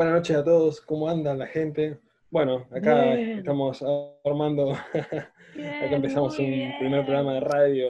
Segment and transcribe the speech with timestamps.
[0.00, 2.00] Buenas noches a todos, ¿cómo andan la gente?
[2.30, 3.84] Bueno, acá estamos
[4.24, 7.88] armando, acá empezamos un primer programa de radio,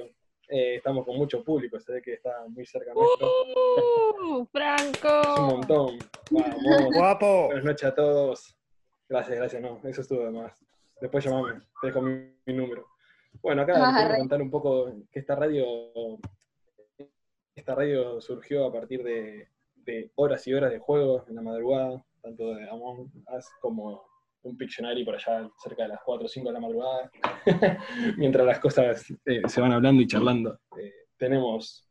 [0.48, 3.28] eh, estamos con mucho público, se ve que está muy cerca nuestro.
[3.28, 5.40] ¡Uh, ¡Franco!
[5.40, 5.98] un montón.
[6.32, 6.94] Vamos.
[6.96, 7.46] ¡Guapo!
[7.46, 8.58] Buenas noches a todos.
[9.08, 10.66] Gracias, gracias, no, eso estuvo de más.
[11.00, 12.88] Después llamame, te dejo mi, mi número.
[13.40, 15.64] Bueno, acá Ah, quiero contar un poco que esta radio,
[17.54, 19.46] esta radio surgió a partir de,
[19.84, 24.02] de horas y horas de juegos en la madrugada, tanto de Among Us como
[24.42, 27.10] un Pictionary por allá cerca de las 4 o 5 de la madrugada,
[28.16, 30.60] mientras las cosas eh, se van hablando y charlando.
[30.78, 31.86] Eh, tenemos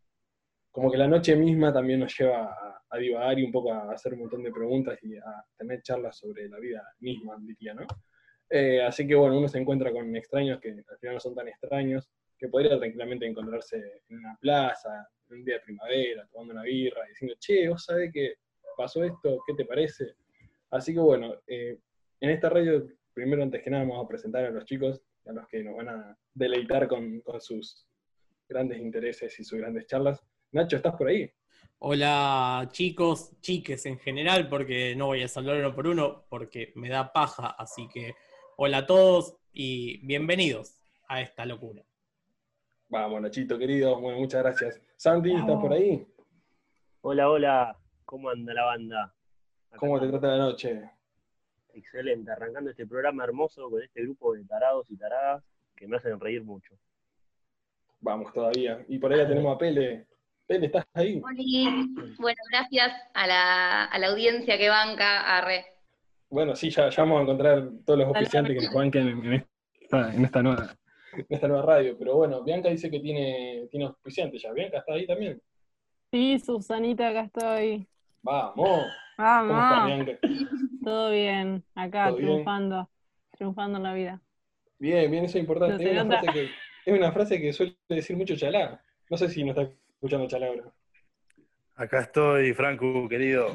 [0.71, 3.91] como que la noche misma también nos lleva a, a divagar y un poco a
[3.91, 7.85] hacer un montón de preguntas y a tener charlas sobre la vida misma, diría, ¿no?
[8.49, 11.47] Eh, así que bueno, uno se encuentra con extraños que al final no son tan
[11.47, 16.63] extraños, que podría tranquilamente encontrarse en una plaza, en un día de primavera, tomando una
[16.63, 18.35] birra, diciendo, che, vos sabés que
[18.79, 20.13] pasó esto, ¿qué te parece?
[20.71, 21.77] Así que bueno, eh,
[22.21, 25.45] en esta radio, primero antes que nada vamos a presentar a los chicos, a los
[25.49, 27.85] que nos van a deleitar con, con sus
[28.47, 30.23] grandes intereses y sus grandes charlas.
[30.53, 31.29] Nacho, ¿estás por ahí?
[31.79, 36.87] Hola chicos, chiques en general, porque no voy a saludar uno por uno, porque me
[36.87, 38.15] da paja, así que
[38.55, 40.73] hola a todos y bienvenidos
[41.09, 41.83] a esta locura.
[42.87, 44.81] Vamos, Nachito, querido, bueno, muchas gracias.
[44.95, 46.07] Santi, ¿estás por ahí?
[47.01, 47.78] Hola, hola.
[48.09, 49.13] ¿Cómo anda la banda?
[49.67, 50.81] Acá ¿Cómo te trata la noche?
[51.75, 55.43] Excelente, arrancando este programa hermoso con este grupo de tarados y taradas
[55.75, 56.73] que me hacen reír mucho.
[57.99, 58.83] Vamos todavía.
[58.87, 60.07] Y por ahí la tenemos a Pele.
[60.47, 61.19] Pele, ¿estás ahí?
[61.19, 65.67] Bueno, gracias a la, a la audiencia que banca, arre.
[66.31, 69.47] Bueno, sí, ya, ya vamos a encontrar todos los oficiantes que nos banquen en, en
[69.79, 70.75] esta, en, esta nueva,
[71.13, 71.95] en esta nueva radio.
[71.95, 74.51] Pero bueno, Bianca dice que tiene, tiene auspiciantes ya.
[74.51, 75.39] ¿Bianca está ahí también?
[76.11, 77.87] Sí, Susanita, acá estoy.
[78.21, 78.55] Vamos.
[78.55, 78.83] ¿Cómo
[79.19, 80.07] estás, Vamos,
[80.83, 82.29] todo bien, acá ¿Todo bien?
[82.29, 82.89] triunfando,
[83.31, 84.21] triunfando en la vida.
[84.77, 85.83] Bien, bien, eso es importante.
[85.83, 86.49] No es, una frase que,
[86.85, 88.81] es una frase que suele decir mucho Chalá.
[89.09, 90.63] No sé si nos está escuchando Chalá ahora.
[91.75, 93.53] Acá estoy, Franco, querido.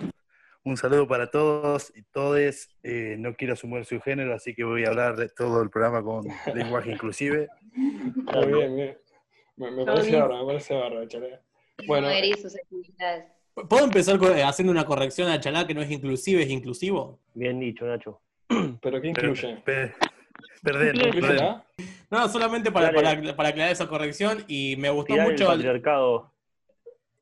[0.65, 2.69] Un saludo para todos y todes.
[2.83, 6.03] Eh, no quiero asumir su género, así que voy a hablar de todo el programa
[6.03, 7.49] con lenguaje inclusive.
[7.73, 8.99] Muy bien, bien.
[9.57, 11.41] Me, me parece bárbaro, me parece bárbaro, Chalá.
[11.87, 13.34] Bueno, No.
[13.55, 17.21] ¿Puedo empezar eh, haciendo una corrección a Chalá que no es inclusive, es inclusivo?
[17.35, 18.21] Bien dicho, Nacho.
[18.83, 19.57] ¿pero qué Pero- incluye?
[19.65, 19.93] pe-
[20.63, 21.63] Perdón.
[22.11, 26.33] No, solamente para, para, para aclarar esa corrección y me gustó Tirar el mucho, patriarcado.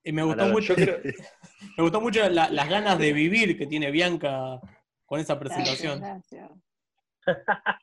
[0.04, 0.98] y me gustó mucho, creo,
[1.76, 4.60] me gustó mucho la- las ganas de vivir que tiene Bianca
[5.04, 6.00] con esa presentación.
[6.00, 6.50] gracias.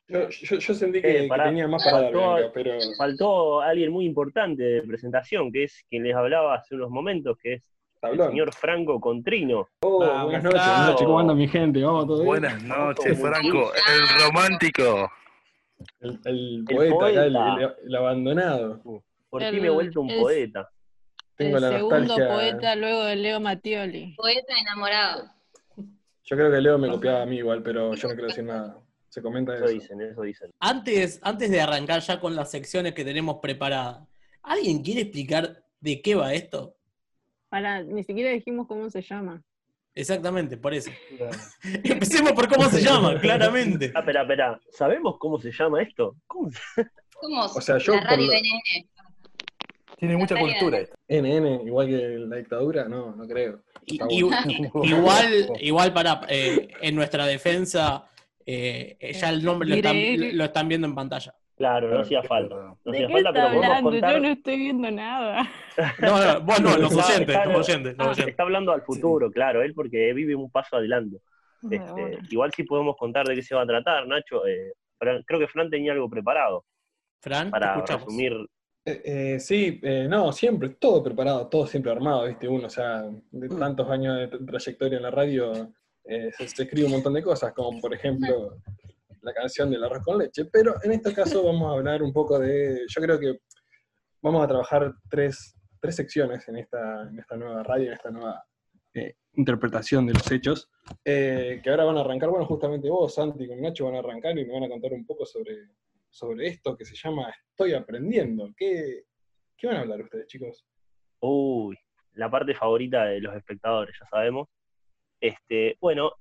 [0.08, 3.60] yo, yo- yo sentí que, Eh, que tenía más para dar, Faltó- Bianca, pero Faltó
[3.60, 7.62] alguien muy importante de presentación, que es quien les hablaba hace unos momentos, que es
[8.02, 9.68] el señor Franco Contrino.
[9.82, 11.82] Oh, buenas noches, buenas noches, ¿cómo anda mi gente?
[11.82, 12.26] Vamos, ¿todo bien?
[12.26, 15.10] Buenas noches, Franco, el romántico.
[16.00, 17.54] El, el El poeta, acá, el, poeta.
[17.82, 18.80] el- el abandonado.
[19.28, 20.70] Por ti El- me he vuelto un el- poeta.
[21.36, 22.28] Tengo el la segundo nostalgia.
[22.28, 24.14] poeta luego de Leo Mattioli.
[24.16, 25.24] Poeta enamorado.
[26.24, 28.76] Yo creo que Leo me copiaba a mí igual, pero yo no quiero decir nada.
[29.08, 29.72] Se comenta Eso eso.
[29.74, 30.50] dicen, eso dicen.
[30.60, 34.06] Antes, antes de arrancar ya con las secciones que tenemos preparadas,
[34.42, 36.74] ¿alguien quiere explicar de qué va esto?
[37.50, 39.42] Para, ni siquiera dijimos cómo se llama.
[39.94, 40.90] Exactamente, por eso.
[41.84, 43.92] Empecemos por cómo se llama, claramente.
[43.94, 44.60] Ah, espera, espera.
[44.70, 46.16] ¿Sabemos cómo se llama esto?
[46.26, 46.48] ¿Cómo.
[47.54, 48.88] O sea, yo la radio por lo- NN.
[49.98, 50.96] Tiene mucha cultura esto.
[51.08, 53.62] NN, igual que la dictadura, no, no creo.
[53.84, 54.18] Y- y-
[54.84, 58.08] igual, igual para eh, en nuestra defensa,
[58.46, 61.34] eh, ya el nombre lo están, lo están viendo en pantalla.
[61.60, 62.54] Claro, no hacía falta.
[62.54, 64.14] No ¿De hacía qué falta, pero podemos contar.
[64.14, 65.50] Yo no estoy viendo nada.
[66.00, 68.10] No, no, vos no, los Está- oyentes, está- los oyentes, los Ah.
[68.12, 68.28] oyentes.
[68.28, 71.18] Está hablando al futuro, claro, él porque vive un paso adelante.
[71.70, 72.18] Este, Bueno.
[72.30, 74.46] igual sí podemos contar de qué se va a tratar, Nacho.
[74.46, 76.64] Eh, Fran- creo que Fran tenía algo preparado
[77.20, 78.32] Fran, para resumir.
[78.86, 82.48] Eh, eh, sí, eh, no, siempre, todo preparado, todo siempre armado, ¿viste?
[82.48, 83.58] Uno, o sea, de Mm.
[83.58, 85.52] tantos años de tra- trayectoria en la radio,
[86.06, 88.56] eh, se, se escribe un montón de cosas, como por ejemplo
[89.22, 90.44] la canción del arroz con leche.
[90.46, 92.84] Pero en este caso vamos a hablar un poco de.
[92.88, 93.40] Yo creo que
[94.22, 98.44] vamos a trabajar tres, tres secciones en esta, en esta nueva radio, en esta nueva
[98.94, 100.68] eh, interpretación de los hechos,
[101.04, 104.36] eh, que ahora van a arrancar, bueno, justamente vos, Santi, con Nacho van a arrancar
[104.38, 105.68] y me van a contar un poco sobre,
[106.08, 108.50] sobre esto que se llama Estoy aprendiendo.
[108.56, 109.04] ¿Qué,
[109.56, 110.66] qué van a hablar ustedes, chicos?
[111.20, 111.76] Uy,
[112.14, 114.48] la parte favorita de los espectadores, ya sabemos.
[115.20, 116.12] Este, bueno,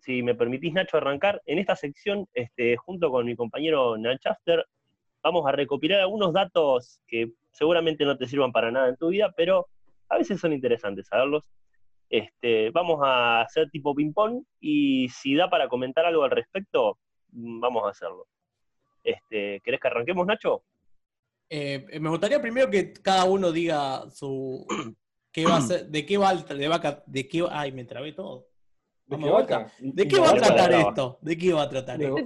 [0.00, 4.64] si me permitís, Nacho, arrancar, en esta sección, este, junto con mi compañero Nachaster,
[5.22, 9.32] vamos a recopilar algunos datos que seguramente no te sirvan para nada en tu vida,
[9.36, 9.66] pero
[10.08, 11.50] a veces son interesantes saberlos.
[12.08, 16.98] Este, vamos a hacer tipo ping-pong y si da para comentar algo al respecto,
[17.32, 18.26] mm, vamos a hacerlo.
[19.02, 20.62] Este, ¿Querés que arranquemos, Nacho?
[21.48, 24.66] Eh, me gustaría primero que cada uno diga su
[25.32, 28.12] qué va a ser, de qué va el- de vaca, de qué ay me trabé
[28.12, 28.46] todo.
[29.06, 31.18] ¿De qué va a tratar esto?
[31.20, 32.16] ¿De qué va a tratar De- esto?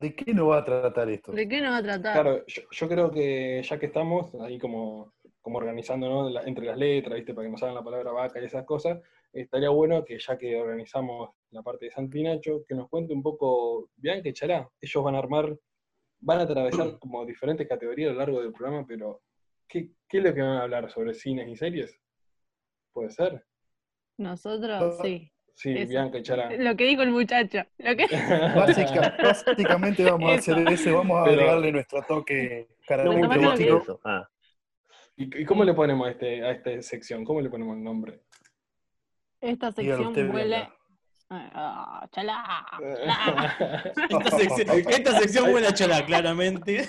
[0.00, 1.32] ¿De qué no va a tratar esto?
[1.32, 2.12] ¿De qué nos va a tratar?
[2.22, 6.76] Claro, yo, yo creo que ya que estamos ahí como, como organizándonos la- entre las
[6.78, 7.34] letras, ¿viste?
[7.34, 8.98] Para que nos hagan la palabra vaca y esas cosas,
[9.32, 13.22] estaría bueno que ya que organizamos la parte de Santi Nacho, que nos cuente un
[13.22, 14.68] poco Bianca y Chará.
[14.80, 15.56] Ellos van a armar,
[16.20, 19.20] van a atravesar como diferentes categorías a lo largo del programa, pero
[19.68, 20.90] ¿qué, qué es lo que van a hablar?
[20.90, 21.96] ¿Sobre cines y series?
[22.92, 23.44] ¿Puede ser?
[24.18, 25.28] Nosotros, sí.
[25.54, 25.90] Sí, Eso.
[25.90, 26.50] Bianca y Chará.
[26.56, 27.58] Lo que dijo el muchacho.
[27.78, 28.06] Lo que...
[28.56, 34.00] Básica- básicamente vamos a hacer eso, vamos a Pero- agregarle nuestro toque eso.
[34.04, 34.28] Ah,
[35.16, 37.24] ¿Y, y cómo le ponemos a, este, a esta sección?
[37.24, 38.20] ¿Cómo le ponemos el nombre?
[39.40, 40.56] Esta sección usted, huele.
[40.56, 40.76] Bianca.
[41.34, 43.92] Ah, chalá, chalá.
[44.10, 46.86] Esta sección, esta sección huele a chala, claramente.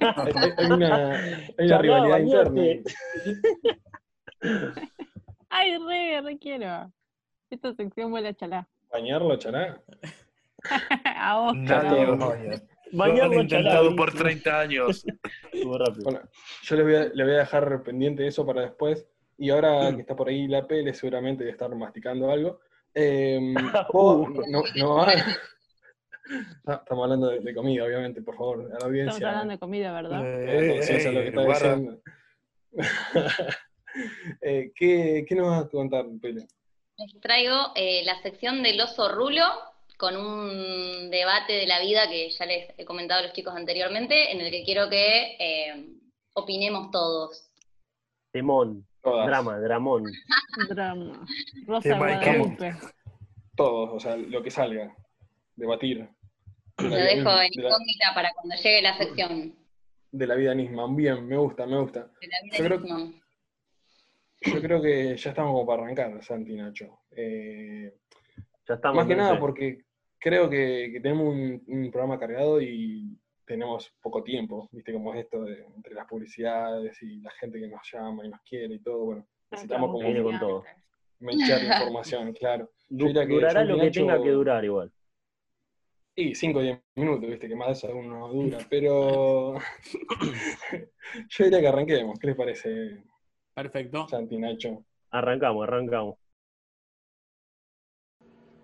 [0.00, 1.14] hay, una,
[1.58, 2.82] hay una rivalidad bañate.
[3.22, 3.82] interna.
[5.50, 6.92] Ay, re, re quiero.
[7.50, 8.68] Esta sección huele a chalá.
[8.92, 9.82] ¿Bañarlo, Chará?
[11.16, 11.56] a vos.
[11.56, 12.16] Nadie todo.
[12.16, 12.62] lo han
[12.92, 14.22] Bañarlo, intentado chalá, por buenísimo.
[14.24, 15.04] 30 años.
[16.02, 16.20] Bueno,
[16.62, 19.06] yo le voy, a, le voy a dejar pendiente eso para después.
[19.36, 22.60] Y ahora que está por ahí la Pele, seguramente debe estar masticando algo.
[22.94, 23.38] Eh,
[23.92, 25.12] vos, no, no va-
[26.66, 29.28] Ah, Estamos hablando de, de comida, obviamente, por favor, a la Estamos audiencia.
[29.30, 30.24] hablando de comida, ¿verdad?
[30.24, 31.76] eh, Eh, lo que eh, está guarda.
[31.76, 32.02] diciendo.
[34.40, 36.46] Eh, ¿qué, ¿Qué nos vas a contar, Pele?
[36.96, 39.44] Les traigo eh, la sección del oso rulo
[39.96, 44.32] con un debate de la vida que ya les he comentado a los chicos anteriormente,
[44.32, 45.86] en el que quiero que eh,
[46.34, 47.50] opinemos todos.
[48.32, 49.26] Temón, Todas.
[49.26, 50.04] drama, dramón.
[50.68, 51.26] Drama.
[51.66, 52.74] Rosa Guadalupe.
[53.56, 54.94] Todos, o sea, lo que salga.
[55.56, 56.08] Debatir.
[56.78, 59.54] De Lo la, dejo en de la- incógnita para cuando llegue la sección
[60.12, 60.86] de la vida misma.
[60.94, 62.10] Bien, me gusta, me gusta.
[62.20, 63.12] de la vida Yo creo- misma.
[64.42, 67.00] Yo creo que ya estamos como para arrancar, Santi Nacho.
[67.10, 67.92] Eh,
[68.68, 68.96] Ya estamos.
[68.96, 69.84] más que nada porque
[70.18, 75.24] creo que, que tenemos un, un programa cargado y tenemos poco tiempo, viste cómo es
[75.24, 78.78] esto de, entre las publicidades y la gente que nos llama y nos quiere y
[78.80, 80.64] todo, bueno, necesitamos como Viene con todo.
[81.18, 82.70] mechar la información, claro.
[82.88, 84.92] Du- diría que durará lo que Nacho- tenga que durar igual.
[86.14, 89.54] Y 5 o 10 minutos, viste, que más de eso aún no dura, pero
[91.28, 93.02] yo diría que arranquemos, ¿qué les parece,
[93.54, 94.08] Perfecto.
[94.08, 94.84] Santi Nacho?
[95.10, 96.16] Arrancamos, arrancamos.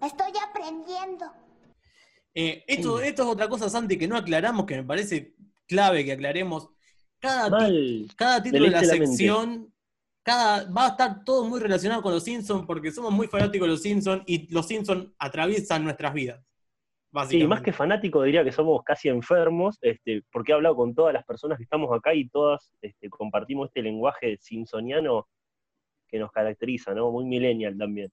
[0.02, 1.26] Estoy aprendiendo.
[2.34, 5.34] Eh, esto, esto es otra cosa, Santi, que no aclaramos, que me parece
[5.66, 6.68] clave que aclaremos.
[7.18, 8.08] Cada, ti- Mal.
[8.16, 9.06] cada título de la mente.
[9.06, 9.72] sección,
[10.22, 13.72] cada, va a estar todo muy relacionado con los Simpsons, porque somos muy fanáticos de
[13.72, 16.44] los Simpsons y los Simpsons atraviesan nuestras vidas.
[17.28, 21.14] Sí, más que fanático diría que somos casi enfermos, este, porque he hablado con todas
[21.14, 25.26] las personas que estamos acá y todas este, compartimos este lenguaje simpsoniano
[26.08, 27.10] que nos caracteriza, ¿no?
[27.10, 28.10] Muy millennial también.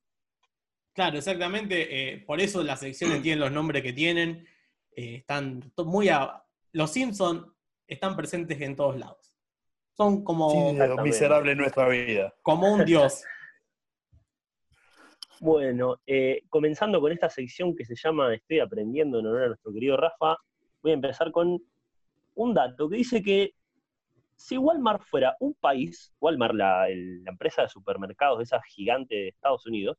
[0.94, 2.14] Claro, exactamente.
[2.14, 4.48] eh, por eso las secciones tienen los nombres que tienen.
[4.96, 7.48] eh, están muy a- Los Simpsons
[7.88, 9.36] están presentes en todos lados.
[9.98, 12.34] Son como, Sí, miserable en nuestra vida.
[12.44, 13.24] como un dios.
[15.44, 19.74] Bueno, eh, comenzando con esta sección que se llama Estoy aprendiendo en honor a nuestro
[19.74, 20.38] querido Rafa,
[20.82, 21.62] voy a empezar con
[22.36, 23.52] un dato que dice que
[24.38, 29.98] si Walmart fuera un país, Walmart, la, empresa de supermercados, esa gigante de Estados Unidos,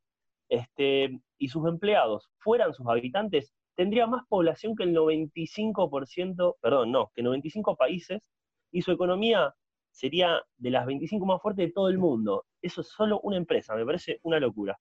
[0.49, 7.13] este, y sus empleados fueran sus habitantes, tendría más población que el 95%, perdón, no,
[7.15, 8.31] que 95 países,
[8.71, 9.55] y su economía
[9.91, 12.47] sería de las 25 más fuertes de todo el mundo.
[12.63, 14.79] Eso es solo una empresa, me parece una locura.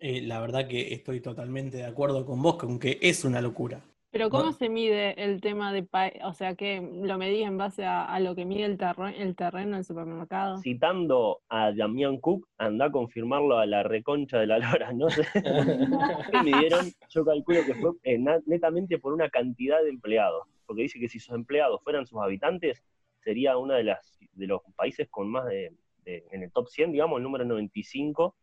[0.00, 3.82] Eh, la verdad que estoy totalmente de acuerdo con vos, con que es una locura.
[4.10, 4.56] Pero ¿cómo Bueno.
[4.56, 8.18] se mide el tema de pa- o sea que lo medís en base a, a
[8.18, 10.58] lo que mide el, terreno el terreno del supermercado?
[10.62, 15.22] Citando a Damián Cook, anda a confirmarlo a la reconcha de la lora, no sé.
[16.32, 16.86] ¿Qué midieron?
[17.10, 21.20] Yo calculo que fue eh, netamente por una cantidad de empleados, porque dice que si
[21.20, 22.82] sus empleados fueran sus habitantes,
[23.22, 25.72] sería uno de, las, de los países con más de,
[26.04, 28.34] de- en el top 100, digamos, el número 95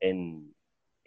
[0.00, 0.54] en,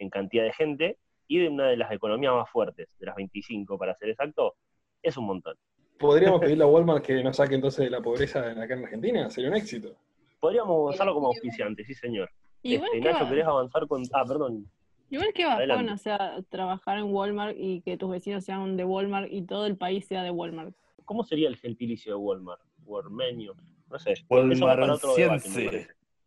[0.02, 3.78] en cantidad de gente, y de una de las economías más fuertes, de las 25
[3.78, 4.54] para ser exacto,
[5.02, 5.56] es un montón.
[5.98, 9.30] ¿Podríamos pedirle a Walmart que nos saque entonces de la pobreza acá en Argentina?
[9.30, 9.94] Sería un éxito.
[10.40, 12.28] Podríamos usarlo como auspiciante, sí señor.
[12.62, 14.02] Igual Este, que Nacho, va- ¿querés avanzar con...?
[14.12, 14.66] Ah, perdón.
[15.10, 15.92] Igual que bajón, Adelante.
[15.92, 19.76] o sea, trabajar en Walmart y que tus vecinos sean de Walmart y todo el
[19.76, 20.74] país sea de Walmart.
[21.04, 22.60] ¿Cómo sería el gentilicio de Walmart?
[22.84, 23.54] Walmenio.
[23.90, 24.14] No sé.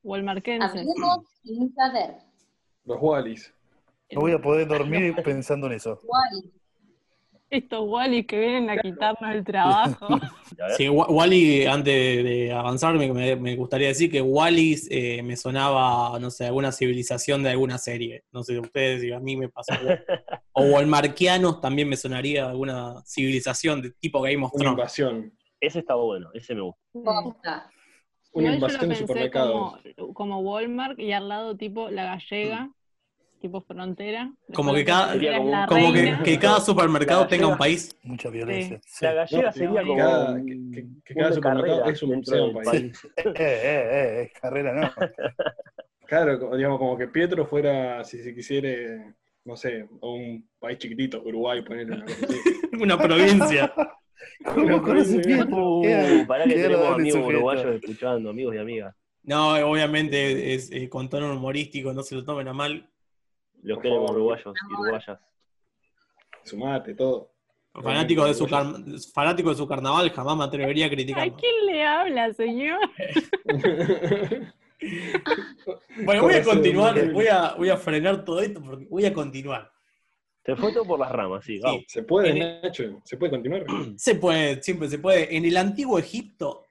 [0.03, 0.81] Walmarkenses.
[0.81, 2.17] Hablemos sin saber.
[2.85, 3.53] Los Wallis.
[4.11, 5.99] No voy a poder dormir pensando en eso.
[6.03, 6.51] Wally.
[7.47, 10.07] Estos Wallis que vienen a quitarnos el trabajo.
[10.77, 16.17] Sí, Wa- Wally, antes de, avanzar, me, me- gustaría decir que Wally eh, me sonaba,
[16.19, 18.23] no sé, alguna civilización de alguna serie.
[18.31, 19.73] No sé, ustedes y a mí me pasó.
[20.53, 24.71] O Walmarkianos también me sonaría alguna civilización de tipo Game of Una Thrones.
[24.79, 25.33] invasión.
[25.59, 27.69] Ese está bueno, ese me gusta.
[28.31, 29.77] Una invasión de pensé supermercados.
[29.97, 32.71] como, como Walmart y al lado tipo la gallega,
[33.45, 34.31] tipo frontera.
[34.53, 37.95] Como que cada- es Como que, que cada supermercado tenga un país.
[38.03, 38.79] Mucha violencia.
[38.83, 39.05] Sí.
[39.05, 42.09] La gallega No, sería como cada- un- que- que- que una cada supermercado es un-
[42.09, 43.07] dentro sea un del país.
[43.17, 44.91] Eh, eh, eh, carrera no.
[46.07, 48.69] Claro, digamos, como que Pietro fuera, si se quisiera,
[49.43, 52.39] no sé, un país chiquitito, Uruguay, ponerle una cosa así.
[52.81, 53.73] Una provincia.
[54.43, 55.51] ¿Cómo conoces bien?
[55.51, 58.95] Uh, pará que tenemos amigos uruguayos escuchando, amigos y amigas.
[59.23, 62.87] No, obviamente es eh, con tono humorístico, no se lo tomen a mal.
[63.67, 64.17] Los queremos favor.
[64.17, 65.19] uruguayos y uruguayas.
[66.43, 67.31] Su mate, todo.
[67.73, 68.73] Fanático de su, car-
[69.13, 71.35] fanático de su carnaval, jamás me atrevería a ¿A criticarlo.
[71.35, 72.79] quién le habla, señor?
[76.03, 79.71] Bueno, voy a continuar, voy a, voy a frenar todo esto porque voy a continuar.
[80.45, 81.85] Se fue todo por las ramas, sí, vamos.
[81.87, 83.65] Se puede, En Nacho, se puede continuar.
[83.95, 85.35] Se puede, siempre se puede.
[85.35, 86.64] En el antiguo Egipto,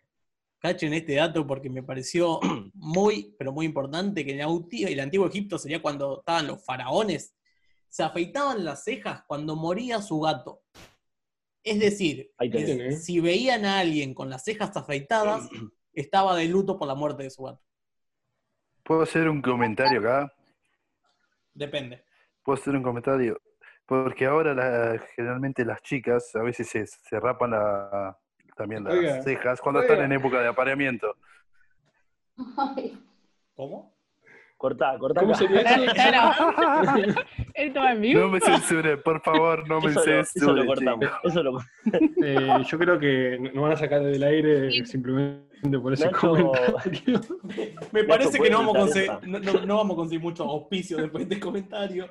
[0.64, 2.40] cachen este dato porque me pareció
[2.72, 7.36] muy, pero muy importante, que en el, antiguo Egipto sería cuando estaban los faraones,
[7.90, 10.62] se afeitaban las cejas cuando moría su gato.
[11.62, 12.32] Es decir.
[12.40, 12.92] Bien, ¿eh?
[12.92, 15.50] si veían a alguien con las cejas afeitadas,
[15.92, 17.60] estaba de luto por la muerte de su gato.
[18.82, 20.32] ¿Puedo hacer un comentario acá?
[21.52, 22.06] Depende.
[22.42, 23.38] ¿Puedo hacer un comentario?
[23.84, 28.18] Porque ahora la- generalmente las chicas a veces se, se rapan la-
[28.54, 29.92] también las Oiga, cejas cuando oiga.
[29.92, 31.16] están en época de apareamiento.
[33.54, 33.94] ¿Cómo?
[34.56, 35.20] Cortá, cortá.
[35.20, 35.44] ¿Cómo acá.
[35.44, 37.14] sería eso?
[37.54, 38.20] Esto va en vivo.
[38.20, 41.10] No me censuren, por favor, no me Eso lo, eso lo cortamos.
[41.24, 41.58] Eso lo
[42.24, 47.20] Eh, yo creo que no van a sacar del aire simplemente por ese Nacho, comentario.
[47.92, 50.96] Me parece que no vamos, a conseguir, no, no- no vamos a conseguir mucho auspicio
[50.98, 52.06] después de este comentario.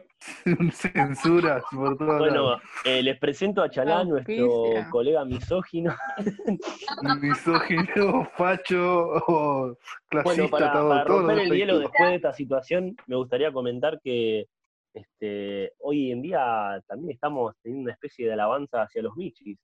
[0.72, 5.96] Censuras por todos Bueno, eh, les presento a Chalán, nuestro colega misógino.
[7.22, 12.34] Misógino, facho, clasista, Bueno, para, todo, para todo romper el lo hielo después de esta
[12.34, 14.48] situación, me gustaría comentar que
[14.94, 19.58] este, hoy en día también estamos teniendo una especie de alabanza hacia los michis.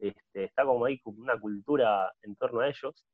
[0.00, 3.04] Este, está como ahí una cultura en torno a ellos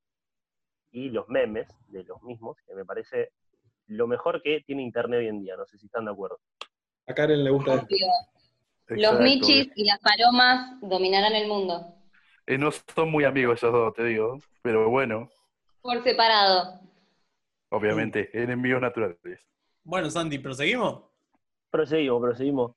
[0.92, 3.32] y los memes de los mismos, que me parece
[3.88, 5.56] lo mejor que tiene Internet hoy en día.
[5.56, 6.38] No sé si están de acuerdo.
[7.08, 8.06] A Karen le gusta obvio.
[8.88, 11.92] Los michis y las palomas dominarán el mundo.
[12.46, 14.38] Eh, no son muy amigos esos dos, te digo.
[14.62, 15.28] Pero bueno,
[15.82, 16.80] Por separado.
[17.70, 19.40] obviamente, enemigos naturales.
[19.82, 21.02] Bueno, Santi, ¿proseguimos?
[21.70, 22.72] Proseguimos, proseguimos.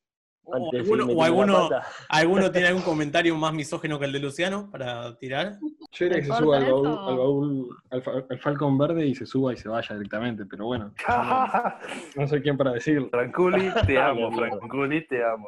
[0.52, 1.88] ¿O alguno, o alguno- pata.
[2.10, 5.58] ¿Alguno tiene algún comentario más misógeno que el de Luciano para tirar?
[5.92, 9.16] Yo diría que se ¿Me suba al baúl, al baúl, al, al Falcon verde y
[9.16, 10.94] se suba y se vaya directamente, pero bueno,
[12.16, 13.10] no soy quien para decirlo.
[13.10, 14.32] Franculi, te amo.
[14.32, 15.48] Franculi, te amo.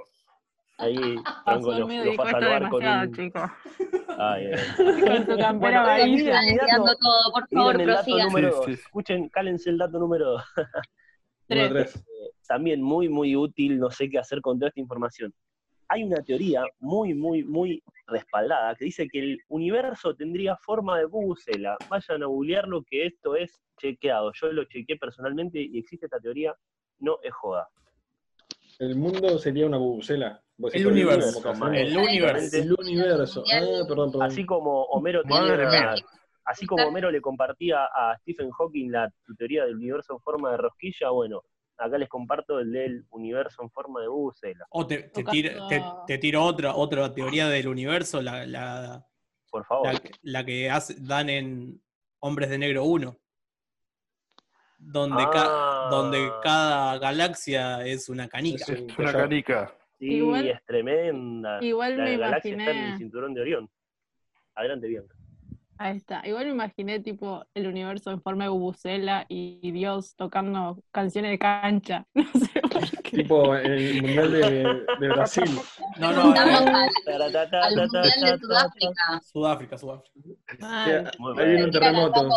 [0.78, 1.16] Ahí
[1.46, 3.14] Franco lo, lo fue a salvar con demasiado, un...
[3.16, 3.52] chicos.
[4.18, 4.60] Ay, ay.
[4.78, 6.58] Con su campera Bueno, miren,
[7.00, 8.28] todo, por favor, el dato prosigan.
[8.28, 8.66] número Sí, 2.
[8.66, 8.72] sí.
[8.74, 10.44] Escuchen, cálense el dato número 2.
[12.48, 15.34] También muy, muy útil, no sé qué hacer con toda esta información.
[15.88, 21.06] Hay una teoría muy, muy, muy respaldada que dice que el universo tendría forma de
[21.06, 21.78] bucela.
[21.90, 24.32] Vayan a googlearlo que esto es chequeado.
[24.34, 26.54] Yo lo chequeé personalmente y existe esta teoría,
[27.00, 27.68] no es joda.
[28.80, 30.42] El mundo sería una bubucela.
[30.74, 31.42] El universo,
[31.74, 32.58] El universo.
[32.58, 33.44] El universo.
[33.52, 34.22] Ah, perdón, perdón.
[34.28, 35.96] Así como Homero tenía-
[36.46, 40.52] así como Homero le compartía a Stephen Hawking la su teoría del universo en forma
[40.52, 41.42] de rosquilla, bueno,
[41.82, 44.66] acá les comparto el del universo en forma de bucela.
[44.70, 45.68] O te, tiro,
[46.08, 49.06] te, tiro otra, otra teoría del universo, la, la,
[49.50, 49.94] Por favor.
[49.94, 51.82] la, la que hace- dan en
[52.20, 53.16] Hombres de Negro 1.
[54.78, 55.88] Donde, ca- Ah.
[55.92, 58.64] donde cada galaxia es una canica.
[58.64, 59.74] Es un Es una canica.
[60.00, 61.64] Sí, Igual- es tremenda.
[61.64, 63.70] Igual la me galaxia está en el cinturón de Orión.
[64.56, 65.16] Adelante, Bianca.
[65.84, 66.22] Ahí está.
[66.28, 71.40] Igual me imaginé tipo el universo en forma de bubucela y Dios tocando canciones de
[71.40, 72.06] cancha.
[72.14, 73.18] No sé por qué.
[73.18, 75.50] Tipo el mundial de, de Brasil.
[76.00, 79.22] No, no, eh, al, al Mundial de Sudáfrica.
[79.24, 80.12] Sudáfrica, Sudáfrica.
[80.62, 82.30] Ahí viene un terremoto.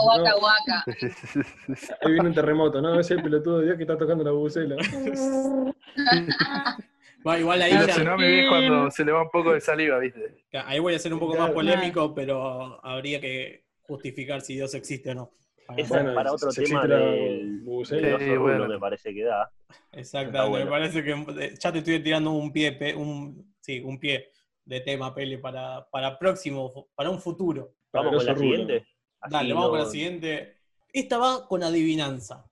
[2.01, 2.99] Ahí viene un terremoto, ¿no?
[2.99, 4.77] Ese pelotudo de Dios que está tocando la bubucela.
[7.27, 10.45] Va, igual ahí, ya- tsunami es cuando se le va un poco de saliva, ¿viste?
[10.53, 15.11] ahí voy a ser un poco más polémico, pero habría que justificar si Dios existe
[15.11, 15.33] o no.
[15.79, 18.69] Esa Bueno, es para si- otro si tema del, Sí, bueno.
[18.69, 19.51] me parece que da.
[19.93, 20.65] Exactamente, Está bueno.
[20.67, 21.13] me parece que
[21.45, 24.29] eh, ya te estoy tirando un pie, un, sí, un pie
[24.67, 27.73] de tema, Pele, para, para próximo, para un futuro.
[27.93, 28.87] Vamos con la siguiente.
[29.21, 30.57] Así Dale, vamos con no- la siguiente.
[30.93, 32.45] Esta va con adivinanza.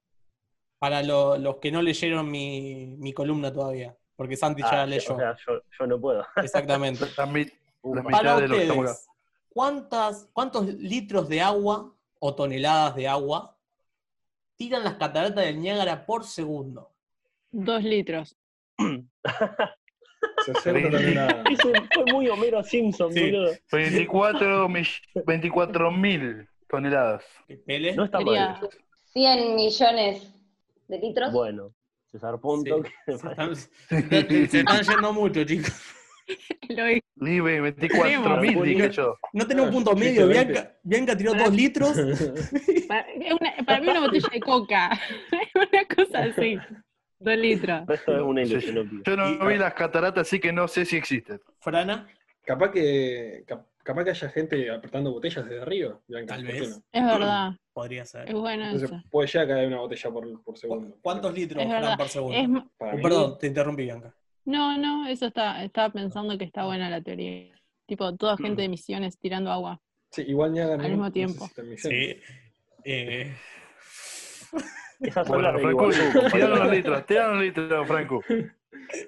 [0.79, 3.95] Para lo- los que no leyeron mi, mi columna todavía.
[4.17, 5.17] Porque Santi ya Ah, o leyó.
[5.17, 6.25] sea, yo, yo no puedo.
[6.37, 7.05] Exactamente.
[8.11, 9.09] Para ustedes,
[9.49, 13.57] ¿cuántas, ¿cuántos litros de agua o toneladas de agua
[14.57, 16.91] tiran las cataratas del Niágara por segundo?
[17.51, 18.37] Dos litros.
[20.45, 21.45] 60 toneladas.
[21.51, 23.31] Eso fue muy Homero Simpson, Sí.
[23.31, 23.53] boludo.
[23.73, 24.87] 24 mill-
[25.27, 27.25] 24 mil toneladas.
[27.67, 27.95] ¿Pele?
[27.95, 28.59] No está mal.
[29.13, 30.33] 100 millones
[30.89, 31.33] de litros.
[31.33, 31.73] Bueno,
[32.13, 32.19] Sí,
[32.71, 32.91] toque.
[33.07, 35.73] Se están, se están yendo mucho, chicos.
[36.69, 36.85] Lo.
[37.17, 39.17] Libre, 24 mil, dije yo.
[39.33, 40.29] No tenemos Ah, punto medio.
[40.29, 41.97] Bianca, Bianca tiró dos litros.
[42.89, 44.91] Para, es una- para mí una botella de coca.
[45.55, 46.59] una cosa así.
[47.19, 47.83] Dos litros.
[47.89, 48.43] Esto es un Sí.
[48.43, 49.03] helio xenópico.
[49.05, 51.41] Yo no Y- vi las cataratas, así que no sé si existen.
[51.61, 52.09] Frana,
[52.45, 56.01] Capaz que, cap- capaz que haya gente apretando botellas desde arriba.
[56.09, 56.71] Bianca, Tal ¿por qué vez.
[56.71, 56.83] no?
[56.91, 57.51] Es verdad.
[57.73, 58.29] Podría ser.
[58.29, 59.03] Es bueno Entonces eso.
[59.11, 60.97] puede llegar a caer una botella por, por segundo.
[61.01, 61.97] ¿Cuántos litros, Es Fran, verdad.
[61.99, 62.37] por segundo?
[62.39, 64.15] Es Para mí, Perdón, te interrumpí, Bianca.
[64.45, 67.55] no, no, eso está, estaba pensando que está buena la teoría.
[67.87, 69.81] Tipo, toda gente de misiones tirando agua.
[70.11, 71.49] Sí, igual Niágara Al no- mismo tiempo.
[71.77, 72.17] Sí.
[72.85, 73.35] Eh,
[75.01, 75.91] Esas son Bueno, Franco,
[76.33, 78.21] tiraron los litros, tiraron los litros, Franco.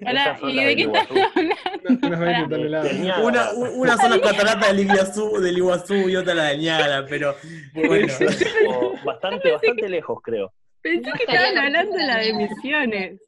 [0.00, 1.31] ¿Y de de qué estás Iguazú.
[1.35, 1.55] hablando?
[1.85, 2.49] Una- Unas 20 Pará.
[2.49, 2.88] toneladas.
[2.93, 3.53] Del Niágara.
[3.75, 7.35] una, son las cataratas del Iguazú, del Iguazú y otra la del Niágara, pero
[7.75, 8.07] bueno.
[8.69, 10.53] O bastante, bastante lejos, creo.
[10.83, 13.21] Pensé que estaban la hablando de la de misiones.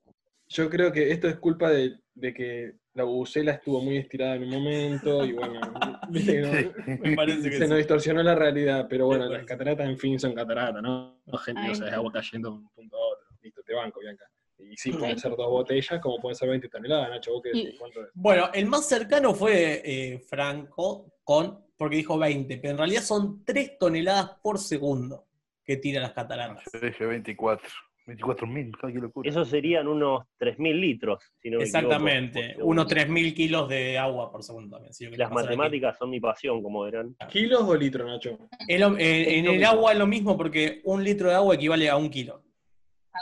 [0.48, 4.44] Yo creo que esto es culpa de, de que la bubucela estuvo muy estirada en
[4.44, 5.60] un momento y bueno,
[6.08, 6.40] viste que
[6.86, 10.18] no- Me parece que se nos distorsionó la realidad, pero bueno, las cataratas en fin
[10.20, 11.20] son cataratas, ¿no?
[11.26, 13.26] No, gente, Ay, o sea, es agua cayendo de un punto a otro.
[13.42, 14.24] Listo, te banco, Bianca.
[14.58, 17.78] Y sí, pueden ser dos botellas, como pueden ser 20 toneladas, Nacho, ¿vos qué decís?
[17.78, 18.08] ¿Cuánto es?
[18.14, 23.44] Bueno, el más cercano fue eh, Franco con, porque dijo 20, pero en realidad son
[23.44, 25.26] 3 toneladas por segundo
[25.64, 26.64] que tiran las cataratas.
[26.72, 27.68] Yo dije 24.
[28.06, 29.28] 24 mil, qué locura.
[29.28, 32.66] Eso serían unos 3.000 litros, si no me equivoco, Exactamente, por segundo.
[32.66, 34.92] unos 3.000 kilos de agua por segundo también.
[34.96, 35.56] que Las pasa aquí.
[35.56, 37.16] matemáticas son mi pasión, como verán.
[37.28, 38.38] ¿Kilos o litros, Nacho?
[38.68, 41.96] Eh, en lo el agua es lo mismo porque un litro de agua equivale a
[41.96, 42.44] un kilo.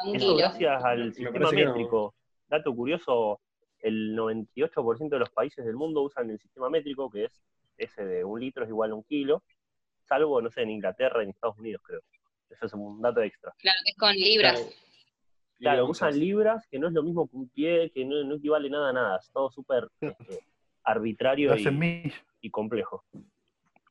[0.00, 0.37] A un Eso kilo.
[0.37, 1.52] gracias al Me sistema no.
[1.52, 2.14] métrico.
[2.48, 3.40] Dato curioso,
[3.80, 7.42] el 98% de los países del mundo usan el sistema métrico, que es
[7.76, 9.42] ese de un litro es igual a un kilo,
[10.04, 12.00] salvo, no sé, en Inglaterra y en Estados Unidos, creo.
[12.50, 13.52] Eso es un dato extra.
[13.59, 14.80] Claro, que es con libras.
[15.59, 18.68] Claro, usan libras, que no es lo mismo que un pie, que no, no equivale
[18.68, 19.18] nada a nada.
[19.18, 20.40] Es todo súper este,
[20.83, 21.54] arbitrario
[22.40, 23.04] y complejo.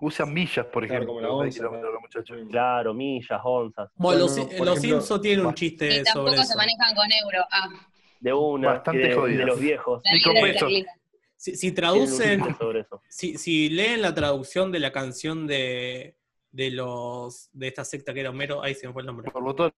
[0.05, 1.13] Usan millas, por Claro, ejemplo.
[1.29, 1.93] como onza, kilómetros, claro.
[1.93, 2.37] los muchachos.
[2.49, 3.89] Claro, millas, onzas.
[3.95, 6.43] Bueno, los, Bueno, los por ejemplo, Simpsons tienen un chiste Y sobre tampoco eso.
[6.43, 7.45] se manejan con euro.
[7.51, 7.69] Ah,
[8.19, 9.39] De una, Bastante de, jodidas.
[9.39, 10.01] de los viejos.
[10.23, 10.69] con.
[11.35, 13.01] Si, si traducen, sobre eso.
[13.09, 16.15] si, si leen la traducción de la canción de,
[16.51, 19.29] de los de esta secta que era Homero, ahí se me fue el nombre.
[19.29, 19.73] Por botones.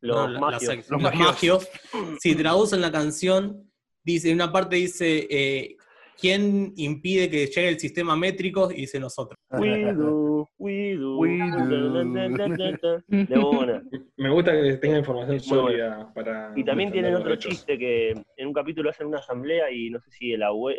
[0.00, 0.62] Los No, la- la magios.
[0.64, 1.32] secta- Los los magios.
[1.34, 1.68] magios.
[2.20, 3.70] Si traducen la canción,
[4.02, 5.76] dice, en una parte dice, eh,
[6.18, 8.70] ¿quién impide que llegue el sistema métrico?
[8.70, 9.36] Y dice nosotros.
[9.50, 11.18] We do, we do.
[11.18, 12.04] We do.
[13.08, 13.82] De una.
[14.16, 15.62] Me gusta que tenga información bueno.
[15.62, 16.52] sólida para.
[16.56, 17.52] Y también tienen otro derechos.
[17.52, 20.78] chiste que en un capítulo hacen una asamblea y no sé si el abuelo,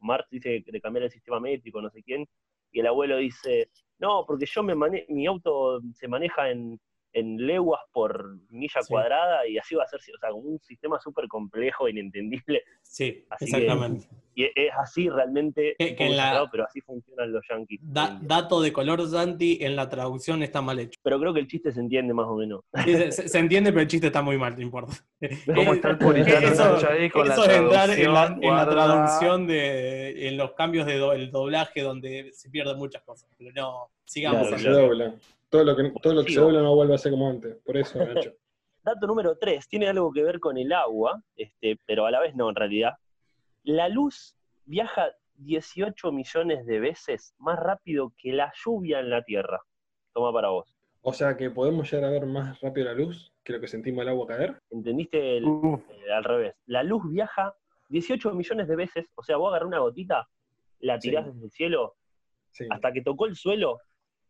[0.00, 2.26] Marx dice de cambiar el sistema métrico, no sé quién,
[2.72, 6.78] y el abuelo dice, no, porque yo me mane mi auto se maneja en,
[7.12, 8.88] en leguas por milla Sí.
[8.92, 13.24] cuadrada y así va a ser, o sea, como un sistema súper complejo, inentendible, Sí,
[13.30, 14.06] Así exactamente.
[14.34, 17.80] y es- es así realmente, Que- que en la- pero así funcionan los yankees.
[17.82, 20.98] Da- dato de color Santi, en la traducción está mal hecho.
[21.02, 22.60] Pero creo que el chiste se entiende más o menos.
[22.84, 24.92] Sí, Se, se- se entiende, pero el chiste está muy mal, no importa.
[25.70, 28.44] ¿Cómo está el puritano Eso- Nacho ahí con Eso la es entrar en la, traducción?
[28.44, 28.72] en la Guarda.
[28.72, 33.28] traducción de en los cambios de do- el doblaje donde se pierden muchas cosas.
[33.38, 34.48] Pero no, sigamos.
[34.48, 35.14] Claro.
[35.50, 37.56] Todo lo que, todo lo que se dobla no vuelve a ser como antes.
[37.64, 38.32] Por eso, Nacho.
[38.82, 42.34] Dato número 3, tiene algo que ver con el agua, este, pero a la vez
[42.34, 42.94] no en realidad.
[43.64, 44.34] La luz
[44.64, 49.60] viaja 18 millones de veces más rápido que la lluvia en la Tierra.
[50.14, 50.74] Toma para vos.
[51.02, 54.02] O sea que podemos llegar a ver más rápido la luz que lo que sentimos
[54.02, 54.58] el agua caer.
[54.70, 55.36] ¿Entendiste?
[55.38, 56.54] El- eh, al revés.
[56.66, 57.54] La luz viaja
[57.88, 60.28] 18 millones de veces, o sea, vos agarrás una gotita,
[60.80, 61.32] la tirás Sí.
[61.32, 61.94] desde el cielo,
[62.50, 62.66] Sí.
[62.70, 63.78] hasta que tocó el suelo,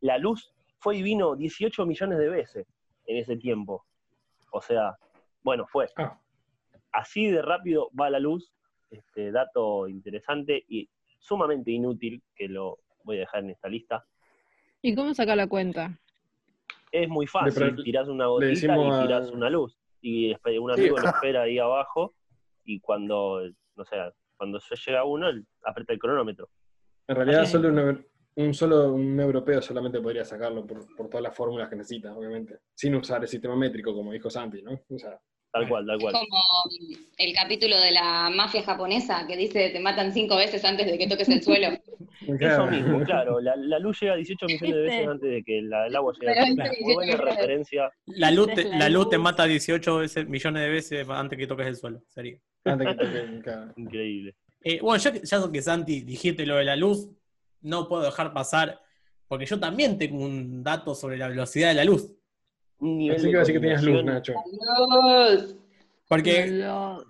[0.01, 2.67] la luz fue y vino 18 millones de veces
[3.07, 3.85] en ese tiempo.
[4.51, 4.97] O sea,
[5.43, 5.87] bueno, fue.
[5.97, 6.19] Ah,
[6.93, 8.53] así de rápido va la luz,
[8.91, 10.89] este dato interesante y
[11.19, 14.05] sumamente inútil, que lo voy a dejar en esta lista.
[14.83, 15.99] ¿Y cómo saca la cuenta?
[16.93, 19.77] Es muy fácil, tirás una le gotita y a- tirás una luz.
[20.01, 20.81] Y un Sí.
[20.81, 22.15] amigo lo espera ahí abajo
[22.65, 23.41] y cuando,
[23.75, 23.97] no sé,
[24.37, 26.49] cuando se llega uno, él aprieta el cronómetro.
[27.09, 28.05] En realidad, solo un, euro-
[28.39, 32.59] un solo un europeo solamente podría sacarlo por, por todas las fórmulas que necesita, obviamente.
[32.75, 34.73] Sin usar el sistema métrico, como dijo Santi, ¿no?
[34.89, 35.19] O sea,
[35.51, 36.13] Tal cual, tal cual.
[36.13, 36.39] Como
[37.17, 41.07] el capítulo de la mafia japonesa que dice te matan cinco veces antes de que
[41.09, 41.69] toques el suelo.
[42.39, 43.41] Eso mismo, claro.
[43.41, 45.11] La, la luz llega 18 millones de veces ¿Viste?
[45.11, 47.91] antes de que la- el agua llegue Pero Muy 18 buena referencia.
[48.07, 51.47] La luz, te, Es la luz te mata 18 veces, millones de veces antes que
[51.47, 52.03] toques el suelo.
[52.09, 52.37] Sería.
[52.65, 53.73] antes que toquen, claro.
[53.77, 54.35] Increíble.
[54.61, 57.09] Eh, bueno, ya que, ya que Santi dijiste lo de la luz,
[57.61, 58.81] no puedo dejar pasar,
[59.27, 62.13] porque yo también tengo un dato sobre la velocidad de la luz.
[62.81, 64.05] Que así que tenías luz.
[64.05, 64.35] Nacho.
[64.51, 65.57] Dios.
[66.09, 67.05] Porque, Dios.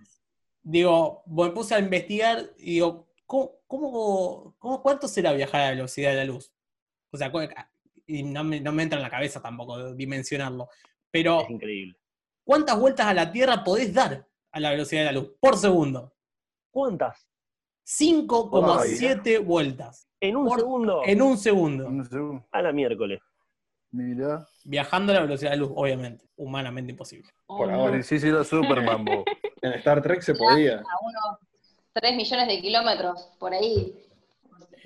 [0.62, 5.70] digo, me puse a investigar y digo, ¿cómo, cómo, cómo- cuánto será viajar a la
[5.72, 6.52] velocidad de la luz?
[7.10, 7.40] O sea, cu-
[8.06, 10.68] y no me, no me entra en la cabeza tampoco dimensionarlo.
[11.10, 11.96] Pero, Es increíble.
[12.44, 15.32] ¿cuántas vueltas a la Tierra podés dar a la velocidad de la luz?
[15.38, 16.14] Por segundo.
[16.70, 17.26] ¿Cuántas?
[17.88, 21.02] 5,7 vueltas En un Por- segundo.
[21.06, 21.86] en un segundo.
[21.86, 22.46] Un segundo.
[22.52, 23.20] A la miércoles.
[23.92, 24.46] Mirá.
[24.64, 26.26] Viajando a la velocidad de luz, obviamente.
[26.36, 27.30] Humanamente imposible.
[27.46, 28.02] Por Oh, ahora.
[28.02, 29.04] Sí, sí, era Superman.
[29.62, 30.76] En Star Trek se podía.
[30.80, 31.38] A unos
[31.94, 33.92] 3 millones de kilómetros por ahí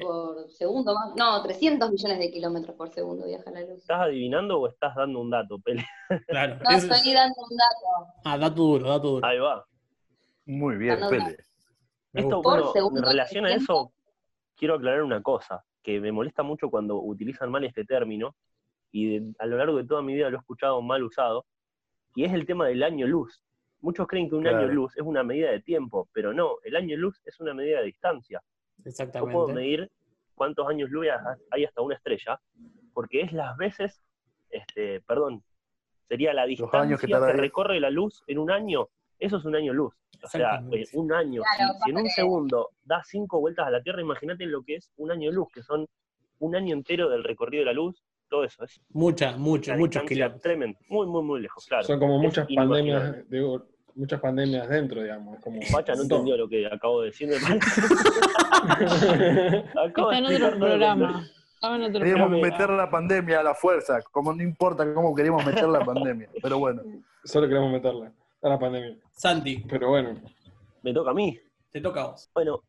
[0.00, 1.14] por segundo más.
[1.16, 3.80] No, 300 millones de kilómetros por segundo viaja la luz.
[3.80, 5.84] ¿Estás adivinando o estás dando un dato, Pele?
[6.28, 6.56] Claro.
[6.62, 8.12] No, Es- estoy dando un dato.
[8.24, 9.26] Ah, dato duro, dato duro.
[9.26, 9.66] Ahí va.
[10.46, 11.36] Muy bien, no, Pele.
[12.12, 13.62] Esto, bueno, en relación a 300.
[13.62, 13.92] eso,
[14.56, 18.34] quiero aclarar una cosa, que me molesta mucho cuando utilizan mal este término,
[18.90, 21.46] y de- a lo largo de toda mi vida lo he escuchado mal usado,
[22.14, 23.42] y es el tema del año luz.
[23.80, 24.58] Muchos creen que un Claro.
[24.58, 27.78] año luz es una medida de tiempo, pero no, el año luz es una medida
[27.80, 28.40] de distancia.
[28.40, 29.52] Yo puedo Exactamente.
[29.54, 29.90] medir
[30.34, 31.06] cuántos años luz
[31.50, 32.40] hay hasta una estrella,
[32.92, 34.02] porque es las veces,
[34.50, 35.42] este, perdón,
[36.08, 36.60] sería la años
[37.00, 38.88] que distancia que, recorre la luz en un año,
[39.24, 39.94] eso es un año luz.
[40.24, 43.70] O sea, eh, un año, Claro, si, si en un segundo da cinco vueltas a
[43.70, 45.86] la Tierra, imagínate lo que es un año luz, que son
[46.38, 50.02] un año entero del recorrido de la luz, todo eso es Mucha, mucho, una muchos
[50.04, 50.42] kilómetros.
[50.42, 51.84] tremenda, muy, muy, muy lejos, claro.
[51.84, 52.92] Son como Es muchas inimaginable.
[53.02, 55.38] pandemias, digo, muchas pandemias dentro, digamos.
[55.38, 57.28] es Como Pacha no entendió lo que acabo de decir.
[57.28, 57.36] me.
[59.86, 61.24] Acabo Está en otro programa.
[61.54, 62.52] Estaba en otro Queríamos programa.
[62.58, 66.28] meter la pandemia a la fuerza, como no importa cómo queríamos meter la pandemia.
[66.42, 66.82] Pero bueno,
[67.24, 68.96] Solo queremos meterla a la pandemia.
[69.12, 70.20] Santi, Pero bueno,
[70.82, 71.38] Me toca a mí.
[71.70, 72.30] te toca a vos.
[72.34, 72.62] Bueno,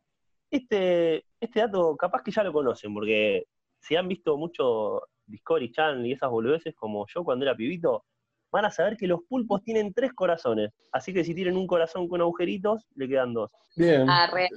[0.52, 3.46] este, este dato capaz que ya lo conocen, porque
[3.80, 8.06] si han visto mucho Discovery Channel y esas boludeces como yo cuando era pibito,
[8.52, 10.70] van a saber que los pulpos tienen tres corazones.
[10.92, 13.50] Así que si tienen un corazón con agujeritos, le quedan dos.
[13.76, 14.08] bien.
[14.10, 14.50] Arre.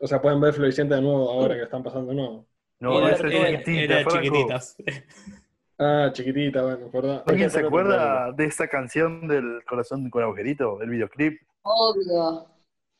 [0.00, 2.46] O sea, pueden ver Floricienta de nuevo ahora que están pasando de nuevo.
[2.80, 4.22] no, Era- esa es era- distinta, era Franco.
[4.22, 4.76] chiquititas.
[5.78, 7.22] Ah, chiquitita, bueno, ¿verdad?
[7.26, 11.40] ¿Alguien se acuerda de esa canción del corazón con agujerito, el videoclip?
[11.62, 12.46] Obvio.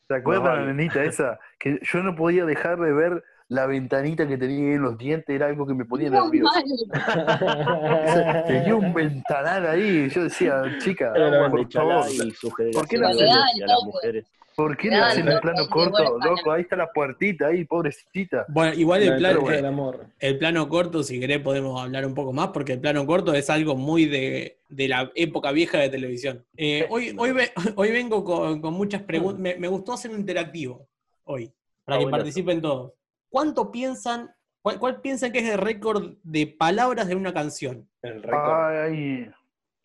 [0.07, 1.39] ¿Se acuerdan No, la nenita esa?
[1.57, 5.45] Que yo no podía dejar de ver la ventanita que tenía en los dientes, era
[5.47, 6.51] algo que me ponía No, nervioso.
[6.91, 8.43] mal.
[8.47, 13.07] Tenía un ventanal ahí, y yo decía, chica, Era la por favor, ¿Por qué hacia
[13.07, 14.25] hacen- las mujeres.
[14.55, 16.17] ¿Por qué le hacen el no, plano no, corto?
[16.19, 18.45] Loco, ahí está la puertita ahí, pobrecita.
[18.49, 20.07] Bueno, igual el, del plan- Juego del eh, amor.
[20.19, 23.49] el plano corto, si querés, podemos hablar un poco más, porque el plano corto es
[23.49, 26.45] algo muy de, de la época vieja de televisión.
[26.57, 29.39] Eh, hoy, hoy, ve- hoy vengo con, con muchas preguntas.
[29.41, 30.87] Me, me gustó hacer un interactivo
[31.25, 31.51] hoy,
[31.83, 32.93] para Ah, que participen todos.
[33.29, 37.89] ¿Cuánto piensan, cuál, cuál piensan que es el récord de palabras de una canción?
[38.01, 38.51] El récord.
[38.85, 39.29] Ay,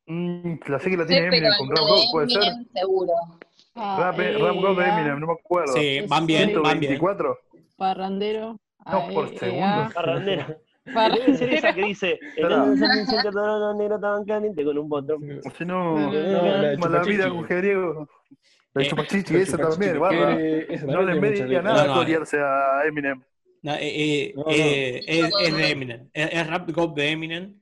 [0.07, 2.53] mm, la sé que la Sí, tiene pero Eminem con el God, ¿puede ser?
[2.75, 3.13] Seguro.
[3.75, 5.73] Ah, Rap, eh, Rap God de Eminem, no me acuerdo.
[5.75, 6.99] Sí, van bien, van bien.
[6.99, 7.39] ¿124?
[7.77, 8.59] Parrandero.
[8.91, 9.89] No, por segundo.
[9.95, 10.47] Parrandera.
[10.95, 11.25] parrandero.
[11.27, 12.63] Debe ser esa que dice, el Claro.
[12.63, 15.41] año 2005 todo lo negro estaban caliente con un botón.
[15.57, 18.09] Si no, No, la vida griego.
[18.73, 19.97] La de Chupachichi, esa también,
[20.69, 23.23] esa No le media nada corearse a Eminem.
[23.63, 24.51] No, eh, eh, No, no.
[24.51, 26.09] eh, es, es de Eminem.
[26.13, 27.60] Es, es Rap God de Eminem.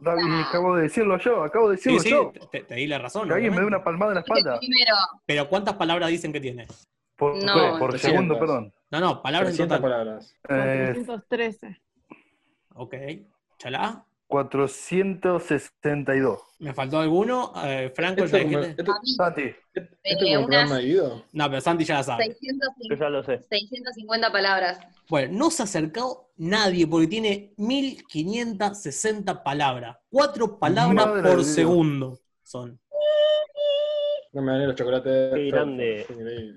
[0.00, 2.48] Y acabo de decirlo yo, acabo de Sí, decirlo sí, yo.
[2.50, 3.28] te, te di la razón.
[3.28, 4.58] Que alguien me dé una palmada en la espalda.
[4.58, 4.94] Primero,
[5.26, 6.66] Pero ¿cuántas palabras dicen que tiene?
[7.16, 8.00] Por, No, por 300.
[8.00, 8.72] segundo, perdón.
[8.90, 9.90] No, no, palabras en 300 total.
[9.90, 10.34] palabras.
[10.48, 11.80] Eh, 413.
[12.74, 12.94] Ok.
[13.58, 14.04] Chalá.
[14.32, 16.38] 462.
[16.60, 17.52] ¿Me faltó alguno?
[17.64, 18.54] Eh, Franco, Esto ya a mí,
[19.16, 19.42] Santi,
[19.74, 21.24] esto Eh, como un unas- programa de Guido.
[21.32, 22.24] No, pero Santi ya la sabe.
[22.24, 23.42] 650, Yo ya lo sé.
[23.48, 24.80] 650 palabras.
[25.08, 29.96] Bueno, no se ha acercado nadie porque tiene 1560 palabras.
[30.10, 32.78] Cuatro palabras Madre por segundo son.
[34.32, 35.34] No me gané los chocolates.
[35.34, 36.06] Qué grande.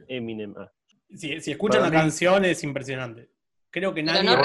[0.07, 0.53] Eminem.
[0.57, 0.71] Ah.
[1.13, 3.29] Si, si escuchan Para la mí- canción es impresionante.
[3.75, 4.37] Creo que nadie, no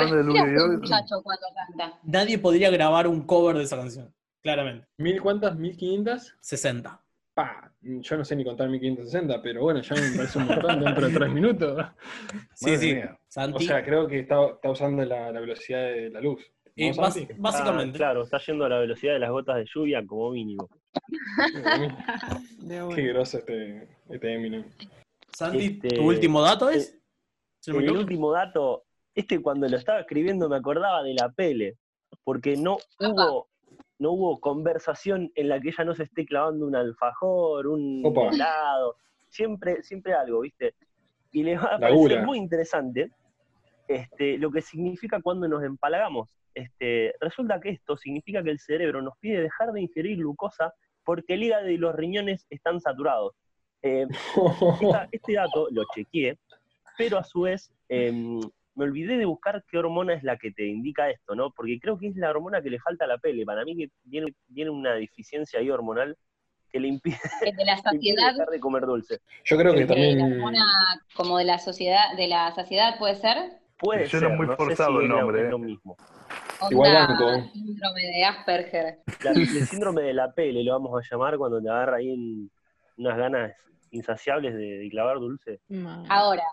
[0.73, 2.01] muchacho cuando canta.
[2.03, 4.13] nadie podría grabar un cover de esa canción.
[4.43, 4.89] Claramente.
[4.99, 5.57] ¿Mil cuántas?
[5.57, 6.35] ¿Mil quinientas?
[6.41, 7.01] 60.
[7.33, 11.07] Pa, yo no sé ni contar 1560, pero bueno, ya me parece un montón dentro
[11.07, 11.87] de tres minutos.
[12.55, 13.53] Sí, Madre sí.
[13.55, 16.43] O sea, creo que está, está usando la, la velocidad de la luz.
[16.65, 17.33] ¿no, eh, bas- Santi?
[17.39, 17.97] básicamente.
[17.99, 20.69] Ah, claro, está yendo a la velocidad de las gotas de lluvia como mínimo.
[22.97, 24.65] Qué groso este, este Eminem.
[25.33, 26.97] Santi, Este, ¿tu último dato es?
[27.69, 31.77] Me El último dato, este cuando lo estaba escribiendo me acordaba de la Pele,
[32.25, 33.49] porque no hubo,
[33.99, 38.29] no hubo conversación en la que ella no se esté clavando un alfajor, un Opa.
[38.29, 38.97] helado,
[39.29, 40.75] siempre, siempre algo, ¿viste?
[41.33, 43.11] Y les va a parecer muy interesante
[43.89, 46.31] este, lo que significa cuando nos empalagamos.
[46.55, 50.73] Este, resulta que esto significa que el cerebro nos pide dejar de ingerir glucosa
[51.05, 53.35] porque el hígado y los riñones están saturados.
[53.83, 54.07] Eh,
[54.81, 56.39] esta- este dato lo chequeé,
[56.99, 58.41] pero a su vez em,
[58.81, 61.51] me olvidé de buscar qué hormona es la que te indica esto, ¿no?
[61.51, 63.45] Porque creo que es la hormona que le falta a la pele.
[63.45, 66.17] Para mí que tiene, tiene una deficiencia ahí hormonal
[66.73, 69.19] que le impide, El de la saciedad, dejar de comer dulce.
[69.45, 70.19] Yo creo que eh, también.
[70.19, 70.65] la hormona
[71.15, 73.37] como de la sociedad, de la saciedad puede ser.
[73.77, 75.51] Puede Suena ser, muy no sé forzado si el nombre, es eh.
[75.51, 75.97] lo mismo.
[76.71, 77.49] Igual banco.
[77.53, 78.99] síndrome de Asperger.
[79.25, 82.51] La- el síndrome de la pele lo vamos a llamar cuando te agarra ahí en
[82.97, 83.53] unas ganas
[83.91, 85.61] insaciables de, de clavar dulce.
[86.09, 86.45] Ahora,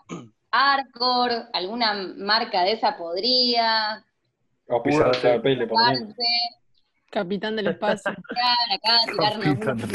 [0.50, 4.04] Arcor, alguna marca de esa podría,
[4.66, 5.78] O pisar la pele, por
[7.10, 8.10] Capitán del espacio.
[8.12, 8.98] acá,
[9.40, 9.90] tirarnos.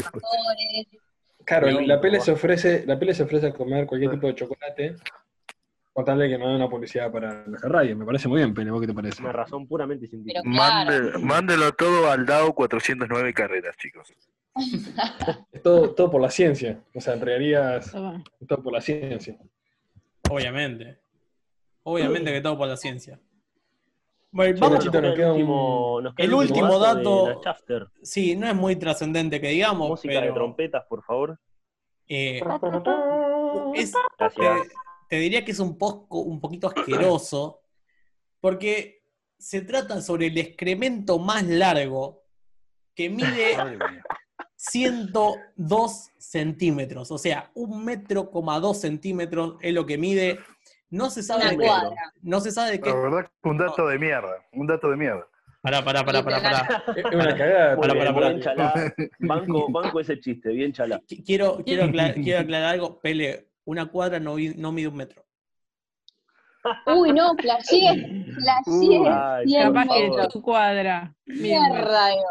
[1.44, 4.96] Claro, la pele se ofrece, la pele se ofrece a comer cualquier tipo de chocolate,
[5.92, 7.96] con tal de que no haya una publicidad para la radio.
[7.96, 9.22] Me parece muy bien, Pele, ¿vos qué te parece?
[9.22, 10.40] Una razón puramente científica.
[10.42, 14.12] Claro, Mande- mándelo todo al DAO 409 carreras, chicos.
[15.52, 16.80] Es todo, todo por la ciencia.
[16.94, 18.24] O sea, en realidad es Toma.
[18.48, 19.36] todo por la ciencia.
[20.30, 20.98] Obviamente.
[21.82, 23.20] Obviamente que todo por la ciencia.
[24.30, 27.40] Bueno, vamos, el un- último, nos queda el último dato-
[28.02, 31.38] sí, no es muy trascendente que digamos, Música de trompetas, por favor.
[32.08, 32.40] eh,
[33.74, 34.68] es, te,
[35.08, 37.60] te diría que es un poco, un poquito asqueroso,
[38.40, 39.02] porque
[39.38, 42.24] se trata sobre el excremento más largo
[42.94, 43.56] que mide.
[44.70, 50.38] 102 centímetros, o sea, un metro coma dos centímetros es lo que mide.
[50.90, 51.96] No se sabe una de qué, cuadra.
[52.22, 52.90] no se sabe de qué.
[52.90, 54.36] La verdad que un dato de mierda.
[54.52, 55.26] Un dato de mierda.
[55.60, 56.84] Pará, pará, pará, pará, pará.
[56.96, 57.76] Es una cagada.
[57.76, 58.28] Pará, bien, pará, pará.
[58.28, 58.94] bien chalá.
[59.18, 61.00] Banco, banco ese chiste, bien chalá.
[61.00, 64.96] Qu- Quiero, quiero, aclarar, quiero aclarar algo, Pele, una cuadra no, vi- no mide un
[64.96, 65.24] metro.
[66.86, 67.90] Uy, no, flasheé.
[69.10, 70.28] Ay, 100 Capaz que metros.
[70.28, 71.14] tu cuadra.
[71.26, 71.68] Mierda.
[71.68, 72.22] Mierda, digo.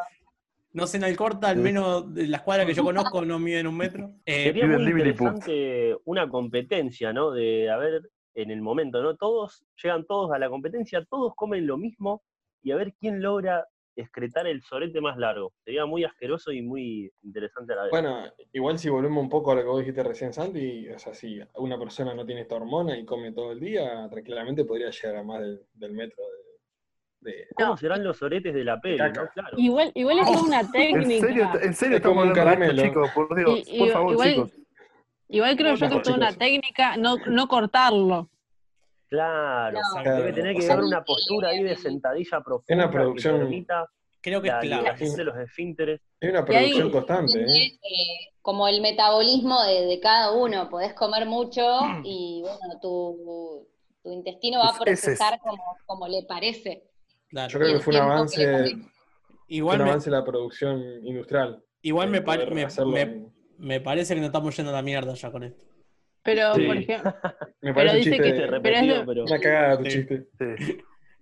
[0.74, 3.78] No sé, en Alcorta, al menos de las cuadras que yo conozco, no miden un
[3.78, 4.16] metro.
[4.26, 7.32] Eh, Sería muy interesante una competencia, ¿no?
[7.32, 9.16] De, a ver, en el momento, ¿no?
[9.16, 12.24] Todos, llegan todos a la competencia, todos comen lo mismo
[12.64, 15.54] y a ver quién logra excretar el sorete más largo.
[15.64, 17.92] Sería muy asqueroso y muy interesante a la vez.
[17.92, 21.14] Bueno, igual si volvemos un poco a lo que vos dijiste recién, Santi, o sea,
[21.14, 25.18] si una persona no tiene esta hormona y come todo el día, tranquilamente podría llegar
[25.18, 26.53] a más del, del metro de...
[27.24, 27.78] de- ¿Cómo no.
[27.78, 28.82] serán los soretes de la no?
[28.82, 29.58] Claro.
[29.58, 31.28] Igual, igual es toda una ¿En técnica.
[31.28, 32.84] serio, en serio Es como estamos un hablando de esto, caramelo.
[32.84, 33.10] chicos?
[33.14, 34.52] Por Dios, Y- por favor, igual- chicos.
[35.30, 38.30] Igual creo yo que es una técnica no, no cortarlo.
[39.10, 40.16] Claro, No.
[40.16, 43.88] debe tener que O sea, haber una postura ahí de sentadilla profunda producción- que permita
[44.22, 44.76] creo que es la clave.
[44.82, 46.02] liberación de los esfínteres.
[46.20, 47.66] Es una Y ahí- producción constante, ¿eh?
[47.84, 51.62] Eh, como el metabolismo de, de cada uno, podés comer mucho
[52.04, 53.68] y bueno, tu,
[54.02, 56.84] tu intestino va a Es- es- procesar como, como le parece.
[57.34, 57.50] Claro.
[57.50, 58.76] Yo creo que fue un que avance, fue.
[59.48, 61.64] Igual, un me, avance de la producción industrial.
[61.82, 64.82] igual me, de pare- me- me- en- me parece que nos estamos yendo a la
[64.82, 65.64] mierda ya con esto.
[66.24, 66.66] Pero, Sí.
[66.66, 67.14] por ejemplo,
[67.62, 69.84] Me Pero parece un dice chiste, que- pero es repetido, de- pero una cagada tu
[69.86, 69.90] Sí.
[69.92, 70.28] chiste.
[70.40, 70.78] Sí.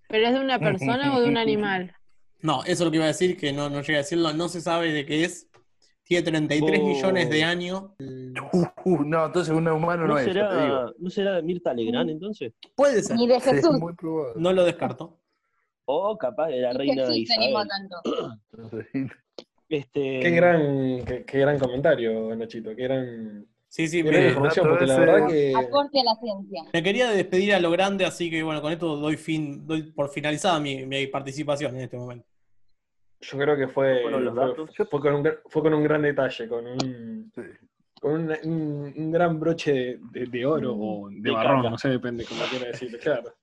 [0.10, 1.96] ¿pero es de una persona o de un animal?
[2.42, 4.50] No, eso es lo que iba a decir, que no, no llega a decirlo, no
[4.50, 5.48] se sabe de qué es.
[6.04, 6.88] Tiene 33 Oh.
[6.88, 7.84] millones de años.
[8.52, 12.10] Uh, uh, no, entonces un humano no, ¿No es, te será, ¿No será Mirta Legrand
[12.10, 12.52] entonces?
[12.76, 14.34] Puede ser, Ni de Jesús, muy probable.
[14.42, 15.21] no lo descarto.
[15.94, 17.68] O capaz de la ni reina animó Isabel.
[17.68, 18.02] tanto.
[19.70, 22.76] Este, Qué gran, qué, qué gran comentario, Nachito.
[22.76, 25.54] Qué gran, Sí, sí, me, información, porque la verdad que...
[25.56, 26.64] Aporte a la ciencia.
[26.74, 30.10] me quería despedir a lo grande, así que bueno, con esto doy fin, doy por
[30.10, 32.28] finalizada mi, mi participación en este momento.
[33.22, 34.76] Yo creo que fue, los fue, datos.
[34.90, 37.42] fue con un, fue con un gran detalle, con un, Sí.
[38.02, 41.70] con un, un- un gran broche de, de- de oro o de, De marrón, caca.
[41.70, 43.34] no sé, depende como quiera decirlo, claro.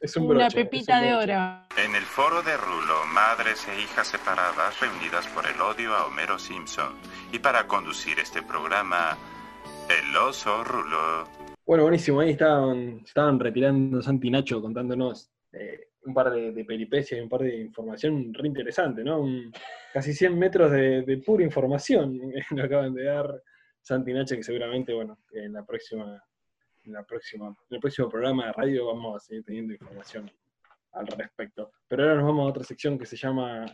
[0.00, 0.60] Es, un Una broche.
[0.60, 1.32] es pepita un de oro.
[1.82, 6.38] En el foro de Rulo, madres e hijas separadas reunidas por el odio a Homero
[6.38, 6.92] Simpson.
[7.32, 9.16] Y para conducir este programa,
[9.88, 11.26] el oso Rulo.
[11.66, 12.20] Bueno, buenísimo.
[12.20, 17.22] Ahí estaban, estaban retirando Santi y Nacho contándonos eh, un par de, de peripecias y
[17.22, 19.20] un par de información re interesante, ¿no?
[19.20, 19.50] Un-
[19.92, 23.42] casi 100 metros de, de pura información que nos acaban de dar
[23.80, 26.22] Santi y Nacho, que seguramente, bueno, en la próxima,
[26.84, 30.30] en la próxima, en el próximo programa de radio vamos a seguir teniendo información
[30.92, 31.72] al respecto.
[31.88, 33.64] Pero ahora nos vamos a otra sección que se llama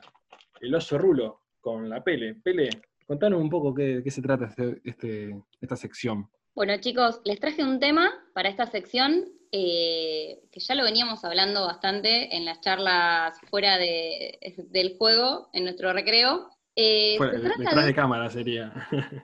[0.60, 2.36] El oso rulo con la Pele.
[2.42, 2.70] Pele,
[3.06, 6.30] contanos un poco qué, de qué se trata este, este- esta sección.
[6.54, 11.66] Bueno, chicos, les traje un tema para esta sección eh, que ya lo veníamos hablando
[11.66, 14.38] bastante en las charlas fuera de-
[14.70, 16.48] del juego, en nuestro recreo.
[16.76, 18.72] Eh, Fuera, detrás de- de cámara sería.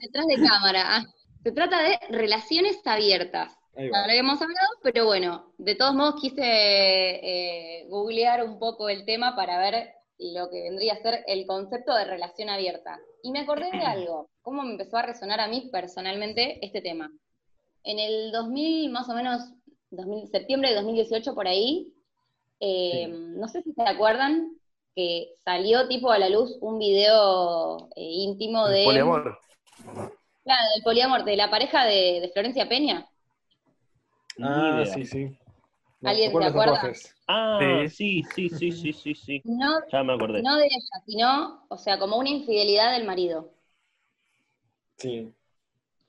[0.01, 0.83] detrás de cámara.
[0.97, 1.05] Ah,
[1.45, 3.56] Se trata de relaciones abiertas.
[3.77, 9.37] No habíamos hablado, pero bueno, de todos modos quise eh, googlear un poco el tema
[9.37, 12.99] para ver lo que vendría a ser el concepto de relación abierta.
[13.23, 17.11] Y me acordé de algo, cómo me empezó a resonar a mí personalmente este tema.
[17.85, 19.43] En el 2000, más o menos,
[19.91, 21.93] 2000, septiembre de 2018 por ahí,
[22.61, 24.57] eh, no sé si se acuerdan
[24.95, 28.85] que salió tipo a la luz un video eh, íntimo de...
[28.85, 29.39] Poliamor.
[30.45, 33.07] Claro, del poliamor, de la pareja de, de Florencia Peña.
[34.39, 34.95] Ni Ah, idea.
[34.95, 35.39] sí, sí.
[36.05, 36.93] ¿Alguien se acuerda?
[37.27, 37.89] Ah, Sí.
[37.89, 39.43] sí, sí, sí, sí, sí, sí.
[39.45, 40.43] No, Ya me acordé.
[40.43, 43.51] no de ella, sino, o sea, como una infidelidad del marido.
[44.99, 45.33] Sí.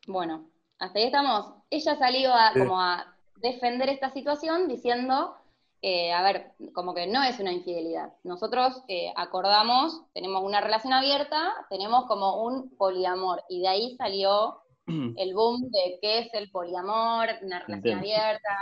[0.07, 1.53] Bueno, hasta ahí estamos.
[1.69, 2.59] Ella salió a, Sí.
[2.59, 5.35] como a defender esta situación diciendo,
[5.81, 8.13] eh, a ver, como que no es una infidelidad.
[8.23, 14.61] Nosotros eh, acordamos, tenemos una relación abierta, tenemos como un poliamor, y de ahí salió
[15.17, 17.99] el boom de qué es el poliamor, una relación Entiendo.
[18.01, 18.57] abierta,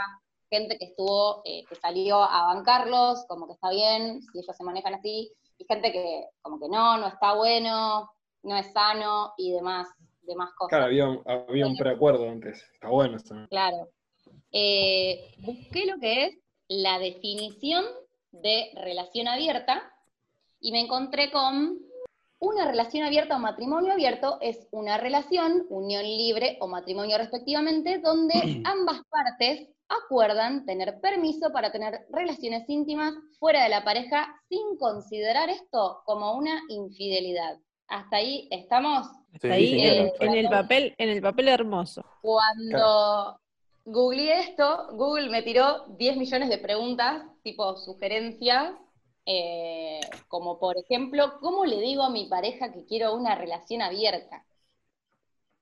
[0.50, 4.64] gente que estuvo, eh, que salió a bancarlos, como que está bien, si ellos se
[4.64, 8.10] manejan así, y gente que como que no, no está bueno,
[8.44, 9.88] no es sano y demás,
[10.22, 10.70] demás cosas.
[10.70, 12.64] Claro, había un, había un preacuerdo antes.
[12.74, 13.36] Está bueno eso.
[13.50, 13.90] Claro.
[14.52, 17.86] Eh, busqué lo que es la definición
[18.32, 19.92] de relación abierta
[20.60, 21.80] y me encontré con
[22.40, 28.34] una relación abierta o matrimonio abierto es una relación, unión libre o matrimonio respectivamente, donde
[28.66, 35.50] ambas partes acuerdan tener permiso para tener relaciones íntimas fuera de la pareja sin considerar
[35.50, 37.58] esto como una infidelidad.
[37.88, 39.08] Hasta ahí estamos.
[39.40, 40.32] Sí, Ahí sí, en, claro.
[40.34, 42.04] en el papel, en el papel hermoso.
[42.22, 43.40] Cuando
[43.86, 48.74] googleé esto, Google me tiró 10 millones de preguntas, tipo sugerencias,
[49.26, 54.46] eh, como por ejemplo, ¿cómo le digo a mi pareja que quiero una relación abierta?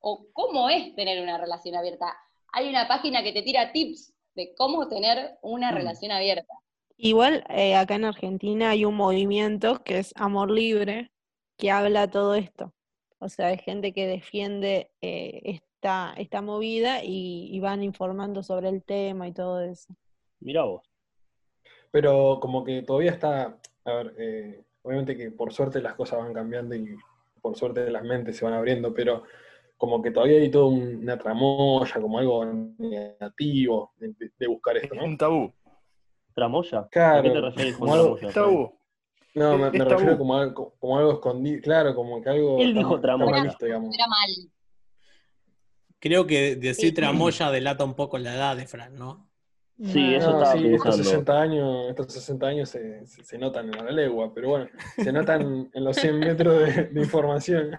[0.01, 2.15] O ¿cómo es tener una relación abierta?
[2.51, 5.75] Hay una página que te tira tips de cómo tener una Mm.
[5.75, 6.53] relación abierta.
[6.97, 11.11] Igual eh, acá en Argentina hay un movimiento que es Amor Libre,
[11.57, 12.73] que habla todo esto.
[13.19, 18.69] O sea, hay gente que defiende eh, esta, esta movida y, y van informando sobre
[18.69, 19.95] el tema y todo eso.
[20.41, 20.83] Mirá vos.
[21.93, 26.33] Pero como que todavía está, a ver, eh, obviamente que por suerte las cosas van
[26.33, 26.97] cambiando y
[27.39, 29.21] por suerte las mentes se van abriendo, pero
[29.77, 32.43] como que todavía hay toda un- una tramoya, como algo
[32.79, 35.05] negativo de, de buscar esto, ¿no?
[35.05, 35.53] Un tabú.
[36.33, 36.79] ¿Tramoya?
[36.79, 38.31] ¿A Claro, qué te refieres con tramoya?
[38.31, 38.79] Tabú.
[39.35, 43.43] No, me, refiero como algo, como algo escondido, claro, como que algo Él dijo tramoya.
[43.43, 43.93] visto, digamos.
[43.93, 44.51] Era mal.
[45.99, 49.29] Creo que decir tramoya delata un poco la edad de Fran, ¿no?
[49.85, 51.03] Sí, eso No, estaba sí, estos pensando.
[51.03, 55.11] 60 años, estos 60 años se, se- se notan en la legua, pero bueno, se
[55.11, 57.75] notan en los 100 metros de, de información.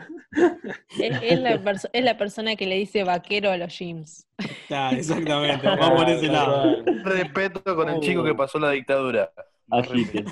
[0.99, 1.61] Es, es la
[1.93, 4.27] es la persona que le dice vaquero a los gyms.
[4.67, 6.83] Claro, exactamente, vamos por ese lado.
[7.05, 9.33] Respeto con el chico que pasó la dictadura.
[9.71, 10.25] Agite.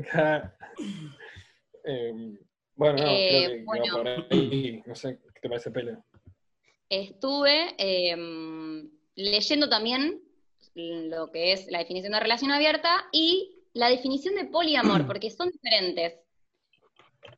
[0.00, 0.56] Acá.
[1.84, 2.12] Eh,
[2.74, 3.84] bueno, no, Eh, creo que, que bueno.
[3.86, 4.82] va por ahí.
[4.84, 5.96] No sé, ¿qué te parece, Pele?
[6.90, 10.20] Estuve em, leyendo también
[10.78, 15.50] lo que es la definición de relación abierta y la definición de poliamor, porque son
[15.50, 16.14] diferentes.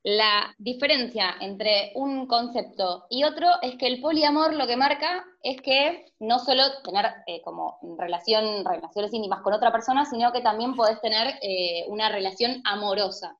[0.03, 5.61] La diferencia entre un concepto y otro es que el poliamor lo que marca es
[5.61, 10.75] que no solo tener eh, como relación, relaciones íntimas con otra persona, sino que también
[10.75, 13.37] podés tener eh, una relación amorosa,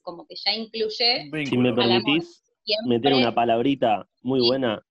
[0.00, 2.42] como que ya incluye Si me permitís
[2.86, 4.82] meter una palabrita muy buena,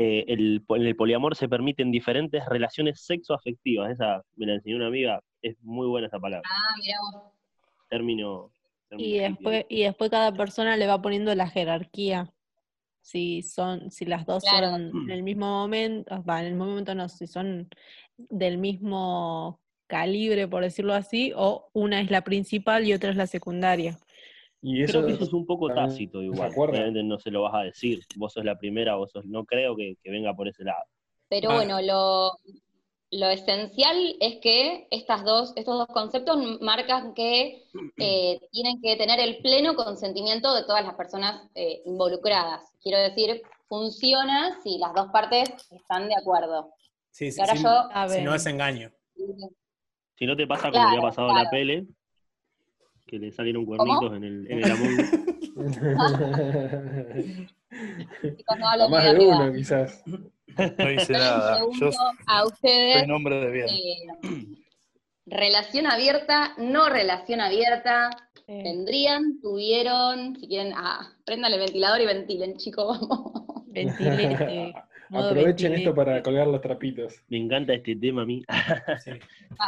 [0.00, 3.90] eh, el, en el poliamor se permiten diferentes relaciones sexoafectivas.
[3.90, 6.48] Esa me la enseñó una amiga, es muy buena esa palabra.
[6.48, 6.74] Ah,
[7.12, 7.22] vos.
[7.88, 8.52] Término.
[8.88, 12.32] término Y después, y después cada persona le va poniendo la jerarquía.
[13.00, 14.70] Si son, si las dos Claro.
[14.70, 17.68] son en el mismo momento, va, en el mismo momento no, si son
[18.16, 23.26] del mismo calibre, por decirlo así, o una es la principal y otra es la
[23.26, 23.98] secundaria.
[24.60, 26.52] Y eso, Creo que eso es un poco tácito igual.
[26.56, 28.00] Obviamente no se lo vas a decir.
[28.16, 29.24] Vos sos la primera, vos sos.
[29.24, 30.82] No creo que, que venga por ese lado.
[31.28, 31.54] Pero Ah.
[31.56, 32.32] bueno, lo,
[33.12, 37.62] lo esencial es que estas dos, estos dos conceptos marcan que
[37.98, 42.62] eh, tienen que tener el pleno consentimiento de todas las personas eh, involucradas.
[42.82, 46.70] Quiero decir, funciona si las dos partes están de acuerdo.
[47.10, 48.24] Sí, sí, Y ahora sí, yo- A si ver.
[48.24, 48.90] no es engaño.
[50.16, 51.50] Si no te pasa como le ha Claro, pasado a la claro.
[51.52, 51.86] Pele,
[53.08, 55.10] que le salieron cuernitos en el, en el Among Us.
[58.90, 60.02] Más de uno, quizás.
[60.06, 61.60] No hice nada.
[61.80, 61.90] Yo
[62.26, 63.66] a ustedes, soy nombre de bien.
[63.68, 64.06] eh,
[65.26, 68.10] relación abierta, no relación abierta,
[68.50, 73.62] Eh, tendrían, tuvieron, si quieren, ah, prendan el ventilador y ventilen, chicos, vamos.
[73.66, 74.72] ventilete,
[75.10, 75.76] modo Aprovechen ventilete.
[75.82, 77.14] esto para colgar los trapitos.
[77.28, 78.42] Me encanta este tema a mí.
[79.04, 79.10] Sí.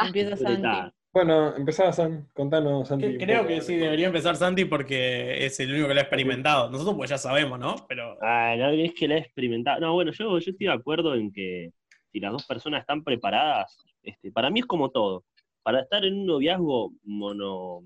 [0.06, 0.54] Empieza está.
[0.54, 0.94] Santi.
[1.12, 2.28] Bueno, empezá, San.
[2.34, 3.18] Contanos, Santi.
[3.18, 6.70] Creo poco que sí, debería empezar Santi porque es el único que lo ha experimentado.
[6.70, 7.74] Nosotros pues ya sabemos, ¿no?
[7.88, 9.80] Pero Ah, no, es que la he experimentado.
[9.80, 11.70] No, bueno, yo, yo estoy de acuerdo en que
[12.12, 15.24] si las dos personas están preparadas, este, para mí es como todo.
[15.64, 17.80] Para estar en un noviazgo mono,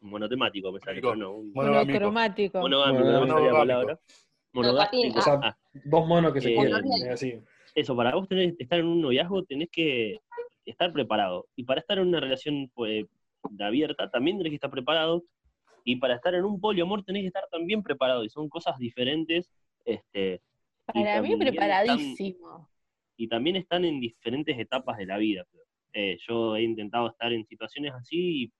[0.00, 2.00] monotemático, me sale, no, un- Monogámico.
[2.00, 3.56] No me salía la Monogámico.
[3.58, 3.98] palabra.
[4.52, 5.18] Monogámico.
[5.18, 7.34] O sea, Ah, Dos monos que se Eh, quieren, es así.
[7.74, 10.18] eso, para vos tenés, estar en un noviazgo tenés que
[10.70, 11.48] estar preparado.
[11.56, 13.06] Y para estar en una relación pues,
[13.50, 15.24] de abierta también tenés que estar preparado.
[15.84, 18.24] Y para estar en un poliamor tenés que estar también preparado.
[18.24, 19.50] Y son cosas diferentes.
[19.84, 20.40] Este,
[20.86, 22.68] Para mí preparadísimo.
[23.16, 25.44] y también están en diferentes etapas de la vida.
[25.92, 28.52] Eh, yo he intentado estar en situaciones así y,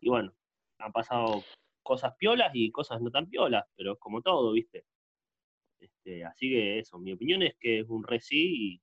[0.00, 0.32] y bueno,
[0.78, 1.42] han pasado
[1.82, 4.84] cosas piolas y cosas no tan piolas, pero es como todo, ¿viste?
[5.78, 8.80] Este, así que eso, mi opinión es que es un re sí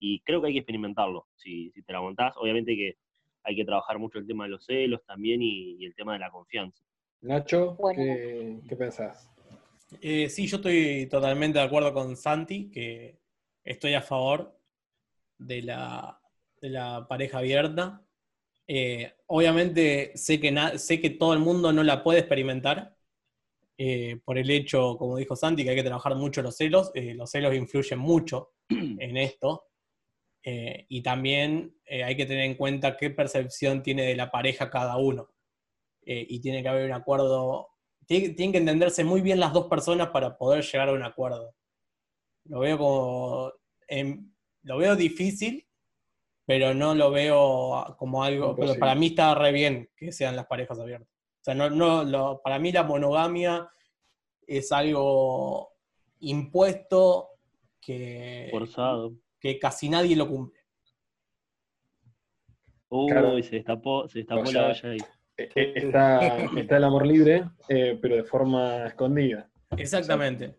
[0.00, 2.34] y, creo que hay que experimentarlo, si, si te la aguantás.
[2.36, 2.96] Obviamente que
[3.44, 6.18] hay que trabajar mucho el tema de los celos también y, y el tema de
[6.20, 6.82] la confianza.
[7.20, 8.02] Nacho, Bueno.
[8.02, 9.28] ¿qué, qué pensás?
[10.00, 13.18] eh, sí, yo estoy totalmente de acuerdo con Santi, que
[13.64, 14.54] estoy a favor
[15.38, 16.20] de la,
[16.60, 18.02] de la pareja abierta.
[18.66, 22.94] Eh, obviamente sé que, na- sé que todo el mundo no la puede experimentar,
[23.78, 26.90] eh, por el hecho, como dijo Santi, que hay que trabajar mucho los celos.
[26.94, 29.64] Eh, los celos influyen mucho en esto.
[30.42, 34.70] Eh, y también eh, hay que tener en cuenta qué percepción tiene de la pareja
[34.70, 35.30] cada uno.
[36.06, 37.68] Eh, y tiene que haber un acuerdo.
[38.06, 41.54] Tiene- Tienen que entenderse muy bien las dos personas para poder llegar a un acuerdo.
[42.44, 43.52] Lo veo como.
[43.88, 44.32] em,
[44.62, 45.66] lo veo difícil,
[46.46, 48.54] pero no lo veo como algo.
[48.56, 51.08] Pero para mí está re bien que sean las parejas abiertas.
[51.08, 53.68] O sea, no, no, lo- para mí la monogamia
[54.46, 55.72] es algo
[56.20, 57.28] impuesto
[57.80, 59.12] que, Forzado.
[59.40, 60.58] Que casi nadie lo cumple.
[62.90, 63.42] Uy, Claro.
[63.42, 64.98] se destapó, se destapó O sea, la olla ahí.
[65.36, 69.48] Eh, eh, Está, está el amor libre, eh, pero de forma escondida.
[69.76, 70.56] Exactamente.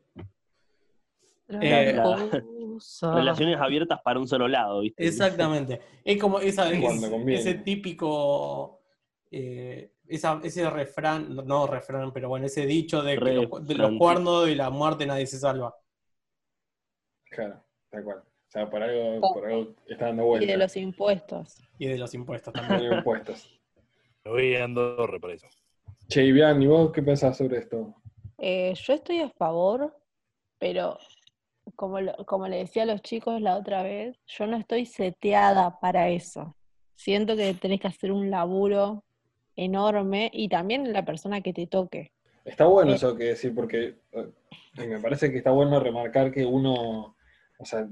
[1.50, 2.00] Eh.
[3.02, 5.06] Relaciones abiertas para un solo lado, ¿viste?
[5.06, 5.82] Exactamente.
[6.04, 8.80] Es como esa, es- ese típico,
[9.32, 13.92] eh, esa- ese refrán, no, refrán, pero bueno, ese dicho de que los, de los
[13.98, 15.76] cuernos y la muerte nadie se salva.
[17.26, 18.24] Claro, tal cual.
[18.50, 20.52] O sea, por algo, por algo está dando Y vuelta.
[20.52, 21.62] de los impuestos.
[21.78, 22.92] Y de los impuestos también.
[22.92, 23.60] hay impuestos.
[24.26, 25.48] Me voy a Andorra para eso.
[26.08, 27.94] Che, Iván, ¿y vos qué pensás sobre esto?
[28.40, 29.96] Eh, yo estoy a favor,
[30.58, 30.98] pero
[31.76, 35.80] como, lo- como le decía a los chicos la otra vez, yo no estoy seteada
[35.80, 36.56] para eso.
[36.96, 39.04] Siento que tenés que hacer un laburo
[39.56, 42.12] enorme y también la persona que te toque.
[42.46, 42.96] Está bueno Eh.
[42.96, 47.16] eso que decir, porque eh, me parece que está bueno remarcar que uno,
[47.60, 47.88] o sea,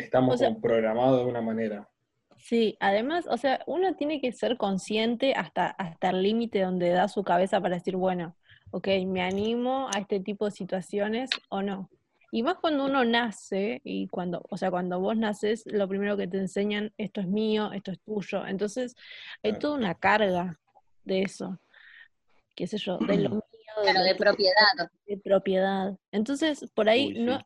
[0.00, 1.88] estamos O sea- programados de una manera.
[2.36, 7.08] Sí, además, o sea, uno tiene que ser consciente hasta, hasta el límite donde da
[7.08, 8.36] su cabeza para decir, bueno,
[8.70, 11.90] ok, me animo a este tipo de situaciones o no.
[12.30, 16.28] Y más cuando uno nace y cuando, o sea, cuando vos naces, lo primero que
[16.28, 18.46] te enseñan, esto es mío, esto es tuyo.
[18.46, 18.94] Entonces,
[19.42, 19.58] hay Claro.
[19.60, 20.60] toda una carga
[21.04, 21.58] de eso,
[22.54, 23.42] qué sé yo, de lo mío,
[23.78, 24.90] de Claro, lo de propiedad.
[25.06, 25.98] de propiedad.
[26.12, 27.20] Entonces, por ahí, Uy, sí.
[27.22, 27.40] no,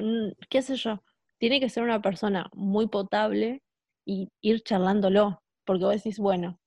[0.00, 1.02] no, qué sé yo,
[1.40, 3.62] tiene que ser una persona muy potable
[4.06, 6.60] y ir charlándolo, porque vos decís, bueno,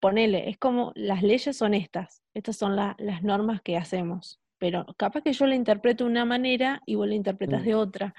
[0.00, 4.86] ponele, es como las leyes son estas, estas son la- las normas que hacemos, pero
[4.96, 7.66] capaz que yo la interpreto de una manera y vos la interpretas Mm.
[7.66, 8.14] de otra,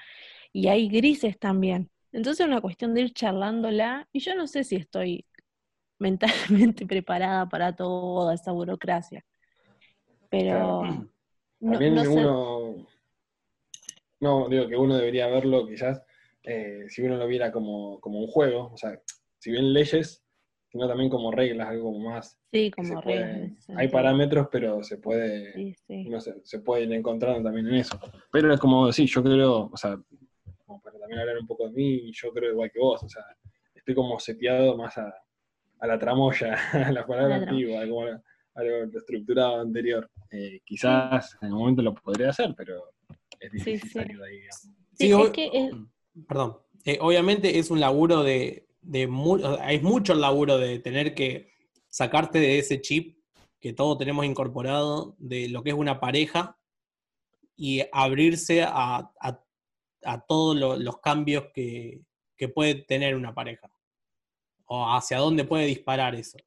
[0.52, 1.90] y hay grises también.
[2.12, 5.26] Entonces es una cuestión de ir charlándola, y yo no sé si estoy
[5.98, 6.20] mentalmente
[6.86, 9.24] preparada para toda esa burocracia,
[10.28, 11.08] pero Claro.
[11.60, 12.86] no, También no uno,
[14.20, 16.02] no, digo que uno debería verlo quizás,
[16.42, 19.00] eh, si uno lo viera como, como un juego, o sea,
[19.38, 20.24] si bien leyes,
[20.68, 22.38] sino también como reglas, algo como más.
[22.52, 23.52] Sí, como reglas.
[23.76, 26.04] hay parámetros, pero se puede, Sí, sí.
[26.06, 27.98] uno se, se puede ir encontrando también en eso.
[28.30, 29.98] Pero es como, sí, yo creo, o sea,
[30.66, 33.24] como para también hablar un poco de mí, yo creo igual que vos, o sea,
[33.74, 35.12] estoy como seteado más a,
[35.80, 36.54] a la tramoya,
[36.88, 38.22] a la palabra la antigua, como a,
[38.54, 40.08] a lo, lo estructurado anterior.
[40.30, 42.92] Eh, quizás en algún momento lo podría hacer, pero
[43.40, 43.98] es difícil sí.
[43.98, 44.60] salir de ahí, digamos.
[44.60, 45.72] Sí, Sí, es ob- que es-
[46.28, 46.58] Perdón.
[46.84, 49.38] Eh, obviamente es un laburo de, de mu-
[49.68, 51.52] es mucho el laburo de tener que
[51.88, 53.18] sacarte de ese chip
[53.60, 56.58] que todos tenemos incorporado de lo que es una pareja
[57.56, 59.44] y abrirse a, a-
[60.04, 62.00] a todos lo- los cambios que,
[62.36, 63.70] que puede tener una pareja
[64.66, 66.38] o hacia dónde puede disparar eso.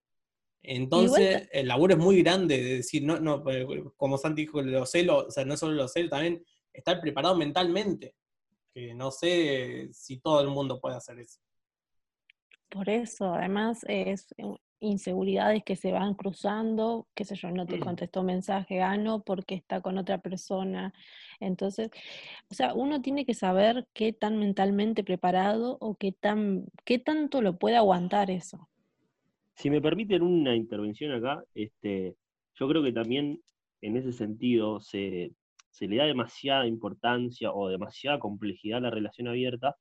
[0.64, 3.44] Entonces, el laburo es muy grande de decir, no, no,
[3.98, 8.15] como Santi dijo, los celos, o sea, no solo los celos, también estar preparado mentalmente,
[8.74, 11.39] que no sé si todo el mundo puede hacer eso.
[12.69, 14.45] Por eso, además, es eh,
[14.80, 19.55] inseguridades que se van cruzando, qué sé yo, no te contestó un mensaje, gano porque
[19.55, 20.93] está con otra persona.
[21.39, 21.89] Entonces,
[22.49, 27.41] o sea, uno tiene que saber qué tan mentalmente preparado o qué tan, qué tanto
[27.41, 28.67] lo puede aguantar eso.
[29.55, 32.15] Si me permiten una intervención acá, este,
[32.55, 33.41] yo creo que también
[33.82, 35.32] en ese sentido se,
[35.74, 39.76] se le da demasiada importancia o demasiada complejidad a la relación abierta,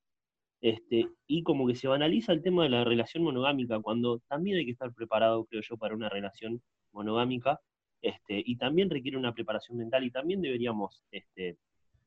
[0.62, 4.64] este, y como que se banaliza el tema de la relación monogámica, cuando también hay
[4.64, 6.62] que estar preparado, creo yo, para una relación
[6.92, 7.60] monogámica,
[8.00, 11.58] este, y también requiere una preparación mental, y también deberíamos este,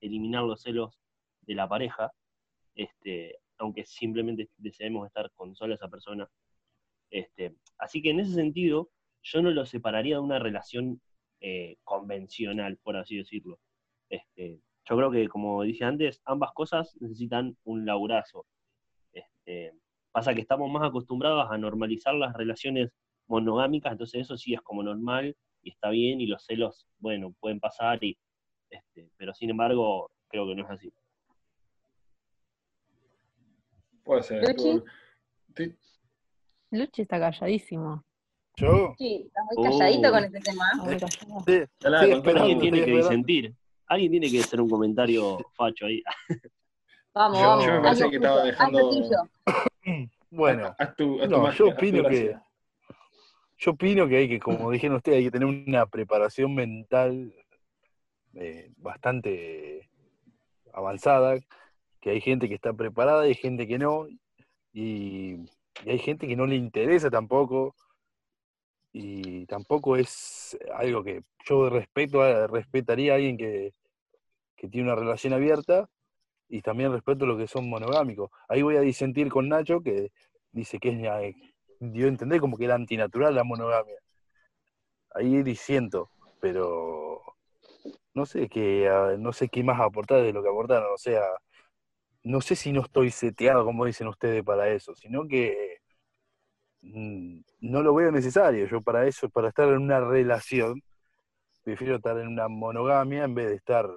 [0.01, 0.97] eliminar los celos
[1.41, 2.11] de la pareja,
[2.73, 6.27] este, aunque simplemente deseemos estar con sola esa persona.
[7.11, 8.89] Este, así que en ese sentido,
[9.21, 11.01] yo no lo separaría de una relación
[11.39, 13.59] eh, convencional, por así decirlo.
[14.09, 18.45] Este, yo creo que, como dije antes, ambas cosas necesitan un laburazo.
[19.11, 19.73] Este,
[20.11, 22.91] pasa que estamos más acostumbrados a normalizar las relaciones
[23.27, 27.59] monogámicas, entonces eso sí es como normal y está bien, y los celos, bueno, pueden
[27.59, 28.15] pasar, y,
[28.69, 30.93] este, pero sin embargo, creo que no es así.
[34.03, 34.43] Puede ser.
[34.47, 34.83] Luchi.
[35.55, 35.75] Sí,
[36.71, 38.03] Luchi está calladísimo.
[38.57, 38.93] ¿Yo?
[38.97, 40.11] Sí, está muy calladito Oh.
[40.11, 40.65] con este tema.
[40.83, 40.89] Sí,
[41.45, 43.55] sí, esperando, Alguien tiene que disentir.
[43.87, 46.01] Alguien tiene que hacer un comentario facho ahí.
[47.13, 47.65] Vamos, Yo- vamos.
[47.65, 48.91] yo me parece que estaba dejando-.
[50.31, 52.35] Bueno, Haz tu, haz no, magia, yo opino que,
[53.57, 57.33] yo opino que hay que, como dijeron ustedes, hay que tener una preparación mental
[58.33, 59.89] eh, bastante
[60.73, 61.37] avanzada,
[62.01, 64.07] que hay gente que está preparada y hay gente que no,
[64.73, 65.35] y,
[65.85, 67.73] y hay gente que no le interesa tampoco,
[68.97, 73.73] y tampoco es algo que yo respeto, a- respetaría a alguien que,
[74.55, 75.89] que tiene una relación abierta,
[76.47, 78.29] y también respeto lo que son monogámicos.
[78.47, 80.11] Ahí voy a disentir con Nacho, que
[80.53, 81.35] dice que es, eh,
[81.79, 83.97] dio a entender como que era antinatural la monogamia.
[85.13, 87.21] Ahí disiento, pero
[88.13, 90.93] no sé qué, ah, no sé qué más aportar de lo que aportaron.
[90.93, 91.21] O sea,
[92.23, 95.74] no sé si no estoy seteado, como dicen ustedes, para eso, sino que
[96.85, 98.67] no lo veo necesario.
[98.67, 100.81] Yo para eso, para estar en una relación,
[101.63, 103.89] prefiero estar en una monogamia en vez de estar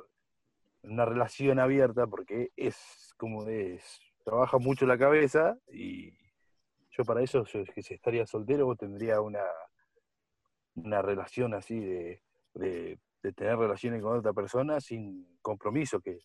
[0.82, 6.12] en una relación abierta, porque es como es, trabaja mucho la cabeza y
[6.90, 9.44] yo para eso, que si estaría soltero, tendría una,
[10.74, 12.22] una relación así de,
[12.54, 16.18] de, de tener relaciones con otra persona sin compromiso, que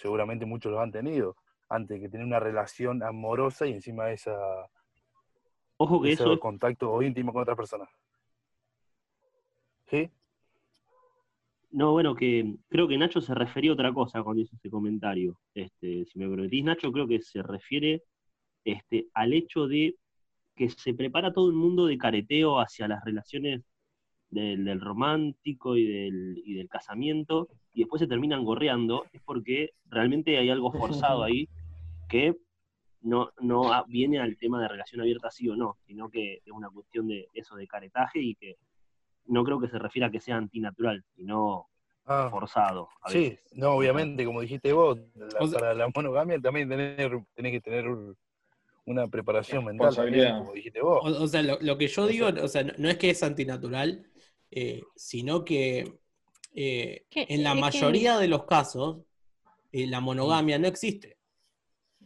[0.00, 1.36] seguramente muchos los han tenido,
[1.68, 4.36] antes que tener una relación amorosa y encima esa,
[5.78, 7.88] Ojo que eso es contacto íntimo con otra persona.
[9.86, 10.10] ¿Sí?
[11.70, 15.38] No, bueno, que creo que Nacho se refería a otra cosa cuando hizo ese comentario.
[15.54, 18.02] Este, si me permitís, Nacho, creo que se refiere
[18.64, 19.96] este, al hecho de
[20.54, 23.62] que se prepara todo el mundo de careteo hacia las relaciones
[24.30, 29.72] del, del romántico y del, y del casamiento, y después se terminan gorreando, es porque
[29.90, 31.48] realmente hay algo forzado ahí
[32.08, 32.34] que
[33.06, 36.52] no, no a- viene al tema de relación abierta sí o no, sino que es
[36.52, 38.56] una cuestión de eso de caretaje y que
[39.26, 41.68] no creo que se refiera a que sea antinatural, sino
[42.04, 42.88] Ah, forzado.
[43.02, 43.40] a sí, veces.
[43.54, 47.60] no, obviamente, como dijiste vos, la- O sea- para la monogamia también tener, tenés que
[47.60, 48.16] tener un-
[48.84, 51.00] una preparación mental, también, como dijiste vos.
[51.02, 52.96] O, o sea, lo, lo que yo O digo, sea- o sea, no, no es
[52.98, 54.06] que es antinatural,
[54.50, 55.92] eh, sino que
[56.58, 59.02] eh, Que- en la mayoría de los casos
[59.72, 61.18] eh, la monogamia no existe.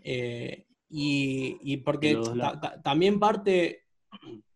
[0.02, 3.84] Eh, y, y porque ta- ta- también parte,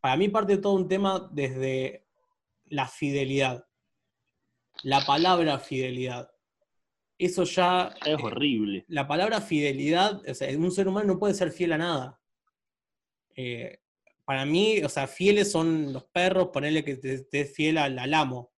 [0.00, 2.04] para mí parte todo un tema desde
[2.66, 3.64] la fidelidad.
[4.82, 6.30] La palabra fidelidad.
[7.16, 7.94] Eso ya...
[8.04, 8.84] Es eh, horrible.
[8.88, 12.20] la palabra fidelidad, o sea, un ser humano no puede ser fiel a nada.
[13.36, 13.78] Eh,
[14.24, 18.12] para mí, o sea, fieles son los perros, ponerle que te estés fiel al, al
[18.14, 18.52] amo.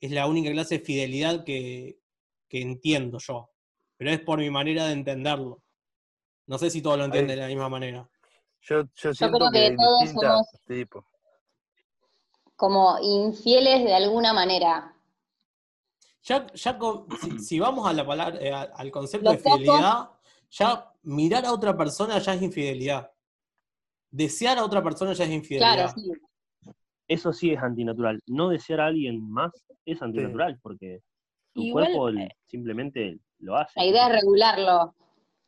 [0.00, 2.00] Es la única clase de fidelidad que,
[2.48, 3.50] que entiendo yo.
[3.96, 5.62] pero es por mi manera de entenderlo.
[6.46, 8.08] No sé si todos lo entienden de la misma manera.
[8.60, 11.04] Yo, yo siento creo que que, todos distintas somos- tipos.
[12.56, 14.94] Como infieles de alguna manera.
[16.22, 20.10] Ya, ya con- si, si vamos a la palabra, eh, al concepto de fidelidad,
[20.50, 23.10] ya mirar a otra persona ya es infidelidad.
[24.10, 25.74] Desear a otra persona ya es infidelidad.
[25.74, 26.12] Claro, sí.
[27.08, 28.20] Eso sí es antinatural.
[28.26, 29.52] No desear a alguien más
[29.84, 31.02] es antinatural porque
[31.52, 33.72] tu Igual, cuerpo eh, simplemente lo hace.
[33.78, 34.94] La idea es regularlo.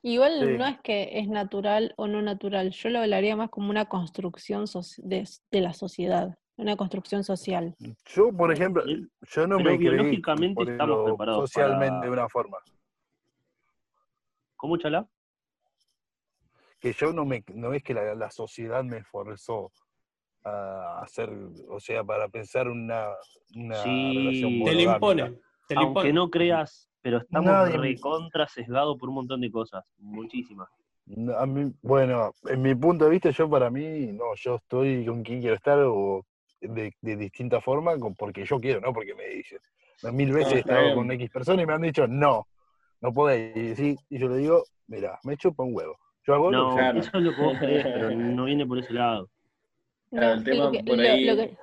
[0.07, 0.57] Igual Sí.
[0.57, 4.67] no es que es natural o no natural, yo lo hablaría más como una construcción
[4.99, 7.75] de, de la sociedad, una construcción social.
[8.15, 12.11] Yo, por ejemplo, Bien, yo no pero me creí biológicamente estamos preparados socialmente para- de
[12.13, 12.59] una forma.
[14.55, 15.09] ¿Cómo, Chala?
[16.79, 19.73] Que yo no me, no es que la, la sociedad me forzó
[20.45, 21.31] a hacer,
[21.69, 23.09] o sea, para pensar una,
[23.57, 24.15] una Sí.
[24.19, 25.41] relación Te lo imponen.
[25.67, 29.85] Te lo Aunque no creas, pero estamos Nadie recontra sesgados por un montón de cosas.
[30.01, 30.69] Muchísimas.
[31.39, 35.23] A mí, bueno, en mi punto de vista, yo para mí, no, yo estoy con
[35.23, 36.27] quien quiero estar o
[36.61, 39.61] de, de distinta forma, con- porque yo quiero, no porque me dicen.
[40.13, 42.49] Mil veces he estado con X personas y me han dicho, no,
[43.01, 43.57] no podés.
[43.57, 45.97] Y, sí, y yo le digo, mira, me chupa un huevo.
[46.27, 46.99] Yo hago lo No, que Claro.
[46.99, 49.31] eso es lo que vos crees, pero no viene por ese lado.
[50.11, 51.57] Claro, el sí, tema lo que- por lo- ahí- lo que-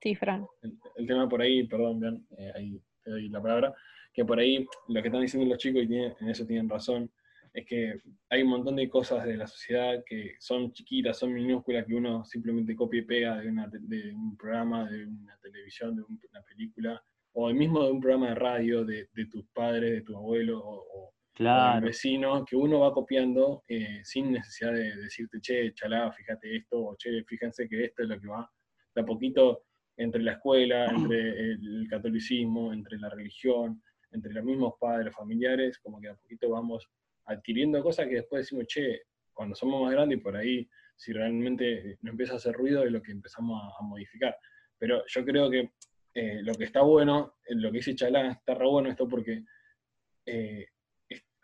[0.00, 0.46] Sí, Fran.
[0.62, 3.74] el, el tema por ahí, perdón, vean, eh, ahí te doy la palabra,
[4.12, 7.10] que por ahí lo que están diciendo los chicos, y tienen- en eso tienen razón,
[7.52, 7.94] es que
[8.28, 12.24] hay un montón de cosas de la sociedad que son chiquitas, son minúsculas, que uno
[12.24, 16.42] simplemente copia y pega de, una de un programa, de una televisión, de un- una
[16.42, 17.02] película,
[17.32, 20.60] o el mismo de un programa de radio de, de tus padres, de tus abuelos,
[20.62, 21.86] o, o- o del Claro.
[21.86, 26.96] vecino, que uno va copiando eh, sin necesidad de decirte, che, chalá, fíjate esto, o
[26.96, 28.48] che, fíjense que esto es lo que va
[28.94, 29.64] de a poquito
[29.96, 33.82] entre la escuela, entre el catolicismo, entre la religión,
[34.12, 36.88] entre los mismos padres, familiares, como que a poquito vamos
[37.26, 39.02] adquiriendo cosas que después decimos, che,
[39.32, 43.00] cuando somos más grandes, por ahí, si realmente nos empieza a hacer ruido, es lo
[43.00, 44.36] que empezamos a, modificar.
[44.78, 45.70] Pero yo creo que
[46.14, 49.44] eh, lo que está bueno, eh, lo que dice Chalá, está re bueno esto porque,
[50.26, 50.66] eh,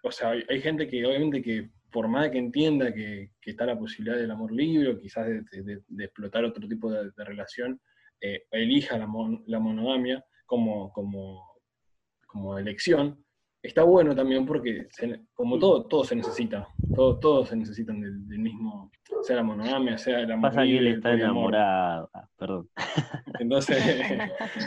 [0.03, 4.19] o sea, hay, gente que obviamente que por más que entienda que, está la posibilidad
[4.19, 7.81] del amor libre, o quizás de, explotar otro tipo de, relación,
[8.51, 11.56] elija la, mon- la monogamia como, como,
[12.37, 13.19] como elección,
[13.63, 18.29] está bueno también porque, se- como todo, todo se necesita, todo, todos se necesitan del,
[18.29, 18.91] del mismo,
[19.23, 22.11] sea la monogamia, sea el amor Pasa que él está enamorado.
[22.13, 22.69] Ah, perdón.
[23.41, 23.83] Entonces,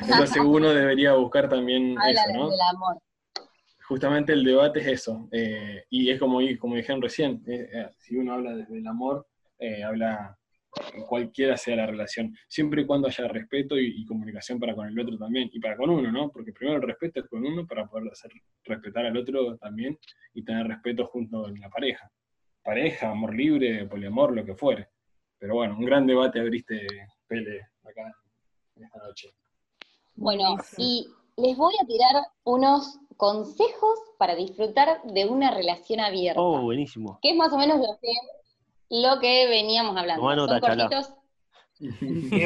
[0.02, 2.50] entonces uno debería buscar también Habla eso, ¿no?
[2.50, 2.98] del amor.
[3.88, 8.18] Justamente el debate es eso, eh, y es como, como dijeron recién, eh, eh, si
[8.18, 10.38] uno habla desde el amor, eh, habla
[11.08, 15.00] cualquiera sea la relación, siempre y cuando haya respeto y, y comunicación para con el
[15.00, 16.30] otro también, y para con uno, ¿no?
[16.32, 18.32] Porque primero el respeto es con uno para poder hacer
[18.64, 19.98] respetar al otro también
[20.34, 22.12] y tener respeto junto en la pareja.
[22.64, 24.90] Pareja, amor libre, poliamor, lo que fuere.
[25.38, 26.86] Pero bueno, un gran debate abriste,
[27.28, 28.14] Pele, acá
[28.76, 29.30] en esta noche.
[30.16, 31.08] Bueno, y
[31.38, 36.42] les voy a tirar unos consejos para disfrutar de una relación abierta.
[36.42, 37.20] Oh, buenísimo.
[37.22, 38.12] que es más o menos lo que,
[38.90, 40.36] lo que veníamos hablando.
[40.36, 41.08] Nota, Son cortitos,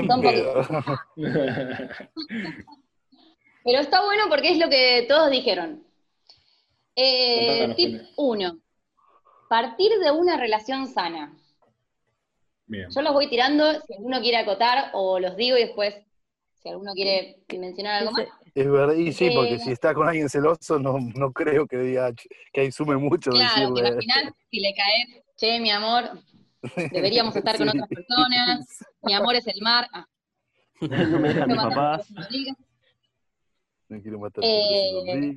[0.08, 0.22] Son
[3.66, 5.84] pero está bueno porque es lo que todos dijeron.
[6.96, 8.10] Eh, tip Pele.
[8.18, 8.60] 1.
[9.50, 11.34] Partir de una relación sana.
[12.66, 12.90] Bien.
[12.90, 15.96] Yo los voy tirando, si alguno quiere acotar, o los digo y después,
[16.62, 18.26] si alguno quiere mencionar algo más.
[18.56, 21.78] Es verdad, y sí, porque Eh, si está con alguien celoso, no, no creo que
[21.78, 22.12] diga
[22.52, 23.88] que ahí sume mucho Claro, que decirle.
[23.88, 26.12] al final, si le caes, che, mi amor,
[26.92, 27.78] deberíamos estar con Sí.
[27.78, 29.88] otras personas, mi amor es el mar.
[29.94, 30.08] Ah,
[30.82, 32.10] No me dejan mis no, papás.
[33.90, 35.36] no quiero matar Eh.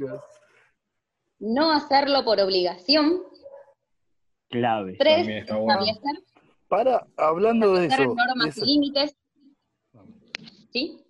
[1.39, 3.22] No hacerlo por obligación.
[4.49, 4.97] Clave.
[4.99, 5.77] Tres, bueno.
[6.68, 9.16] Para, hablando de eso, normas y límites.
[10.72, 11.03] ¿Sí?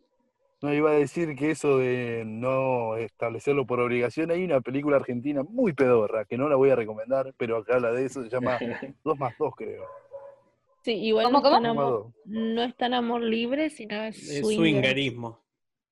[0.63, 5.45] no iba a decir que eso de no establecerlo por obligación, hay una película argentina
[5.45, 8.59] muy pedorra, que no la voy a recomendar, pero acá habla de eso, se llama
[9.05, 9.85] 2 más 2, creo.
[10.87, 11.75] Sí, igual ¿Cómo, no, es tan cómo?
[11.75, 14.57] Más amor, no es tan amor libre, sino es Es swinger.
[14.85, 15.41] swingerismo.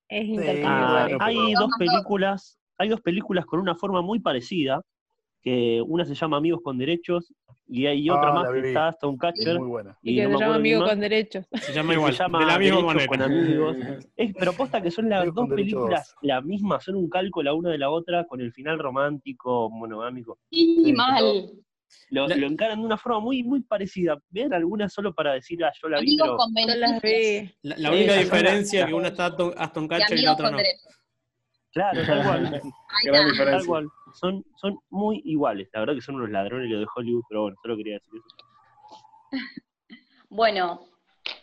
[0.08, 4.82] Es intercambio Ah, hay pero- dos películas, hay dos películas con una forma muy parecida,
[5.42, 7.34] que una se llama Amigos con Derechos
[7.66, 9.98] y hay otra Ah, más la que está Aston Es Catcher muy buena.
[10.00, 11.46] Y y que no se llama amigo más, con derechos.
[11.60, 13.08] Se llama igual, se llama de la misma Derechos manera.
[13.08, 13.76] con amigos.
[14.16, 17.08] Es, pero posta que son las Amigos dos con derechos películas la misma, son un
[17.08, 20.38] calco la una de la otra con el final romántico, monogámico.
[20.52, 21.50] Sí, Sí, mal.
[22.10, 24.16] Lo, La- lo encaran de una forma muy, muy parecida.
[24.30, 27.52] Vean algunas solo para decir, ah, yo la vi, Amigos pero con Yo las beneficios.
[27.62, 27.68] vi.
[27.68, 30.50] La, la Sí, única diferencia es que una está Aston, Y Catcher y la otra
[30.50, 30.56] no.
[30.58, 30.92] derechos.
[31.72, 32.62] claro, tal cual,
[33.50, 33.88] tal cual.
[34.14, 35.68] son, son muy iguales.
[35.72, 38.36] La verdad que son unos ladrones los de Hollywood, pero bueno, solo quería decir eso.
[40.30, 40.80] Bueno,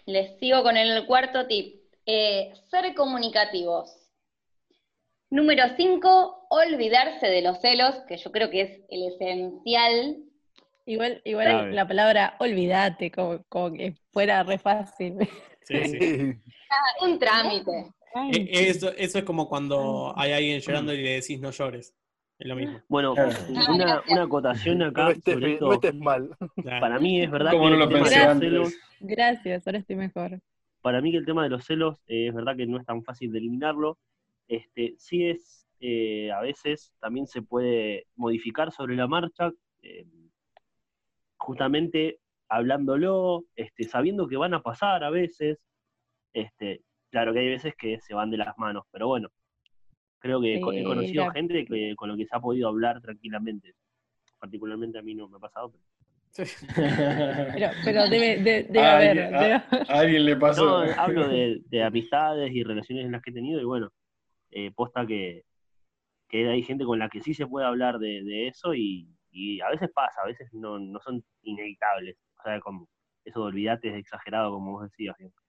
[0.06, 1.82] les sigo con el cuarto tip.
[2.06, 4.10] Eh, ser comunicativos.
[5.30, 10.18] Número 5, olvidarse de los celos, que yo creo que es el esencial.
[10.92, 15.18] Igual, igual la palabra olvídate, como, como que fuera re fácil.
[15.64, 16.00] Sí, sí.
[16.74, 17.92] Ah, un trámite.
[18.32, 21.94] E- Eso, eso es como cuando hay alguien llorando y le decís no llores.
[22.40, 22.80] Es lo mismo.
[22.90, 23.30] Bueno, Claro.
[23.76, 25.74] una, una acotación acá No estés, sobre no esto.
[25.74, 26.30] estés mal.
[26.80, 29.80] Para mí es verdad que no el lo tema de pensé los celos, Gracias, ahora
[29.80, 30.40] estoy mejor.
[30.82, 33.04] para mí que el tema de los celos eh, es verdad que no es tan
[33.04, 33.98] fácil de eliminarlo.
[34.48, 40.06] Este, sí es, eh, a veces también se puede modificar sobre la marcha, eh,
[41.42, 42.20] justamente
[42.50, 45.60] hablándolo, este, sabiendo que van a pasar a veces.
[46.34, 49.30] Este, claro que hay veces que se van de las manos, pero bueno,
[50.20, 53.74] creo que he conocido la- gente que, con lo que se ha podido hablar tranquilamente.
[54.40, 55.72] Particularmente a mí no me ha pasado.
[55.72, 55.84] pero-
[57.54, 59.10] Pero, pero debe, de- debe haber.
[59.20, 60.86] alguien- debe- A alguien le pasó.
[60.86, 63.90] No, hablo de, de amistades y relaciones en las que he tenido y bueno,
[64.52, 65.44] eh, posta que,
[66.30, 69.62] que hay gente con la que sí se puede hablar de, de eso y, y
[69.62, 72.18] a veces pasa, a veces no, no son inevitables.
[72.40, 72.88] O sea, como
[73.24, 75.16] eso de olvidate es exagerado, como vos decías.
[75.18, 75.42] Bianca.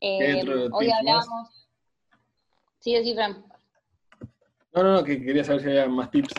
[0.00, 1.68] Eh, hoy hablábamos.
[2.78, 3.44] Sí, sí, Fran.
[4.74, 6.32] No, no, no, que quería saber si había más tips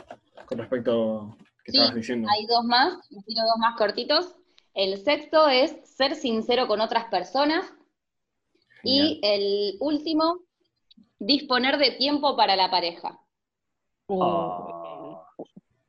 [0.45, 2.27] con respecto a lo que Sí, estabas diciendo.
[2.31, 4.35] Hay dos más, tiro dos más cortitos.
[4.73, 7.73] El sexto es ser sincero con otras personas.
[8.83, 10.39] Y el último,
[11.17, 13.19] disponer de tiempo para la pareja.
[14.07, 14.78] Uh, Ah.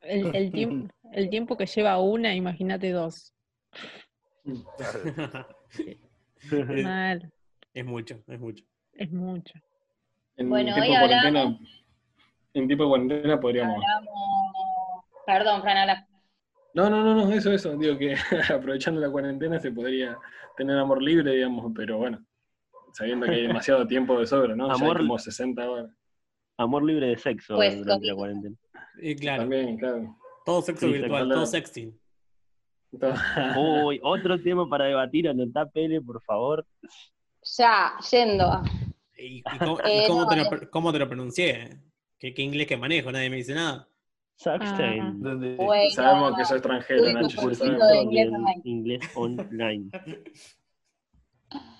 [0.01, 3.33] El, el tiempo, el tiempo que lleva una, imagínate dos.
[4.43, 4.65] es,
[6.83, 7.31] Mal,
[7.73, 8.63] es mucho, es mucho.
[8.93, 9.53] es mucho.
[10.37, 11.83] En Bueno, tiempo hoy de cuarentena, hablamos-
[12.53, 13.75] en tiempo de cuarentena podríamos.
[13.75, 16.07] Hablamos- Perdón, Fran, habla.
[16.73, 17.75] No, no, no, no, eso, eso.
[17.77, 18.15] Digo que
[18.53, 20.17] aprovechando la cuarentena se podría
[20.57, 22.25] tener amor libre, digamos, pero bueno,
[22.93, 24.67] sabiendo que hay demasiado tiempo de sobra, ¿no?
[24.67, 25.91] Ya hay Amor- como 60 horas.
[26.57, 28.55] Amor libre de sexo Pues, durante la cuarentena.
[28.99, 30.17] Y claro, También, claro.
[30.45, 31.99] todo sexo Sí, virtual, todo sexting.
[32.99, 36.65] Todo- Uy, otro tema para debatir, anotá Pele, por favor.
[37.57, 38.61] Ya, yendo.
[39.17, 41.79] ¿Y, y cómo, y Eh, cómo no, te lo, cómo te lo pronuncié?
[42.19, 43.11] ¿Qué, qué inglés que manejo?
[43.11, 43.87] Nadie me dice nada.
[44.35, 45.21] Sackstein.
[45.21, 47.41] Donde- Bueno, Sabemos que sos extranjero, Uy, Nacho.
[47.47, 48.29] de inglés
[48.63, 49.89] inglés online.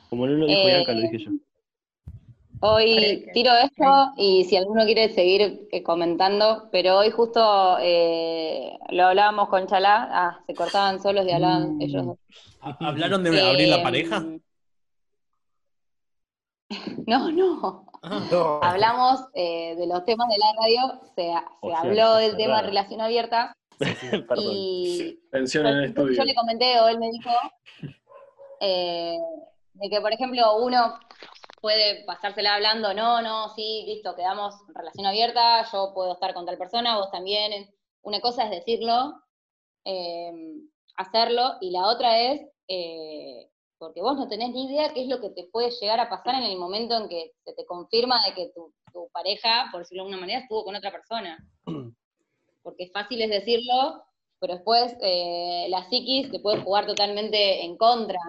[0.09, 1.31] Como no lo dijo Eh, Bianca, lo dije yo.
[2.63, 9.05] Hoy tiro esto y si alguno quiere seguir eh, comentando, pero hoy justo eh, lo
[9.07, 11.81] hablábamos con Chalá, ah, se cortaban solos y hablaban Mm.
[11.81, 12.17] ellos dos.
[12.61, 14.23] ¿Ha- ¿Hablaron de abrir la pareja?
[17.05, 17.85] No, no.
[18.01, 18.59] Ah, No.
[18.63, 22.37] Hablamos eh, de los temas de la radio, se, se O sea, habló del tema
[22.37, 22.61] de cerrada.
[22.67, 24.45] relación abierta Perdón.
[24.55, 26.15] y Tensión en el estudio.
[26.15, 27.29] yo le comenté o él me dijo
[28.61, 29.17] eh,
[29.73, 30.97] de que, por ejemplo, uno
[31.61, 36.45] puede pasársela hablando, no, no, sí, listo, quedamos en relación abierta, yo puedo estar con
[36.45, 37.69] tal persona, vos también.
[38.01, 39.13] Una cosa es decirlo,
[39.85, 40.31] eh,
[40.95, 45.21] hacerlo, y la otra es, eh, porque vos no tenés ni idea qué es lo
[45.21, 48.33] que te puede llegar a pasar en el momento en que se te confirma de
[48.33, 51.37] que tu, tu pareja, por decirlo de alguna manera, estuvo con otra persona.
[52.63, 54.03] Porque es fácil es decirlo,
[54.39, 58.19] pero después eh, la psiquis te puede jugar totalmente en contra.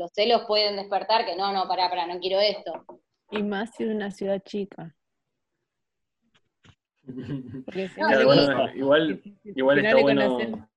[0.00, 2.72] Los celos pueden despertar que no, no, pará, pará, no quiero esto.
[3.30, 4.96] Y más si es una ciudad chica.
[7.66, 10.38] Porque si no, Claro, le, bueno, igual, igual si no está bueno.
[10.38, 10.68] conocen-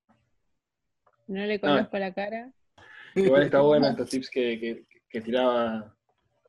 [1.27, 2.51] no le conozco la cara.
[3.15, 5.95] Igual está bueno estos tips que, que, que tiraba.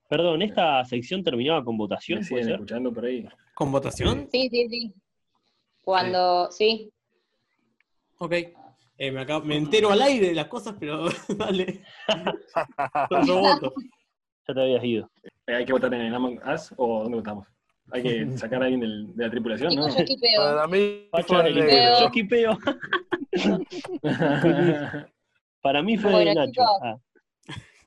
[0.08, 2.22] Perdón, ¿esta sección terminaba con votación?
[2.22, 3.24] Me ¿Puede siguen escuchando por ahí.
[3.54, 4.28] ¿Con votación?
[4.32, 4.94] Sí, sí, sí.
[5.84, 6.92] Cuando, sí.
[8.18, 8.32] Ok.
[8.96, 11.82] Eh, me, acabo- me entero al aire de las cosas, pero dale.
[13.26, 13.72] Yo voto.
[14.46, 15.10] Ya te habías ido.
[15.46, 17.48] Eh, ¿Hay que votar en el Among Us o dónde votamos?
[17.90, 19.88] Hay que sacar a alguien del- de la tripulación, ¿no?
[19.88, 19.94] Yo.
[20.36, 21.08] Para mí.
[21.28, 22.58] Yo esquipeo.
[25.60, 26.50] Para mí fue Bueno, de Nacho.
[26.52, 26.66] chicos.
[26.82, 26.96] Ah,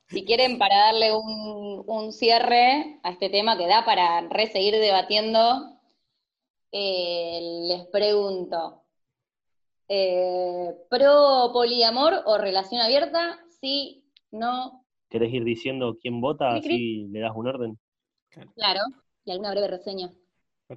[0.09, 4.73] Si quieren, para darle un, un cierre a este tema que da para re seguir
[4.75, 5.79] debatiendo,
[6.71, 8.83] eh, les pregunto,
[9.89, 13.39] eh, ¿pro poliamor o relación abierta?
[13.61, 16.49] Sí, no, ¿Querés ir diciendo quién vota?
[16.51, 16.73] Cri, cri.
[16.75, 17.79] Así le das un orden.
[18.55, 18.81] claro,
[19.25, 20.11] y alguna breve reseña.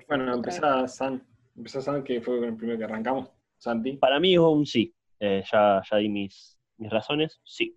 [0.08, 1.26] bueno, empezá San.
[1.56, 3.28] Empezá San, que fue el primero que arrancamos.
[3.58, 3.94] Santi.
[3.94, 4.94] Para mí es un sí.
[5.18, 7.40] Eh, ya, ya di mis, mis razones.
[7.44, 7.76] Sí.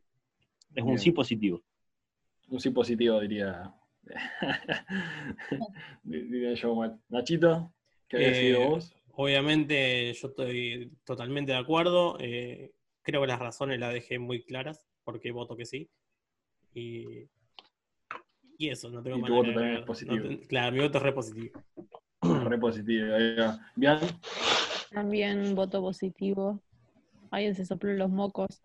[0.75, 1.61] Es un sí positivo.
[2.49, 3.73] Un sí positivo, diría.
[6.03, 6.99] diría yo mal.
[7.09, 7.73] Nachito.
[8.07, 8.95] ¿Qué habías Eh, sido vos?
[9.15, 12.17] Obviamente yo estoy totalmente de acuerdo.
[12.19, 12.71] eh,
[13.03, 15.89] creo que las razones las dejé muy claras porque voto que sí.
[16.73, 17.27] Y,
[18.57, 20.17] y eso, no tengo Y tu voto de también es positivo.
[20.17, 21.61] No ten- claro, mi voto es re positivo.
[22.21, 23.07] Re positivo.
[23.75, 23.99] Bien,
[24.91, 26.61] También voto positivo.
[27.31, 28.61] Alguien se sopló los mocos.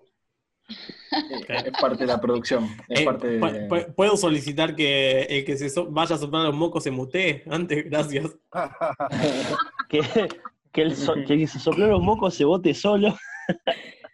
[0.69, 2.69] eh, es parte de la producción.
[2.89, 3.93] Es Eh, parte de.
[3.97, 7.85] ¿Puedo solicitar que el que se so- vaya a soplar los mocos se mutee antes?
[7.91, 8.39] Gracias.
[9.89, 10.01] Que,
[10.73, 13.15] que, el so- que se sopló los mocos se vote solo.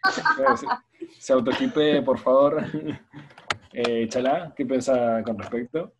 [0.05, 0.67] Se,
[1.19, 2.63] se autoequipe, por favor.
[3.77, 5.91] Eh, Chalá, ¿qué pensás con respecto?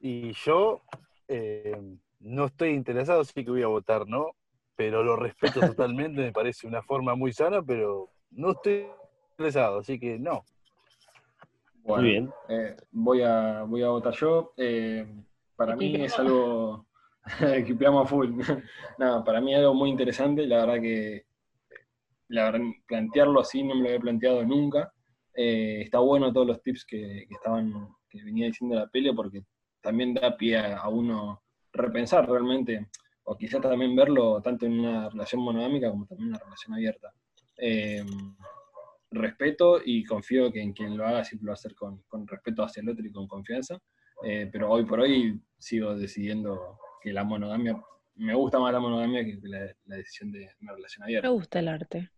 [0.00, 0.82] Y yo
[1.28, 1.80] eh,
[2.18, 4.32] no estoy interesado, sí que voy a votar no,
[4.74, 8.88] pero lo respeto totalmente, me parece una forma muy sana, pero no estoy
[9.30, 10.42] interesado, así que no.
[11.84, 12.32] Bueno, Muy bien.
[12.48, 14.52] eh, voy, a, voy a votar yo.
[14.56, 15.06] Eh,
[15.54, 16.86] para mí es algo.
[17.40, 18.30] Equipeamos a full.
[18.98, 20.46] no, para mí es algo muy interesante.
[20.46, 21.26] La verdad que.
[22.28, 24.92] La verdad, plantearlo así no me lo había planteado nunca.
[25.34, 27.72] Eh, está bueno todos los tips que, que estaban
[28.08, 29.44] que venía diciendo la peli porque
[29.80, 32.88] también da pie a, a uno repensar realmente,
[33.24, 37.12] o quizás también verlo tanto en una relación monogámica como también en una relación abierta.
[37.58, 38.04] Eh,
[39.10, 42.26] respeto y confío que en quien lo haga siempre lo va a hacer con, con
[42.26, 43.78] respeto hacia el otro y con confianza.
[44.22, 47.82] Eh, pero hoy por hoy sigo decidiendo que la monogamia,
[48.16, 51.28] me gusta más la monogamia que la, la decisión de una relación Me abierta.
[51.28, 52.10] gusta el arte.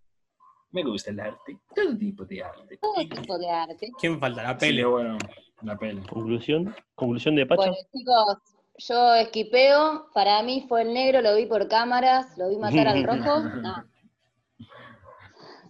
[0.70, 2.76] Me gusta el arte, todo tipo de arte.
[2.76, 3.90] Todo tipo de arte.
[3.98, 4.42] ¿Quién falta?
[4.42, 4.84] La Sí, pele.
[4.84, 5.16] bueno,
[5.62, 6.02] la peli.
[6.06, 6.74] Conclusión.
[6.94, 7.70] Conclusión de Pacha.
[7.70, 8.36] Bueno, chicos,
[8.76, 10.08] yo esquipeo.
[10.12, 13.40] Para mí fue el negro, lo vi por cámaras, lo vi matar al rojo.
[13.62, 13.84] No.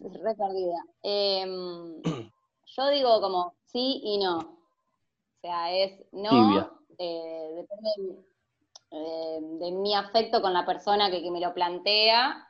[0.00, 0.78] Re perdida.
[1.02, 2.00] Em,
[2.66, 4.38] yo digo como sí y no.
[4.38, 6.30] O sea, es no.
[6.30, 6.70] Tibia.
[6.98, 8.24] eh, depende de,
[8.91, 12.49] eh, de mi afecto con la persona que, que me lo plantea.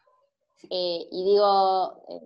[0.70, 2.20] eh, y digo eh,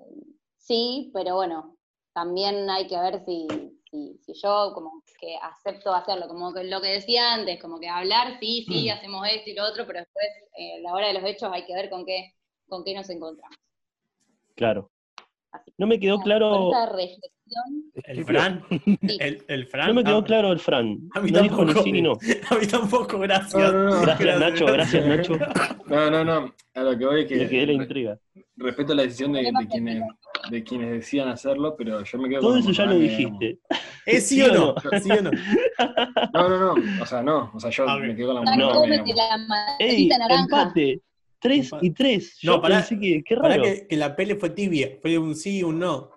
[0.58, 1.76] sí, pero bueno,
[2.14, 3.46] también hay que ver si,
[3.90, 7.88] si, si yo como que acepto hacerlo, como que lo que decía antes, como que
[7.88, 8.90] hablar, sí, sí, Mm.
[8.90, 10.26] hacemos esto y lo otro, pero después,
[10.78, 12.34] a la hora de los hechos, hay que ver con qué,
[12.68, 13.56] con qué nos encontramos.
[14.54, 14.91] Claro.
[15.52, 16.70] Así que, No me quedó claro.
[16.86, 18.64] reflexión, El Fran.
[18.70, 18.98] Sí.
[19.20, 19.88] El, el Fran.
[19.88, 20.98] No me quedó Ah, claro el Fran.
[21.14, 21.84] A mí No dijo ni tampoco.
[21.84, 22.12] sí ni no.
[22.50, 23.54] A mí tampoco, gracias.
[23.54, 24.00] No, no, no.
[24.02, 24.66] Gracias, Nacho.
[24.66, 25.38] Gracias, Nacho.
[25.86, 26.54] No, no, no.
[26.74, 28.18] A lo que voy es Le quedé la que intriga.
[28.56, 30.02] respeto la decisión de, de quienes,
[30.50, 33.58] de quienes decían hacerlo, pero yo me quedo Todo con eso ya lo dijiste.
[34.06, 34.74] ¿Es sí ¿Sí o no?
[34.90, 34.98] no?
[35.00, 35.30] ¿Sí o no?
[36.32, 37.02] No, no, no.
[37.02, 37.50] O sea, no.
[37.54, 38.86] O sea, yo me quedo con la Tan No.
[38.86, 40.08] la ¡Ey!
[40.08, 40.42] naranja.
[40.42, 41.00] Empate.
[41.42, 42.38] Tres y tres.
[42.40, 42.76] Yo No, pará.
[42.76, 43.22] pensé que.
[43.24, 43.62] Qué Para raro.
[43.64, 44.96] que, que la pele fue tibia.
[45.02, 46.10] Fue un sí y un no.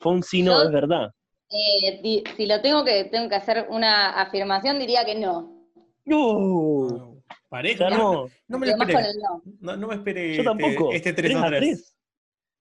[0.00, 1.10] Fue un sí, no, Yo- es verdad.
[1.50, 5.68] Eh, di- si lo tengo que, tengo que hacer una afirmación, diría que no.
[6.04, 7.22] No.
[7.48, 7.86] Pareja.
[7.88, 8.28] Armó.
[8.48, 8.94] No me lo esperé.
[9.20, 9.42] no.
[9.60, 10.92] No, no me esperé Yo tampoco.
[10.92, 11.60] este, este 3 3 a a 3.
[11.60, 11.96] 3.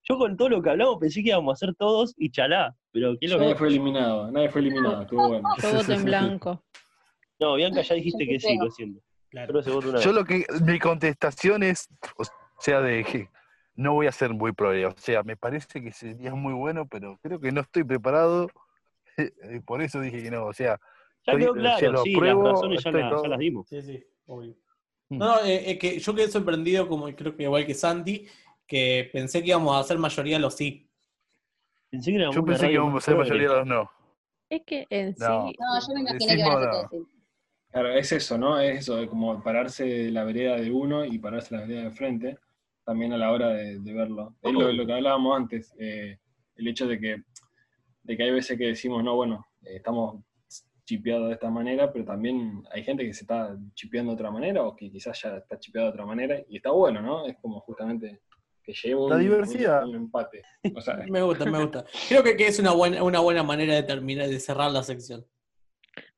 [0.03, 2.75] Yo con todo lo que hablamos pensé que íbamos a hacer todos y chalá.
[2.91, 3.57] Pero qué lo Nadie que.
[3.59, 4.31] fue eliminado.
[4.31, 5.01] Nadie fue eliminado.
[5.03, 5.47] Estuvo bueno.
[5.61, 6.63] Yo voto en blanco.
[7.39, 9.01] No, Bianca ya dijiste que sí, lo siento.
[9.31, 9.61] Claro.
[10.01, 12.23] Yo lo que, mi contestación es, o
[12.59, 13.29] sea, de que
[13.75, 17.17] no voy a ser muy pro, o sea, me parece que sería muy bueno, pero
[17.23, 18.49] creo que no estoy preparado,
[19.17, 20.79] y por eso dije que no, o sea,
[21.25, 23.67] Ya estoy- quedó se claro, lo sí, pruebo, las razones ya, la- las dimos.
[23.69, 24.53] Sí, sí, obvio.
[25.09, 25.17] Mm.
[25.17, 28.27] No, no, eh, eh, que yo quedé sorprendido, como creo que igual que Santi,
[28.67, 30.89] que pensé que íbamos a hacer mayoría los sí.
[31.89, 33.29] Pensé que era yo pensé que íbamos a progre.
[33.29, 33.91] mayoría de los no.
[34.49, 35.51] Es que en sí, No.
[35.53, 36.99] Yo me imaginé que iban a hacer.
[37.71, 38.59] Claro, es eso, ¿no?
[38.59, 41.83] Es eso, de como pararse de la vereda de uno y pararse de la vereda
[41.85, 42.37] de frente,
[42.85, 44.35] también a la hora de, de verlo.
[44.41, 46.17] Es lo, lo que hablábamos antes, eh,
[46.55, 47.23] el hecho de que,
[48.03, 50.21] de que hay veces que decimos, no, bueno, eh, estamos
[50.83, 54.63] chipeados de esta manera, pero también hay gente que se está chipeando de otra manera
[54.63, 57.25] o que quizás ya está chipeado de otra manera y está bueno, ¿no?
[57.25, 58.19] Es como justamente
[58.63, 58.73] que
[59.09, 59.83] La diversidad.
[59.83, 60.41] un- un empate.
[60.75, 61.85] O sea, Me gusta, me gusta.
[62.09, 65.25] Creo que, que es una buena, una buena manera de terminar, de cerrar la sección.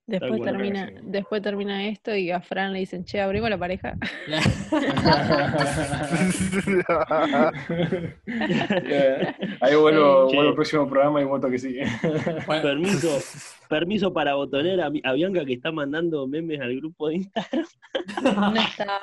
[0.06, 0.94] Después termina, sí.
[1.04, 3.96] después termina esto y a Fran le dicen, che, abrimos la pareja.
[8.68, 11.78] eh, ahí vuelvo, vuelvo al próximo programa y voto que sí.
[12.48, 13.20] Bueno, Permiso,
[13.70, 17.66] permiso para botoner a, a Bianca que está mandando memes al grupo de Instagram.
[18.24, 19.00] No estaba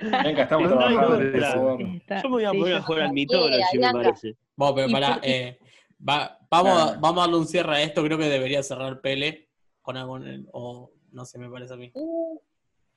[0.00, 1.08] Venga, estamos hay trabajando,
[1.40, 1.82] favor.
[1.82, 3.98] está- Yo me voy a sí, poner a jugar al Cualquiera, mitólogo, me Bianca.
[4.02, 4.34] parece.
[5.24, 5.58] Eh,
[6.08, 6.98] va- vamos, Ah.
[7.00, 8.04] vamos a darle un cierre a esto.
[8.04, 9.47] Creo que debería cerrar Pele
[9.94, 11.90] con en el- o no sé, me parece a mí.
[11.94, 12.38] Uh,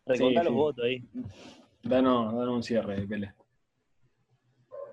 [0.05, 0.59] Recontá Sí, los sí.
[0.59, 1.03] votos ahí.
[1.83, 3.33] Danos, danos un cierre, Pele.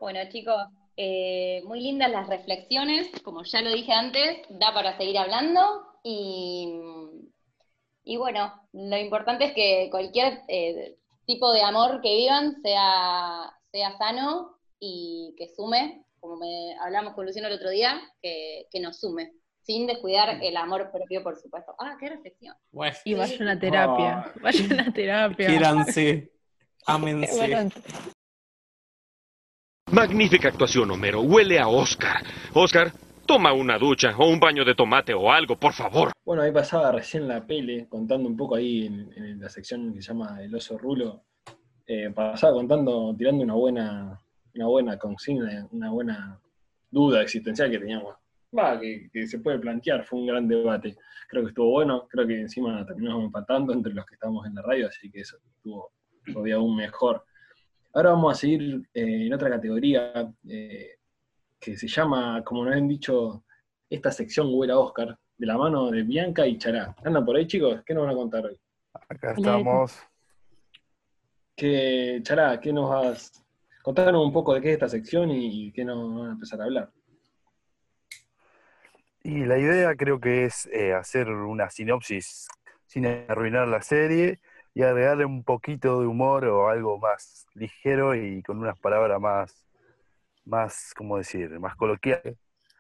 [0.01, 0.63] Bueno, chicos,
[0.97, 5.61] eh, muy lindas las reflexiones, como ya lo dije antes, da para seguir hablando
[6.05, 6.73] y,
[8.05, 10.97] y bueno, lo importante es que cualquier eh,
[11.27, 17.27] tipo de amor que vivan sea, sea sano y que sume, como me hablamos con
[17.27, 19.33] Luciano el otro día, que, que nos sume,
[19.69, 21.75] sin descuidar el amor propio, por supuesto.
[21.79, 22.55] Ah, qué reflexión.
[22.73, 24.19] Bueno, Y vayan a terapia.
[24.21, 24.33] Ah.
[24.41, 25.47] Vayan a terapia.
[25.47, 26.33] quiéranse,
[26.87, 27.69] ámense.
[29.93, 31.21] Magnífica actuación, Homero.
[31.21, 32.23] Huele a Oscar.
[32.55, 32.93] Oscar,
[33.27, 36.13] toma una ducha o un baño de tomate o algo, por favor.
[36.25, 40.01] Bueno, ahí pasaba recién la pele, contando un poco ahí en, en la sección que
[40.01, 41.25] se llama El oso rulo.
[41.87, 44.19] eh, pasaba contando, tirando una buena,
[44.55, 46.41] una buena consigna, una buena
[46.91, 48.15] duda existencial que teníamos.
[48.57, 50.97] Va, que, que se puede plantear, fue un gran debate.
[51.29, 54.63] Creo que estuvo bueno, creo que encima terminamos empatando entre los que estamos en la
[54.63, 55.93] radio, así que eso estuvo
[56.33, 57.25] todavía aún mejor.
[57.93, 60.97] Ahora vamos a seguir eh, en otra categoría eh,
[61.61, 63.45] que se llama, como nos han dicho,
[63.91, 66.95] esta sección huele a Oscar, de la mano de Bianca y Chará.
[67.05, 67.83] ¿Andan por ahí, chicos?
[67.85, 68.59] ¿Qué nos van a contar hoy?
[69.09, 69.99] Acá estamos.
[71.55, 73.45] ¿Qué, Chará, ¿qué nos vas
[73.83, 76.61] Contanos un poco de qué es esta sección y, y qué nos van a empezar
[76.61, 76.91] a hablar.
[79.29, 82.49] Y la idea creo que es eh, hacer una sinopsis
[82.87, 84.41] sin arruinar la serie
[84.73, 89.67] y agregarle un poquito de humor o algo más ligero y con unas palabras más,
[90.47, 92.39] más ¿cómo decir?, más coloquiales.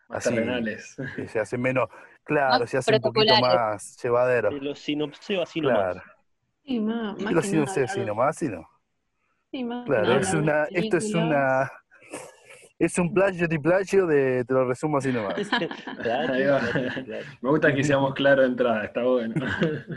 [0.08, 0.96] Más Así terrenales.
[1.14, 1.88] que se hace menos,
[2.24, 4.50] claro, Más se hace un poquito más llevadero.
[4.50, 5.86] Lo sinopseo así nomás.
[5.90, 6.02] Claro.
[6.64, 8.48] Sí, más, Y más lo que sí, no nada sé hablar si de- nomás, si
[8.48, 8.66] no.
[9.50, 11.70] sí, más Claro, nada es una, esto es una,
[12.78, 15.34] es un plagio de plagio de, te lo resumo así nomás.
[16.02, 16.60] Claro, Ahí va.
[16.60, 17.26] claro, claro.
[17.40, 19.34] Me gusta que seamos claros de entrada, está bueno.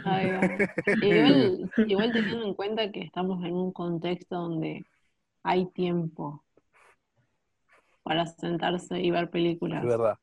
[0.06, 0.42] Ahí va.
[1.06, 4.84] Igual, igual teniendo en cuenta que estamos en un contexto donde
[5.44, 6.44] hay tiempo
[8.04, 9.84] para sentarse y ver películas.
[9.84, 10.18] Es verdad.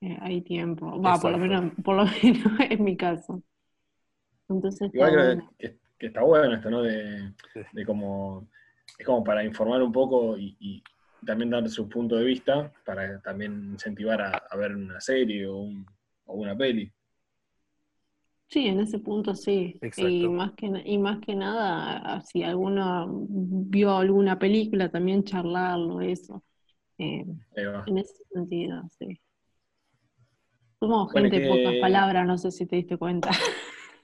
[0.00, 1.00] Eh, hay tiempo.
[1.00, 3.40] Va, por lo menos, por lo menos en mi caso.
[4.48, 6.82] Entonces Igual creo que, que está bueno esto, ¿no?
[6.82, 7.32] De,
[7.72, 8.48] de como,
[8.98, 10.82] es como para informar un poco y, y
[11.24, 15.56] también dar su punto de vista, para también incentivar a, a ver una serie o,
[15.58, 15.86] un-
[16.26, 16.90] o una peli.
[18.48, 19.76] Sí, en ese punto sí.
[19.80, 20.30] Y Exacto.
[20.30, 26.44] más que, y más que nada, si alguno vio alguna película, también charlarlo, eso.
[26.98, 27.24] Eh,
[27.86, 29.20] en ese sentido, sí.
[30.78, 33.30] Somos Bueno, gente de que- pocas palabras, no sé si te diste cuenta.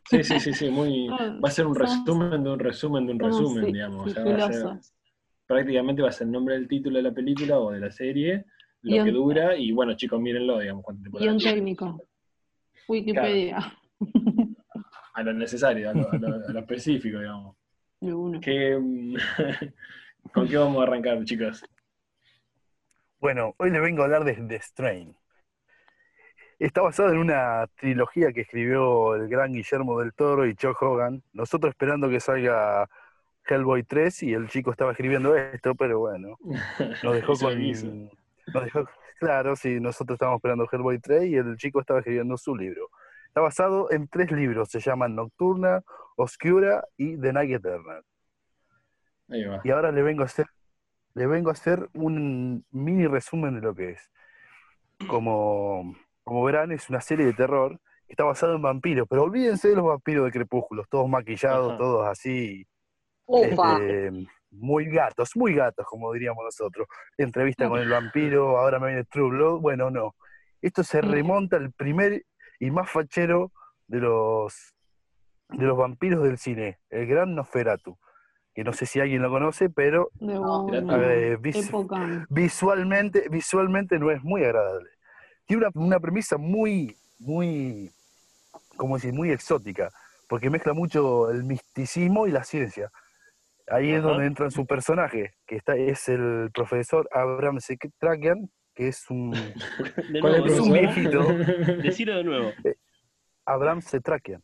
[0.04, 1.06] Sí, sí, sí, sí, muy,
[1.44, 4.10] va a ser un resumen de un resumen de un resumen, digamos.
[4.10, 4.92] O sea, va a ser- filosos.
[5.54, 8.44] Prácticamente va a ser el nombre del título de la película o de la serie,
[8.82, 12.02] lo que dura, y bueno, chicos, mírenlo, digamos, temporadas Guión técnico.
[12.86, 13.58] Wikipedia.
[15.14, 17.56] A lo necesario, a lo, a lo- a lo específico, digamos.
[18.00, 18.40] Uno.
[18.40, 19.14] ¿Qué, mm,
[20.32, 21.64] ¿Con qué vamos a arrancar, chicos?
[23.18, 25.16] Bueno, hoy les vengo a hablar de The Strain.
[26.60, 31.22] Está basado en una trilogía que escribió el gran Guillermo del Toro y Chuck Hogan.
[31.32, 32.88] Nosotros esperando que salga
[33.46, 36.38] Hellboy 3 y el chico estaba escribiendo esto, pero bueno,
[37.02, 38.10] nos dejó con...
[38.52, 38.84] Nos dejó,
[39.18, 42.88] claro, sí, nosotros estábamos esperando Hellboy 3 y el chico estaba escribiendo su libro.
[43.28, 45.82] Está basado en tres libros, se llaman Nocturna,
[46.16, 48.02] Oscura y The Night Eternal.
[49.28, 49.60] Ahí va.
[49.62, 50.46] Y ahora le vengo a hacer,
[51.14, 54.10] le vengo a hacer un mini resumen de lo que es.
[55.06, 59.68] Como, como verán, es una serie de terror que está basada en vampiros, pero olvídense
[59.68, 61.78] de los vampiros de crepúsculos, todos maquillados, Ajá.
[61.78, 62.66] todos así.
[63.38, 66.86] Este, muy gatos, muy gatos, como diríamos nosotros.
[67.16, 69.60] Entrevista con el vampiro, ahora me viene True Blood.
[69.60, 70.14] Bueno, no.
[70.60, 72.24] Esto se remonta al primer
[72.58, 73.52] y más fachero
[73.86, 74.74] de los,
[75.48, 77.96] de los vampiros del cine, el gran Nosferatu.
[78.52, 81.70] Que no sé si alguien lo conoce, pero No, eh, vis-
[82.28, 84.90] visualmente, visualmente no es muy agradable.
[85.46, 87.90] Tiene una, una premisa muy, muy,
[88.76, 89.90] como decir, muy exótica,
[90.28, 92.90] porque mezcla mucho el misticismo y la ciencia.
[93.70, 99.08] Ahí es donde entra su personaje, que está, es el profesor Abraham Setrakian, que es
[99.10, 99.30] un
[100.12, 101.22] De ¿Cuál nuevo, es un viejito.
[101.82, 102.52] decilo de nuevo.
[103.46, 104.42] Abraham Setrakian.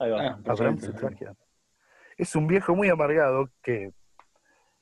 [0.00, 0.26] Ahí va.
[0.26, 0.78] Ah, Abraham.
[0.78, 1.36] Setrakian.
[2.16, 3.92] Es un viejo muy amargado que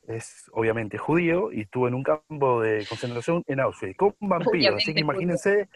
[0.06, 4.76] es obviamente judío y estuvo en un campo de concentración en Auschwitz con vampiros.
[4.76, 5.68] Así que Obviamente imagínense,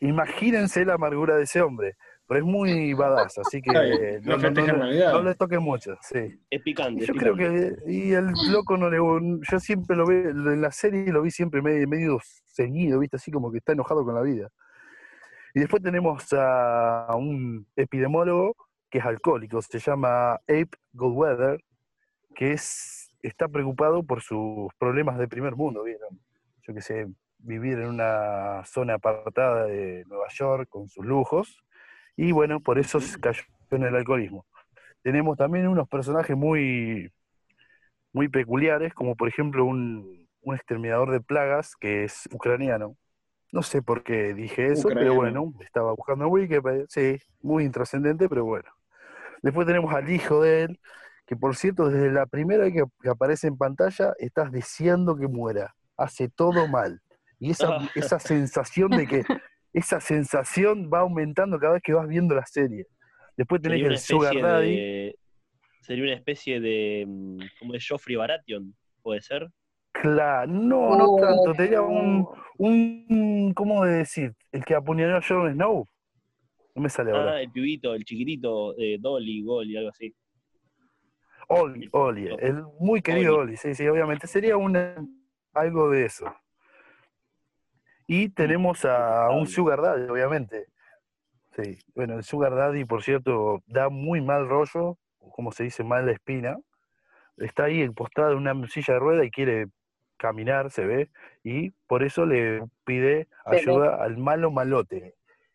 [0.00, 1.96] imagínense la amargura de ese hombre.
[2.28, 5.12] Pero es muy badass, así que no, no no- festejan no- Navidad.
[5.14, 5.96] no le toquen mucho.
[6.02, 6.38] Sí.
[6.50, 7.06] Es picante.
[7.06, 7.76] Yo es creo picante.
[7.86, 8.98] que, y el loco no le,
[9.50, 12.18] yo siempre lo veo, en la serie lo vi siempre medio, medio
[12.54, 14.50] ceñido, viste, así como que está enojado con la vida.
[15.54, 18.54] Y después tenemos a un epidemólogo
[18.90, 21.64] que es alcohólico, se llama Abe Goldweather,
[22.34, 26.20] que es, está preocupado por sus problemas de primer mundo, ¿vieron?
[26.62, 27.06] Yo que sé,
[27.38, 31.64] vivir en una zona apartada de Nueva York con sus lujos,
[32.18, 34.44] y bueno, por eso se cayó en el alcoholismo.
[35.02, 37.12] tenemos también unos personajes muy,
[38.12, 42.96] muy peculiares, como por ejemplo un, un exterminador de plagas que es ucraniano.
[43.52, 48.28] No sé por qué dije eso, pero bueno, estaba buscando en Wikipedia, sí, muy intrascendente,
[48.28, 48.68] pero bueno.
[49.40, 50.80] Después tenemos al hijo de él,
[51.24, 55.28] que por cierto, desde la primera vez que, que aparece en pantalla, estás deseando que
[55.28, 55.72] muera.
[55.96, 57.00] Hace todo mal.
[57.38, 59.24] Y esa, esa sensación de que,
[59.72, 62.86] esa sensación va aumentando cada vez que vas viendo la serie.
[63.36, 64.76] Después tenés el Sugar Daddy.
[64.76, 65.18] de.
[65.82, 67.04] Sería una especie de.
[67.06, 69.48] mm, como de Joffrey Baratheon, ¿puede ser?
[69.92, 71.20] Claro, no, no Oh.
[71.20, 72.26] tanto, tenía un,
[72.58, 74.32] un, ¿cómo decir?
[74.52, 75.86] El que apuñaló a Jon Snow.
[76.74, 77.32] No me sale ahora.
[77.34, 80.14] Ah, el pibito, el chiquitito, de Dolly, Gol y algo así.
[81.48, 84.26] Oli, Oli, el muy querido Oli, sí, sí, obviamente.
[84.26, 84.94] Sería una,
[85.54, 86.26] algo de eso.
[88.10, 90.66] Y tenemos a un Sugar Daddy, obviamente.
[91.54, 96.06] Sí, bueno, el Sugar Daddy, por cierto, da muy mal rollo, como se dice, mal
[96.06, 96.56] la espina.
[97.36, 99.66] Está ahí postrado en una silla de rueda y quiere
[100.16, 101.10] caminar, se ve,
[101.44, 105.14] y por eso le pide ayuda al malo malote.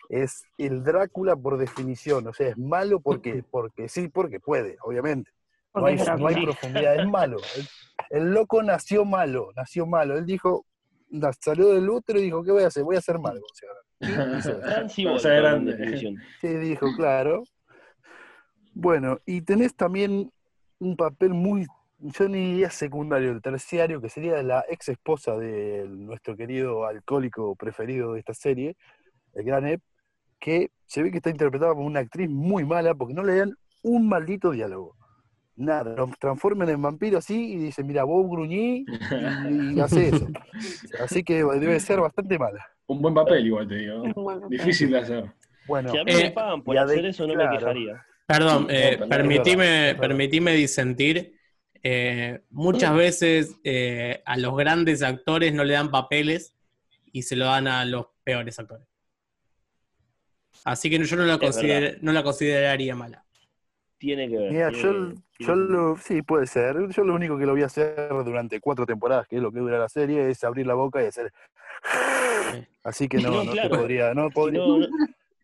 [0.09, 5.31] Es el Drácula por definición, o sea, es malo porque, porque sí, porque puede, obviamente.
[5.73, 7.37] No hay, no profundidad, es malo.
[7.57, 7.67] El,
[8.19, 10.15] el loco nació malo, nació malo.
[10.15, 10.67] Él dijo,
[11.39, 12.83] salió del útero y dijo, ¿qué voy a hacer?
[12.83, 13.41] Voy a ser malo.
[15.07, 15.73] o sea, grande.
[15.77, 16.15] definición.
[16.41, 17.43] Sí, dijo, claro.
[18.73, 20.31] Bueno, y tenés también
[20.79, 21.67] un papel muy,
[21.99, 27.55] yo ni diría secundario, el terciario, que sería la ex esposa de nuestro querido alcohólico
[27.55, 28.75] preferido de esta serie,
[29.33, 29.81] el gran Ep,
[30.39, 33.53] que se ve que está interpretada por una actriz muy mala porque no le dan
[33.83, 34.95] un maldito diálogo.
[35.55, 38.85] Nada, nos transforman en vampiro así y dicen, mira, vos gruñí
[39.49, 40.27] y, y hace eso.
[40.99, 42.65] Así que debe ser bastante mala.
[42.87, 44.03] Un buen papel igual te digo.
[44.15, 44.49] Bueno.
[44.49, 45.31] Difícil de hacer.
[45.67, 47.51] Bueno, Si a mí Eh, me pagan por hacer eso, no claro.
[47.51, 48.05] me quejaría.
[48.25, 51.37] Perdón, eh, no, permitime, disentir.
[51.83, 56.55] Eh, muchas veces eh, a los grandes actores no le dan papeles
[57.11, 58.87] y se lo dan a los peores actores.
[60.65, 63.25] Así que yo no la, consider- no la consideraría mala.
[64.03, 64.51] Tiene que ver.
[64.51, 66.75] Mira, tiene yo, que- yo que- lo, sí, puede ser.
[66.89, 67.95] Yo lo único que lo voy a hacer
[68.25, 71.05] durante cuatro temporadas, que es lo que dura la serie, es abrir la boca y
[71.07, 71.31] hacer.
[72.83, 73.69] Así que no, No, no, claro.
[73.69, 74.59] te podría, no Si podría.
[74.59, 74.87] no, no-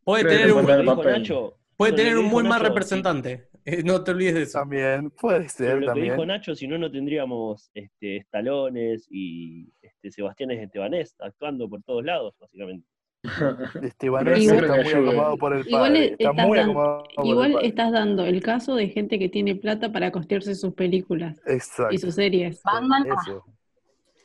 [0.03, 1.09] Puede que tener te un, que.
[1.09, 3.45] Nacho, puede tener que un muy mal Nacho, representante.
[3.65, 4.59] Eh, no te olvides de eso.
[4.59, 6.13] También, puede Pero ser lo que también.
[6.13, 12.03] dijo Nacho, si no, no tendríamos este, Estalones y este, Sebastián Estebanés actuando por todos
[12.03, 12.87] lados, básicamente.
[13.83, 16.05] Estebanés Pero está muy acomodado por el Igual padre.
[16.05, 17.67] es- Está estás muy dan- acomodado por el Igual padre.
[17.67, 21.93] estás dando el caso de gente que tiene plata para costearse sus películas Exacto.
[21.93, 22.61] y sus series.
[22.63, 23.45] Batman, ah, Eso.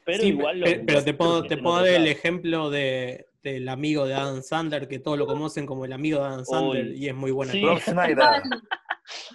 [0.05, 3.69] Pero Sí, igual lo- pe- pero te puedo, te puedo dar el ejemplo de, del
[3.69, 7.09] amigo de Adam Sandler, que todos lo conocen como el amigo de Adam Sandler, y
[7.09, 7.53] es muy buena.
[7.53, 7.63] sí.
[7.65, 8.17] Rob Schneider.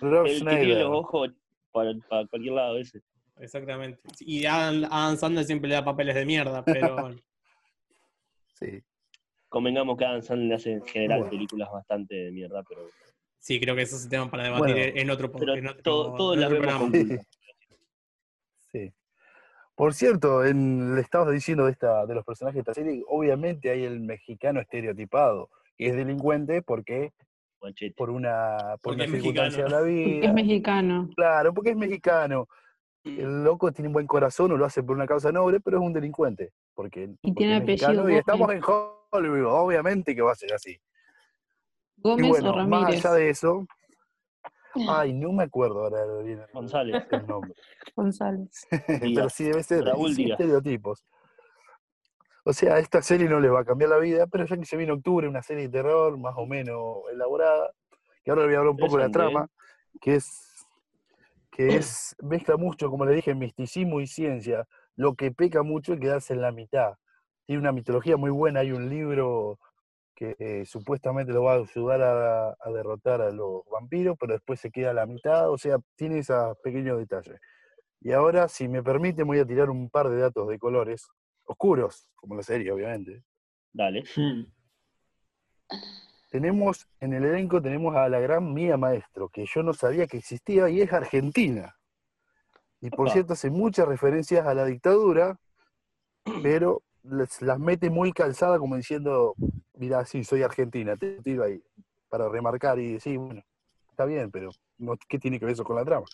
[0.01, 0.78] Rob El que tiene Schneider.
[0.86, 1.30] los ojos
[1.72, 3.01] para, para cualquier lado ese.
[3.39, 3.99] Exactamente.
[4.20, 7.18] Y Adam, Adam Sandler siempre le da papeles de mierda, pero bueno.
[8.53, 8.84] Sí.
[9.50, 11.32] Convengamos que Adam Sandler hace en general Bueno.
[11.32, 12.82] películas bastante de mierda, pero,
[13.39, 16.38] sí, creo que eso es un tema para debatir Bueno, en otro otro- todo- todos
[16.38, 16.91] las vemos con.
[18.72, 18.93] Sí.
[19.74, 23.72] Por cierto, en, le estabas diciendo de, esta, de los personajes de esta serie, obviamente
[23.72, 27.12] hay el mexicano estereotipado, que es delincuente porque
[27.95, 30.34] por una, por Porque una es circunstancia de la Porque es vida.
[30.34, 31.10] mexicano.
[31.16, 32.47] Claro, porque es mexicano.
[33.17, 35.83] El loco tiene un buen corazón o lo hace por una causa noble, pero es
[35.83, 36.51] un delincuente.
[36.73, 38.61] Porque, porque tiene apellido y estamos en
[39.11, 40.71] Hollywood, obviamente que va a ser así.
[40.71, 43.05] Y Gómez bueno, o más Ramírez.
[43.05, 43.67] allá de eso,
[44.87, 47.03] ay, no me acuerdo ahora el, González.
[47.11, 47.53] el nombre.
[47.95, 48.67] González.
[48.87, 51.05] pero sí debe ser Raúl sí, estereotipos.
[52.45, 54.65] O sea, a esta serie no les va a cambiar la vida, pero ya que
[54.65, 57.71] se viene octubre, una serie de terror más o menos elaborada,
[58.23, 59.49] que ahora le voy a hablar un poco de la Interesante, trama,
[59.99, 60.49] que es,
[61.59, 64.65] que es, mezcla mucho, como le dije, misticismo y ciencia.
[64.95, 66.93] Lo que peca mucho es quedarse en la mitad.
[67.45, 69.59] Tiene una mitología muy buena, hay un libro
[70.15, 74.59] que eh, supuestamente lo va a ayudar a, a derrotar a los vampiros, pero después
[74.59, 77.39] se queda a la mitad, o sea, tiene esos pequeños detalles.
[78.01, 81.07] Y ahora, si me permite, voy a tirar un par de datos de colores,
[81.43, 83.23] oscuros, como la serie, obviamente.
[83.73, 84.03] Dale.
[86.30, 90.18] Tenemos, en el elenco tenemos a la gran Mía Maestro, que yo no sabía que
[90.18, 91.76] existía y es argentina.
[92.82, 93.14] Y por Opa.
[93.14, 95.38] cierto, hace muchas referencias a la dictadura,
[96.42, 99.36] pero les- las mete muy calzada como diciendo,
[99.74, 101.62] mira, sí, soy argentina, te tiro ahí,
[102.10, 103.42] para remarcar y decir, bueno,
[103.89, 106.06] está bien, pero no, ¿qué tiene que ver eso con la trama?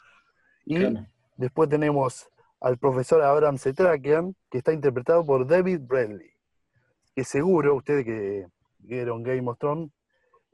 [0.66, 1.06] Y Claro.
[1.36, 2.30] después tenemos
[2.62, 6.32] al profesor Abraham Setrakian, que está interpretado por David Bradley,
[7.14, 8.48] que seguro, ustedes que
[8.80, 9.92] vieron Game of Thrones,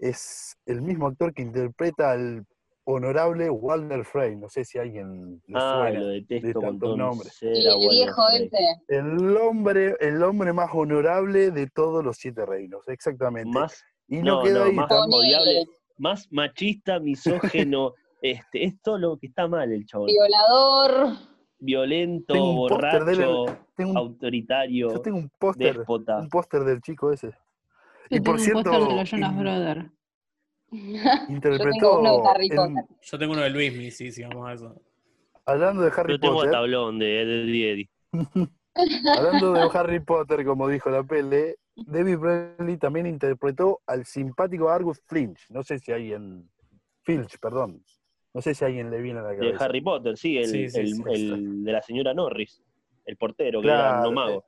[0.01, 2.45] es el mismo actor que interpreta al
[2.83, 4.35] honorable Walter Frey.
[4.35, 7.37] No sé si alguien le Ah, suena lo de detesto tantos nombres.
[7.41, 8.81] el viejo ese.
[8.87, 13.57] El hombre, el hombre más honorable de todos los siete reinos, exactamente.
[13.57, 14.75] Más, y no, no, queda no, ahí.
[14.75, 15.65] más odiable,
[15.97, 20.07] más machista, misógeno, este, es todo lo que está mal el chabón.
[20.07, 21.17] Violador.
[21.63, 26.29] Violento, Tengo un póster de él, borracho, tengo un- autoritario, Yo tengo un póster, un
[26.29, 27.31] póster del chico ese.
[28.11, 29.85] Yo Y por tengo un cierto, de los Jonas in- Brothers.
[31.29, 32.85] interpretó, uno de Harry en- Potter.
[33.01, 34.81] Yo tengo uno de Luis, sí, sí, vamos a eso.
[35.45, 37.89] hablando de Harry Yo tengo el Potter, tablón de de Eddie.
[39.17, 45.01] hablando de Harry Potter, como dijo la pele, David Bradley también interpretó al simpático Argus
[45.07, 45.49] Finch.
[45.49, 46.49] No sé si alguien,
[47.03, 47.83] Filch, perdón.
[48.33, 49.65] No sé si a alguien le viene a la De cabeza.
[49.65, 52.61] Harry Potter, sí, el, Sí, sí, el- sí, el de la señora Norris,
[53.05, 54.45] el portero, que era no mago.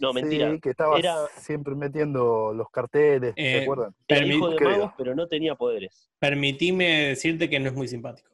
[0.00, 0.50] No, mentira.
[0.52, 3.94] Sí, que estaba Era- siempre metiendo los carteles, ¿se Eh, acuerdan?
[4.08, 4.70] Era hijo de creo.
[4.70, 6.10] magos, pero no tenía poderes.
[6.18, 8.28] Permitime decirte que no es muy simpático.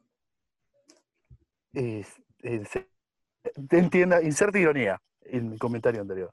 [1.73, 2.69] Es- es-
[3.67, 6.31] te entienda, inserta ironía en el comentario anterior.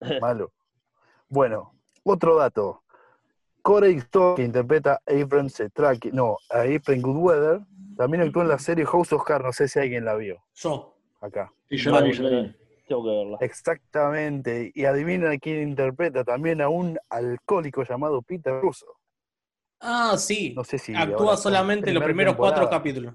[0.22, 0.52] Malo.
[1.28, 1.74] Bueno,
[2.04, 2.82] otro dato.
[3.62, 7.60] Corey Stoll, que interpreta a Abram Setraki, no, a Abram Goodweather,
[7.96, 10.94] también actuó en la serie House of Cards, no sé si alguien la vio Yo.
[11.20, 11.50] acá.
[11.70, 12.56] Y yo la vi, yo la vi.
[12.86, 13.38] Tengo que verla.
[13.40, 14.70] Exactamente.
[14.74, 18.86] Y adivina quién interpreta también a un alcohólico llamado Peter Russo.
[19.80, 20.52] Ah, sí.
[20.54, 23.14] No sé si Actúa solamente los primeros cuatro capítulos.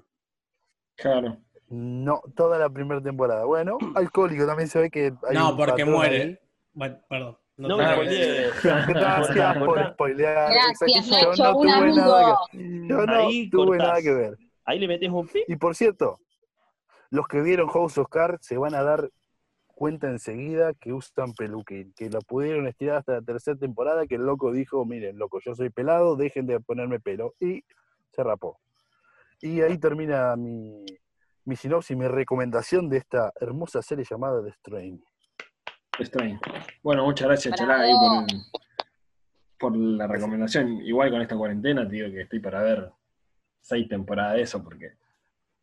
[0.96, 1.36] Claro.
[1.68, 3.44] No, toda la primera temporada.
[3.44, 6.22] Bueno, alcohólico también se ve que hay No, porque muere.
[6.22, 6.38] ahí.
[6.72, 7.38] Bueno, perdón.
[7.56, 7.84] No, No me.
[8.88, 10.52] Gracias por spoilear.
[10.52, 11.08] Gracias.
[11.10, 11.96] Nacho, Yo no un tuve amigo.
[11.96, 13.86] nada que, yo no Ahí tuve cortás.
[13.88, 14.38] nada que ver.
[14.64, 15.44] Ahí le metes un pip.
[15.48, 16.18] Y por cierto,
[17.10, 19.10] los que vieron House of Cards se van a dar
[19.80, 24.26] cuenta enseguida que usan peluquín, que lo pudieron estirar hasta la tercera temporada, que el
[24.26, 27.34] loco dijo, miren, loco, yo soy pelado, dejen de ponerme pelo.
[27.40, 27.64] Y
[28.12, 28.60] se rapó.
[29.40, 30.84] Y ahí termina mi,
[31.46, 35.02] mi sinopsis, mi recomendación de esta hermosa serie llamada The Strain.
[35.98, 36.38] Extraño.
[36.82, 37.54] Bueno, muchas gracias.
[37.56, 38.42] Chalá, ahí por, el-
[39.58, 40.72] por la recomendación.
[40.82, 42.92] Igual con esta cuarentena, te digo que estoy para ver
[43.62, 44.90] seis temporadas de eso, porque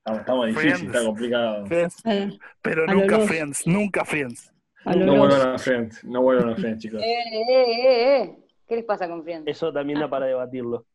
[0.07, 0.95] estamos, estamos difícil, Friends.
[0.95, 1.65] está complicado.
[1.65, 3.19] Friends, Eh, pero A nunca.
[3.19, 4.53] Friends, nunca Friends.
[4.85, 7.01] a No vuelvan a Friends, no vuelvan a Friends, chicos.
[7.01, 8.37] Eh, eh, eh, eh.
[8.67, 9.47] ¿Qué les pasa con Friends?
[9.47, 10.85] Eso también da para debatirlo.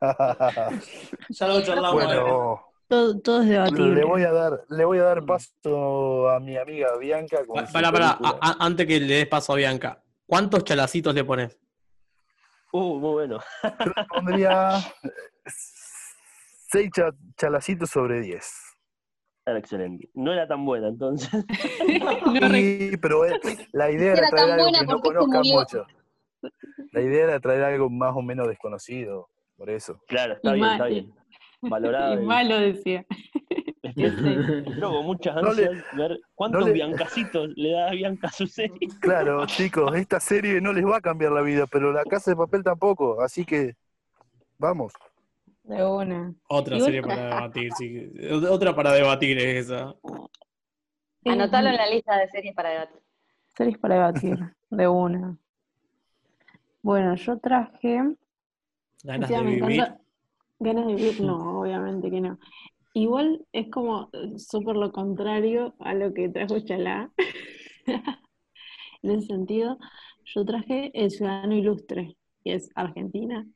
[1.30, 2.02] Ya lo charlamos.
[2.02, 2.06] eh.
[2.06, 3.94] bueno, Todo, todo es debatible.
[3.94, 7.66] le voy a dar, le voy a dar paso a mi amiga Bianca con Pa-
[7.66, 8.38] su Pará, pará, película.
[8.42, 10.02] a- a- antes que le des paso a Bianca.
[10.26, 11.58] ¿Cuántos chalacitos le pones?
[12.72, 13.40] Uh, muy bueno.
[13.62, 14.70] Yo le pondría
[16.70, 16.90] 6
[17.36, 18.48] chalacitos sobre 10.
[19.46, 20.08] Era excelente.
[20.14, 21.30] No era tan buena, entonces.
[22.52, 23.22] Y, pero
[23.72, 25.86] la idea Era era traer algo que no conozcan mucho.
[26.92, 30.00] La idea era traer algo más o menos desconocido, por eso.
[30.08, 31.12] Claro, está Y bien, mal- está bien.
[31.62, 32.22] Y Valorado.
[32.22, 33.04] malo decía.
[33.82, 38.28] Espero con muchas No le- ansias ver cuántos no le- biancacitos le da a Bianca
[38.28, 38.88] a su serie.
[39.00, 42.36] Claro, chicos, esta serie no les va a cambiar la vida, pero la casa de
[42.36, 43.74] papel tampoco, así que
[44.58, 44.92] vamos.
[45.66, 46.34] De una.
[46.48, 48.12] Otra serie para debatir, sí.
[48.50, 49.94] Otra para debatir es esa.
[51.24, 53.00] Anotalo en la lista de series para debatir.
[53.56, 54.38] Series para debatir,
[54.70, 55.36] de una.
[56.82, 58.14] Bueno, yo traje.
[59.02, 59.62] Ganas de vivir.
[59.80, 60.00] encanta-
[60.58, 62.38] Ganas de vivir, no, obviamente que no.
[62.94, 67.10] Igual es como eh, súper lo contrario a lo que trajo Chalá.
[69.02, 69.78] En ese sentido,
[70.24, 73.46] yo traje El Ciudadano Ilustre, que es Argentina.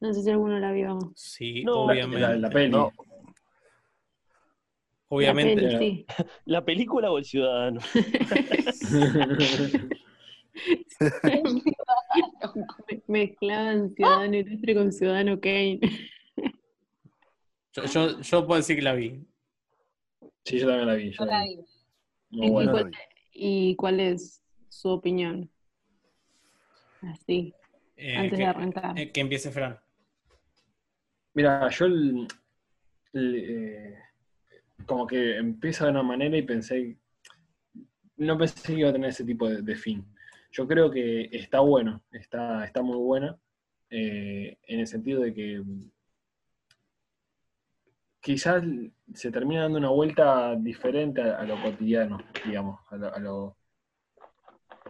[0.00, 0.98] No sé si alguno la vio.
[1.14, 2.20] Sí, No, obviamente.
[2.20, 2.70] La, la peli.
[2.70, 2.90] No.
[5.08, 5.62] Obviamente.
[5.62, 6.06] La peli, sí.
[6.46, 7.80] ¿La película o el ciudadano?
[11.22, 11.42] Me-
[13.06, 15.80] Mezclaban Ciudadano Ilustre con Ciudadano Kane.
[17.72, 19.24] Yo, yo, yo puedo decir que la vi.
[20.44, 21.10] Sí, yo también la vi.
[21.12, 21.56] yo la vi.
[21.56, 21.64] vi.
[22.30, 22.72] Muy ¿Y, buena.
[22.72, 22.90] cuál,
[23.32, 25.50] y cuál es su opinión?
[27.02, 27.54] Así,
[27.96, 28.98] Eh, antes que, de arrancar.
[28.98, 29.78] eh, que empiece Fran.
[31.34, 31.86] Mira, yo
[33.12, 33.98] eh,
[34.86, 36.96] como que empieza de una manera y pensé,
[38.16, 40.04] no pensé que iba a tener ese tipo de, fin.
[40.52, 43.38] Yo creo que está bueno, está, está muy buena,
[43.90, 45.62] eh, en el sentido de que
[48.20, 48.62] quizás
[49.14, 53.56] se termina dando una vuelta diferente a, lo cotidiano, digamos, a lo-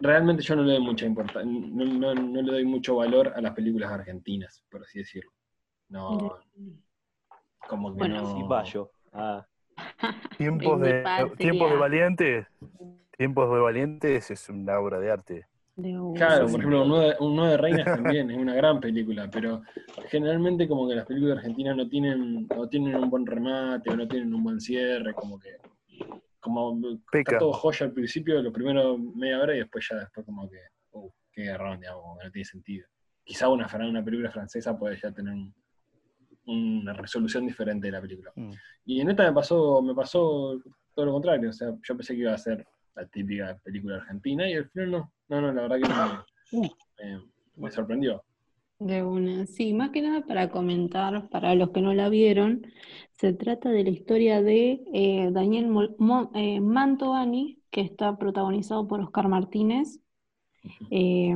[0.03, 3.41] Realmente yo no le doy mucha importancia, no, no- no le doy mucho valor a
[3.41, 5.31] las películas argentinas, por así decirlo.
[5.91, 6.37] No,
[7.67, 8.25] como que Bueno, no...
[8.33, 8.91] Sí, Bayo.
[9.11, 9.45] Ah,
[10.37, 11.03] Tiempos de,
[11.37, 12.47] tiempos de valientes,
[13.17, 15.33] tiempos de valientes es una obra de arte.
[15.75, 15.93] De.
[16.15, 19.61] Claro, por ejemplo, un nueve, un Nueve Reinas también es una gran película, pero
[20.09, 24.07] generalmente como que las películas argentinas no tienen, no tienen un buen remate o no
[24.07, 25.49] tienen un buen cierre, como que
[26.39, 26.79] como
[27.11, 27.33] Peca.
[27.33, 30.57] está todo joya al principio, lo primero media hora y después ya después como que,
[30.91, 32.87] uh, qué garrón, digamos, como que no tiene sentido.
[33.23, 35.53] Quizá una, fran- una película francesa puede ya tener un-
[36.45, 38.31] una resolución diferente de la película.
[38.35, 38.51] Mm.
[38.85, 40.59] Y en esta me pasó, me pasó
[40.93, 42.65] todo lo contrario, o sea, yo pensé que iba a ser
[42.95, 46.65] la típica película argentina y al final no, no, no, la verdad que no,
[46.99, 47.21] me,
[47.55, 48.23] me sorprendió.
[48.79, 49.45] De una.
[49.45, 52.65] Sí, más que nada para comentar, para los que no la vieron,
[53.11, 58.87] se trata de la historia de eh, Daniel Mol- Mo- eh, Mantovani, que está protagonizado
[58.87, 59.99] por Oscar Martínez.
[60.89, 61.35] Eh,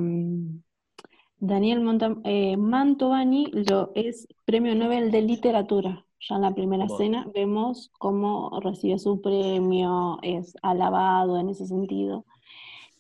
[1.40, 6.06] Daniel Monta- eh, Mantovani lo, es Premio Nobel de Literatura.
[6.28, 6.96] Ya en la primera Wow.
[6.96, 12.26] escena vemos cómo recibe su premio, es alabado en ese sentido.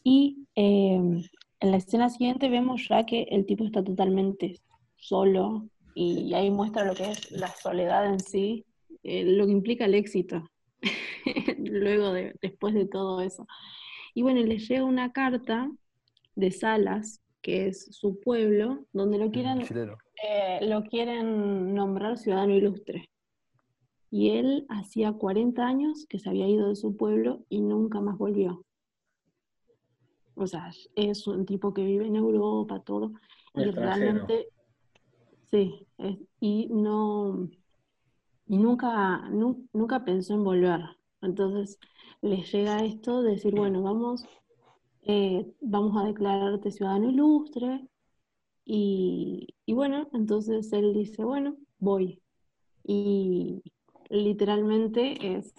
[0.03, 4.59] Y eh, en la escena siguiente vemos ya que el tipo está totalmente
[4.97, 8.65] solo y ahí muestra lo que es la soledad en sí,
[9.03, 10.43] eh, lo que implica el éxito,
[11.57, 13.47] luego de, después de todo eso.
[14.13, 15.71] Y bueno, le llega una carta
[16.35, 19.61] de Salas, que es su pueblo, donde lo quieren,
[20.27, 23.07] eh, lo quieren nombrar ciudadano ilustre.
[24.09, 28.17] Y él hacía 40 años que se había ido de su pueblo y nunca más
[28.17, 28.65] volvió.
[30.33, 33.11] O sea, es un tipo que vive en Europa, todo,
[33.53, 33.75] Un y extranjero.
[33.75, 34.49] realmente,
[35.51, 37.47] sí, es- y no,
[38.47, 40.81] y nunca, nu- nunca pensó en volver.
[41.21, 41.77] Entonces
[42.23, 44.25] le llega esto de decir, bueno, vamos,
[45.05, 47.87] eh, vamos a declararte ciudadano ilustre,
[48.65, 52.19] y, y bueno, entonces él dice, bueno, voy.
[52.83, 53.61] Y
[54.09, 55.53] literalmente es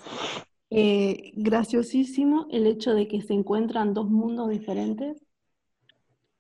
[0.71, 5.25] eh, graciosísimo el hecho de que se encuentran dos mundos diferentes.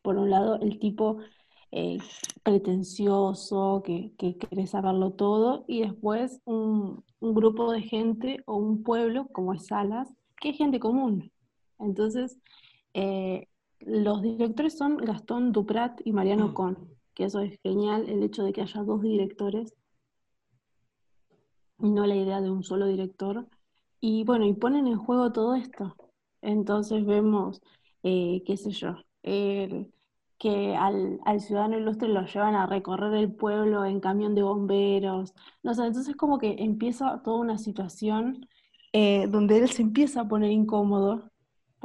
[0.02, 1.18] Por un lado, el tipo
[1.72, 1.98] eh,
[2.42, 8.82] pretencioso, que, que quiere saberlo todo, y después un, un grupo de gente o un
[8.82, 10.08] pueblo, como es Salas,
[10.40, 11.32] que es gente común.
[11.78, 12.38] Entonces,
[12.96, 13.48] eh,
[13.80, 18.52] los directores son Gastón Duprat y Mariano Con, que eso es genial, el hecho de
[18.54, 19.74] que haya dos directores
[21.78, 23.46] no la idea de un solo director.
[24.00, 25.96] Y bueno, y ponen en juego todo esto.
[26.42, 27.60] Entonces vemos,
[28.02, 29.92] eh, qué sé yo, el-
[30.38, 35.34] que al, al ciudadano ilustre lo llevan a recorrer el pueblo en camión de bomberos.
[35.62, 38.46] No sé, entonces como que empieza toda una situación
[38.92, 41.30] eh, donde él se empieza a poner incómodo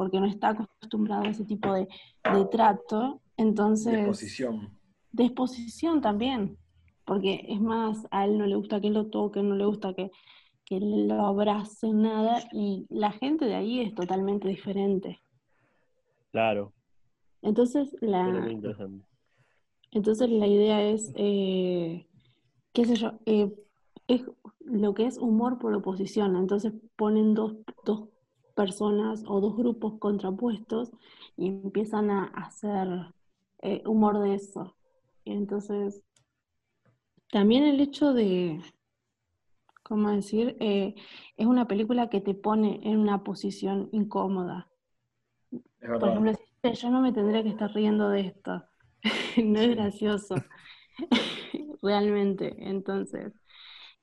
[0.01, 1.87] porque no está acostumbrado a ese tipo de,
[2.33, 3.21] de trato.
[3.37, 4.75] Entonces, De exposición.
[5.11, 6.57] de exposición también,
[7.05, 10.09] porque es más, a él no le gusta que lo toquen, no le gusta que,
[10.65, 15.21] que lo abracen, nada, y la gente de ahí es totalmente diferente.
[16.31, 16.73] Claro,
[17.43, 18.25] Entonces, la,
[19.91, 22.07] entonces la idea es, eh,
[22.73, 23.53] qué sé yo, eh,
[24.07, 24.23] es
[24.61, 27.53] lo que es humor por oposición, entonces ponen dos,
[27.85, 28.09] dos
[28.55, 30.91] personas o dos grupos contrapuestos
[31.37, 32.87] y empiezan a hacer
[33.61, 34.75] eh, humor de eso.
[35.25, 36.03] Entonces,
[37.31, 38.61] también el hecho de,
[39.83, 40.57] ¿cómo decir?
[40.59, 40.95] Eh,
[41.37, 44.67] es una película que te pone en una posición incómoda.
[45.99, 48.63] Por ejemplo, decís, "Che, yo no me tendría que estar riendo de esto.
[49.45, 50.35] No es gracioso,
[51.81, 52.55] realmente.
[52.69, 53.33] Entonces,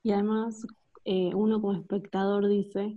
[0.02, 0.66] y además
[1.04, 2.96] eh, uno como espectador dice,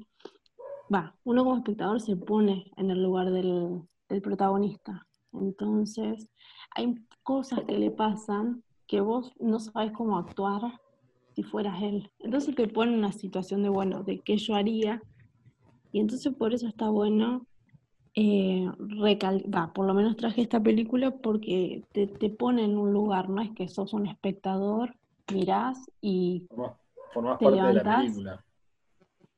[0.94, 5.08] va, uno como espectador se pone en el lugar del, del protagonista.
[5.34, 6.30] Entonces,
[6.76, 10.62] hay cosas que le pasan que vos no sabés cómo actuar
[11.34, 12.12] si fueras él.
[12.20, 15.02] Entonces te pone en una situación de, bueno, de qué yo haría.
[15.94, 17.46] Y entonces por eso está bueno
[18.16, 22.92] eh, recal- va, por lo menos traje esta película porque te, te pone en un
[22.92, 24.94] lugar, no es que sos un espectador,
[25.34, 26.74] mirás y Formás,
[27.14, 28.02] formás Te parte de la levantás.
[28.04, 28.46] película.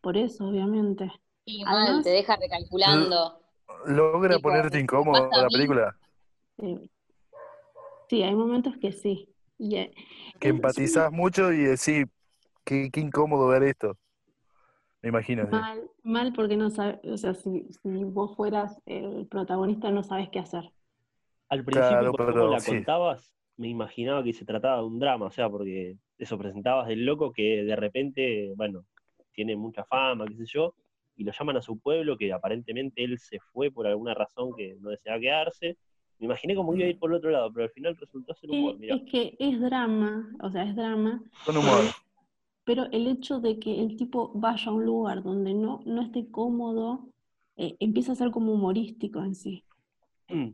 [0.01, 1.11] por eso, obviamente.
[1.45, 3.39] Y mal, Además- te deja recalculando.
[3.87, 5.95] ¿Logra Tipo, ponerte ¿me incómodo la película?
[8.09, 9.29] sí, hay momentos que sí.
[9.59, 9.91] Eh,
[10.39, 12.05] Que es- empatizás mucho y decís,
[12.63, 13.97] qué, qué incómodo ver esto.
[15.01, 15.43] Me imagino.
[15.45, 15.51] sí.
[15.51, 20.29] Mal, mal porque no sabes, o sea, si, si vos fueras el protagonista no sabes
[20.29, 20.63] qué hacer.
[21.49, 22.71] Al principio, Claro, por pero la sí.
[22.71, 27.05] contabas, me imaginaba que se trataba de un drama, o sea, porque eso presentabas del
[27.05, 28.85] loco que de repente, bueno,
[29.33, 30.73] tiene mucha fama, qué sé yo,
[31.15, 34.75] y lo llaman a su pueblo, que aparentemente él se fue por alguna razón que
[34.79, 35.77] no deseaba quedarse.
[36.19, 38.49] Me imaginé como iba a ir por el otro lado, pero al final resultó ser
[38.51, 38.95] humor, mirá.
[38.95, 41.83] es que es drama, o sea, es drama, Con humor.
[42.63, 46.29] pero el hecho de que el tipo vaya a un lugar donde no, no esté
[46.31, 47.09] cómodo,
[47.57, 49.63] eh, empieza a ser como humorístico en sí.
[50.29, 50.49] Mm,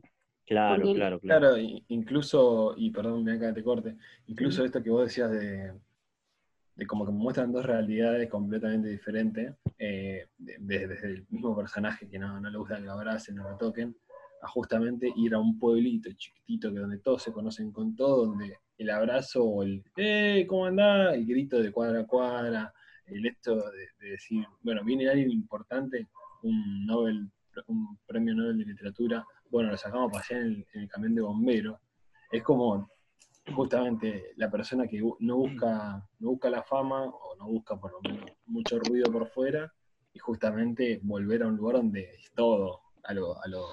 [0.46, 1.40] Claro, Porque- claro, claro.
[1.52, 3.96] Claro, incluso, y perdón, me que te corte,
[4.26, 5.72] incluso esto que vos decías de,
[6.80, 12.08] de como que muestran dos realidades completamente diferentes, eh, de- de- desde el mismo personaje
[12.08, 13.94] que no, no le gusta que lo abracen, no lo toquen,
[14.42, 18.56] a justamente ir a un pueblito chiquitito que donde todos se conocen con todo, donde
[18.78, 20.46] el abrazo o el ¡Eh!
[20.48, 21.14] ¿Cómo andás?
[21.14, 22.72] El grito de cuadra a cuadra,
[23.04, 26.08] el esto de, de decir, bueno, viene alguien importante,
[26.42, 27.28] un Nobel,
[27.66, 31.14] un premio Nobel de literatura, bueno, lo sacamos para allá en el, en el camión
[31.14, 31.78] de bomberos.
[32.32, 32.88] Es como
[33.54, 38.00] justamente la persona que no busca, no busca la fama o no busca por lo
[38.02, 39.72] menos mucho ruido por fuera
[40.12, 43.64] y justamente volver a un lugar donde es todo, a lo, a lo,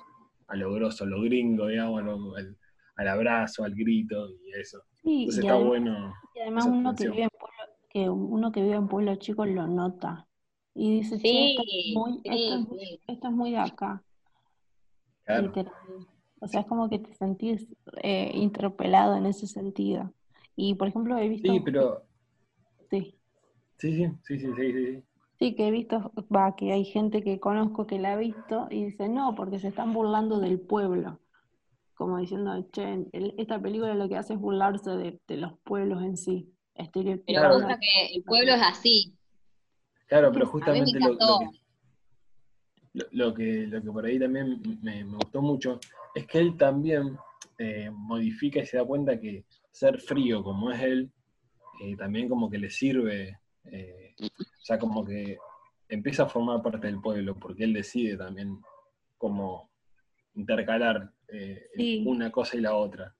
[0.47, 2.57] a lo grosso, a lo gringo, digamos, a lo- al,
[2.95, 4.81] al abrazo, al grito y eso.
[4.93, 6.13] Sí, Entonces y está además, bueno.
[6.35, 9.67] y además uno que vive en pueblo, que uno que vive en pueblo chico lo
[9.67, 10.27] nota.
[10.73, 11.93] Y dice, che, esto es Sí,
[12.23, 13.01] esto es, sí, muy- sí.
[13.07, 14.03] esto es muy de acá.
[15.25, 15.51] Claro.
[16.39, 17.67] O sea, es como que te sentís
[18.03, 20.13] eh, interpelado en ese sentido.
[20.55, 22.03] Y por ejemplo, he visto, Sí, pero.
[22.89, 23.17] sí,
[23.79, 25.03] Sí, sí, sí, sí, sí, sí.
[25.39, 28.85] sí que he visto, va, que hay gente que conozco que la ha visto y
[28.85, 31.19] dice, no, porque se están burlando del pueblo.
[31.95, 36.03] Como diciendo, che, el- esta película lo que hace es burlarse de, de los pueblos
[36.03, 36.53] en sí.
[37.25, 39.17] Pero pasa que el pueblo es así.
[40.07, 41.49] Claro, pero justamente lo, que,
[42.97, 45.79] lo, lo que, lo que por ahí también me, me gustó mucho
[46.15, 47.15] es que él también
[47.59, 51.11] eh, modifica y se da cuenta que ser frío como es él,
[51.83, 55.37] eh, también como que le sirve, eh, o sea, como que
[55.89, 58.59] empieza a formar parte del pueblo, porque él decide también
[59.17, 59.69] como
[60.35, 62.03] intercalar eh, Sí.
[62.05, 63.15] una cosa y la otra,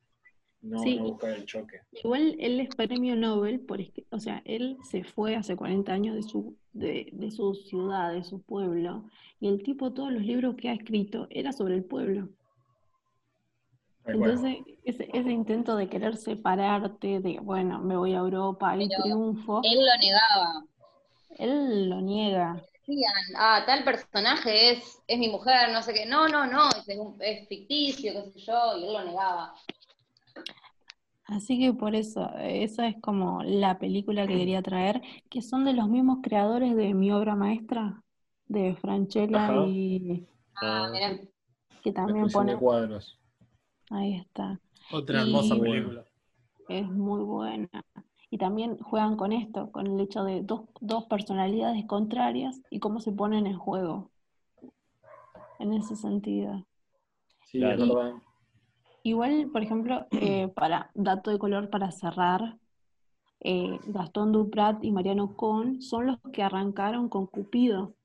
[0.62, 0.96] no, Sí.
[0.98, 1.82] no buscar el choque.
[1.92, 6.16] Igual él es premio Nobel, por, es- o sea, él se fue hace 40 años
[6.16, 9.06] de su, de, de su ciudad, de su pueblo,
[9.40, 12.30] y el tipo, todos los libros que ha escrito era sobre el pueblo.
[14.06, 19.62] Entonces, ese, ese intento de querer separarte, de, bueno, me voy a Europa, hay triunfo,
[19.64, 20.64] Él lo negaba.
[21.40, 22.64] él lo niega.
[22.88, 26.06] Decían, ah, tal personaje es, es mi mujer, no sé qué.
[26.06, 26.70] No, no, no,
[27.20, 29.54] es ficticio, qué sé yo, y él lo negaba.
[31.28, 35.66] Así que por eso, eh, esa es como la película que quería traer, que son
[35.66, 38.02] de los mismos creadores de mi obra maestra,
[38.48, 39.66] de Franchella Ajá.
[39.68, 40.26] y
[40.62, 41.20] Ah, Ah,
[41.84, 43.20] que también pone, de cuadros.
[43.90, 44.60] ahí está.
[44.92, 46.06] Otra Y- hermosa película.
[46.70, 47.70] Es muy buena.
[48.30, 53.00] Y también juegan con esto, con el hecho de dos, dos personalidades contrarias y cómo
[53.02, 54.12] se ponen en juego.
[55.60, 56.66] En ese sentido.
[57.46, 58.14] Sí, es verdad.
[59.08, 62.58] Igual, por ejemplo, eh, para dato de color para cerrar,
[63.40, 67.96] eh, Gastón Duprat y Mariano Con son los que arrancaron con Cupido.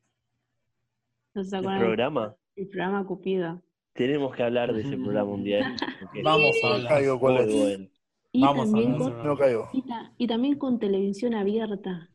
[1.34, 1.80] ¿No se ¿El acuerdan?
[1.80, 2.36] programa?
[2.54, 3.62] El programa Cupido.
[3.94, 5.74] Tenemos que hablar de ese programa un día.
[6.00, 7.18] porque Vamos a No caigo hablar.
[7.20, 7.60] cuál es.
[7.60, 7.88] bueno.
[8.34, 9.68] Y Vamos a también hablar con, No caigo.
[9.72, 12.08] y, ta- y también con televisión abierta.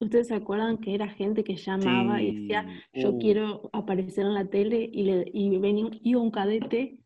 [0.00, 4.34] ¿Ustedes se acuerdan que era gente que llamaba y decía, yo uh, quiero aparecer en
[4.34, 6.98] la tele y, le, y venía, iba un cadete,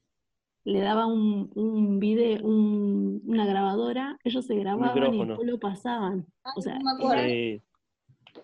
[0.73, 6.27] le daba un, un video, un- una grabadora, ellos se grababan y después lo pasaban.
[6.45, 7.13] Ah, O sea, no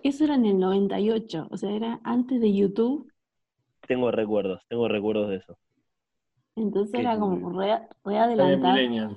[0.03, 3.11] eso era en el 98, o sea, era antes de YouTube,
[3.87, 5.59] tengo recuerdos, tengo recuerdos de eso.
[6.57, 9.17] entonces era como re, re adelantado,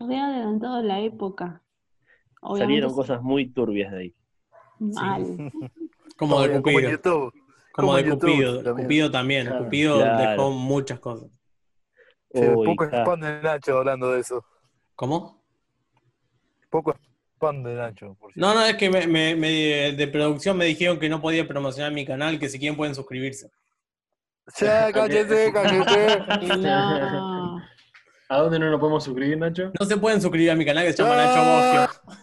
[0.00, 1.62] re adelantado a la época.
[2.42, 4.14] Obviamente Salieron cosas muy turbias de ahí.
[4.78, 5.22] mal.
[6.16, 6.90] Como de Como Cupido.
[6.90, 7.32] YouTube.
[7.72, 8.62] Como como de YouTube Cupido.
[8.62, 8.84] también.
[8.86, 9.46] Cupido también.
[9.46, 9.64] Claro.
[9.64, 10.30] Cupido Claro.
[10.30, 11.30] dejó muchas cosas.
[12.32, 13.02] Sí, poco está.
[13.02, 14.44] spam de Nacho hablando de eso.
[14.94, 15.42] ¿Cómo?
[16.68, 16.94] Poco
[17.36, 18.30] spam de Nacho, por.
[18.36, 21.92] No, no, es que me, me- me- de producción me dijeron que no podía promocionar
[21.92, 23.50] mi canal, que si quieren pueden suscribirse.
[24.58, 26.46] Ya, cállate, cállate.
[26.56, 27.62] No.
[28.28, 29.72] ¿A dónde no nos podemos suscribir, Nacho?
[29.78, 31.26] No se pueden suscribir a mi canal que se llama Ah.
[31.26, 32.20] Nacho Bogio.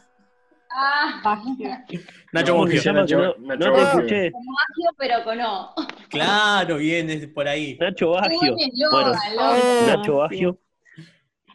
[0.79, 1.19] Ah,
[2.33, 2.81] Nacho ¿Cómo se Bogio.
[2.93, 4.31] Nacho- no, no Nacho te escuché.
[4.31, 5.73] Bagio, pero con O.
[6.09, 7.77] Claro, bien, es por ahí.
[7.79, 8.55] Nacho Bagio.
[8.91, 9.13] Bueno.
[9.87, 10.59] Nacho Bagio.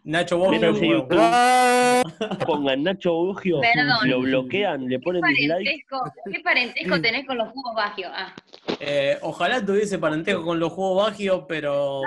[0.05, 1.07] Nacho Bogio.
[1.13, 2.03] Ah,
[2.45, 3.13] pongan Nacho
[3.61, 4.11] Perdón.
[4.11, 5.49] lo bloquean, le ¿Qué ponen dislike.
[5.51, 8.09] parentesco, ¿Qué parentesco tenés con los jugos Bagio?
[8.13, 8.35] Ah,
[8.81, 12.01] Eh, ojalá tuviese parentesco con los juegos Bagio, pero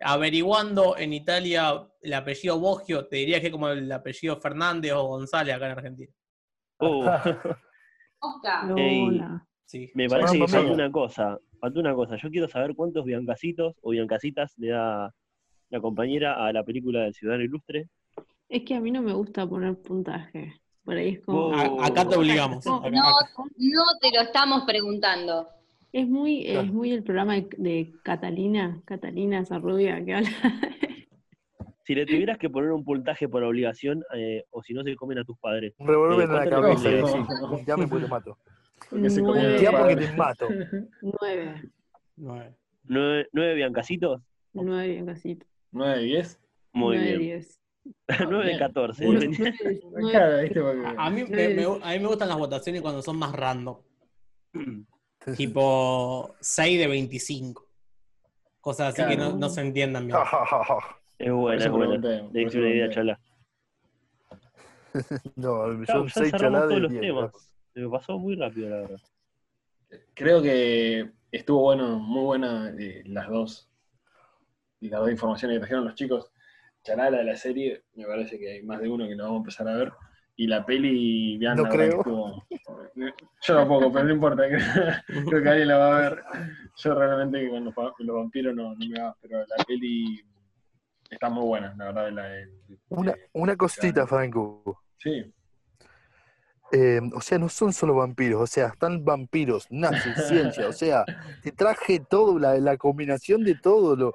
[0.00, 5.06] averiguando en Italia el apellido Bogio, te diría que es como el apellido Fernández o
[5.06, 6.12] González acá en Argentina.
[6.80, 7.04] Uh,
[8.20, 8.64] Oscar.
[8.68, 9.46] Luna.
[9.64, 9.90] Sí.
[9.94, 11.38] me parece que falta una cosa.
[11.60, 12.16] Falta una cosa.
[12.16, 15.12] Yo quiero saber cuántos biancasitos o biancasitas le da
[15.70, 17.88] la compañera a la película del Ciudadano Ilustre.
[18.48, 20.60] Es que a mí no me gusta poner puntaje.
[20.84, 21.46] Por ahí es como.
[21.48, 21.80] Oh.
[21.82, 22.64] A- acá te obligamos.
[22.64, 25.48] No, no te lo estamos preguntando.
[25.96, 30.28] Es muy, es muy el programa de, de Catalina, Catalina, esa rubia que habla.
[31.84, 35.18] Si le tuvieras que poner un puntaje por obligación, eh, o si no se comen
[35.18, 35.72] a tus padres.
[35.78, 37.28] Un revólver Eh, en la ¿cuánto le cabeza y pondrías?
[37.28, 38.38] decís, punteame porque te mato.
[38.90, 39.40] Porque se Nueve.
[39.40, 40.06] el Punteame porque padre.
[40.08, 40.48] te mato.
[41.20, 41.62] Nueve,
[42.16, 42.54] Nueve.
[42.84, 44.20] ¿Nueve, nueve biancasitos?
[44.52, 45.46] nueve bien casito.
[45.72, 46.40] 9 de 10.
[46.72, 47.18] Muy Nueve, bien.
[47.20, 47.60] diez.
[48.28, 48.58] nueve de bien.
[48.58, 49.06] 14.
[49.08, 49.20] Uno.
[49.20, 49.54] depende.
[49.62, 50.10] Nueve, nueve.
[50.10, 50.60] Claro, ¿viste?
[50.60, 51.54] Porque- A, a mí, me, Nueve.
[51.54, 53.76] me- a mí me gustan las votaciones cuando son más random.
[55.36, 57.66] Tipo 6 de 25.
[58.60, 60.18] Cosas así que no, no se entiendan bien.
[61.18, 61.96] Es buena, es buena.
[61.96, 63.18] Le diste una idea, chala.
[65.36, 67.00] no, Claro, son ya seis cerramos chaladas todos de los 10.
[67.00, 67.54] temas.
[67.72, 69.00] Se me pasó muy rápido, la verdad.
[70.14, 73.70] Creo que estuvo bueno, muy buena eh, las dos
[74.80, 76.30] y las dos informaciones que trajeron los chicos.
[76.82, 79.40] Chanala de la serie, me parece que hay más de uno que lo vamos a
[79.40, 79.92] empezar a ver.
[80.38, 81.98] Y la peli, vean, No la creo.
[81.98, 82.46] estuvo-
[83.42, 84.42] Yo tampoco, pero no importa.
[85.06, 86.22] Creo que alguien la va a ver.
[86.76, 90.22] Yo realmente con los, va- con los vampiros no, no me va, pero la peli
[91.10, 92.10] está muy buena, la verdad.
[92.12, 92.28] La,
[92.90, 94.82] Una, una cosita, Franco.
[94.98, 95.32] sí,
[96.72, 101.06] Eh, o sea, no son solo vampiros, o sea, están vampiros, nazis, ciencia, o sea,
[101.40, 103.94] te traje todo, la, la combinación de todo.
[103.96, 104.14] Lo,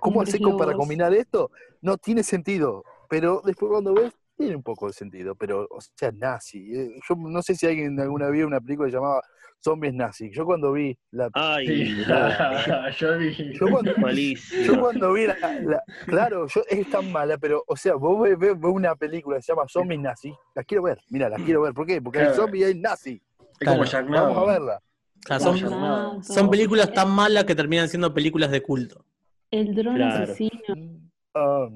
[0.00, 1.50] ¿Cómo haces para combinar esto?
[1.80, 4.12] No tiene sentido, pero después cuando ves,
[4.42, 6.72] tiene un poco de sentido, pero, o sea, nazi.
[6.74, 9.22] eh, yo no sé si alguien alguna vez vio una película que llamaba
[9.64, 10.30] Zombies Nazi.
[10.32, 11.30] Yo cuando vi la...
[11.34, 11.96] Ay, sí.
[12.08, 13.52] no, yo vi.
[13.58, 13.92] Yo cuando.
[14.66, 18.36] Yo cuando vi la, la- claro, yo, es tan mala, pero, o sea, vos ves,
[18.38, 21.62] ves- ves una película que se llama Zombies Nazi, la quiero ver, mira, la quiero
[21.62, 22.02] ver, ¿por qué?
[22.02, 23.22] Porque hay zombies y hay nazi,
[23.60, 24.80] Es como vamos a verla.
[25.30, 29.04] O sea, Como son, películas tan malas que terminan siendo películas de culto.
[29.52, 30.24] El dron Claro.
[30.24, 31.00] asesino.
[31.34, 31.68] Ah,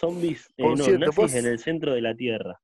[0.00, 2.60] Zombies, eh, no, cierto, nazis vos- en el centro de la Tierra.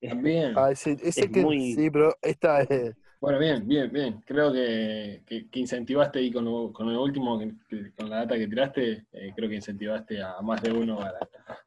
[0.00, 0.54] También.
[0.56, 4.22] ah, ese, ese Es que, muy- sí, pero esta es, Bueno, bien, bien, bien.
[4.26, 8.38] Creo que, que, que incentivaste ahí con lo, con lo último, que- con la data
[8.38, 11.18] que tiraste, eh, creo que incentivaste a más de uno para,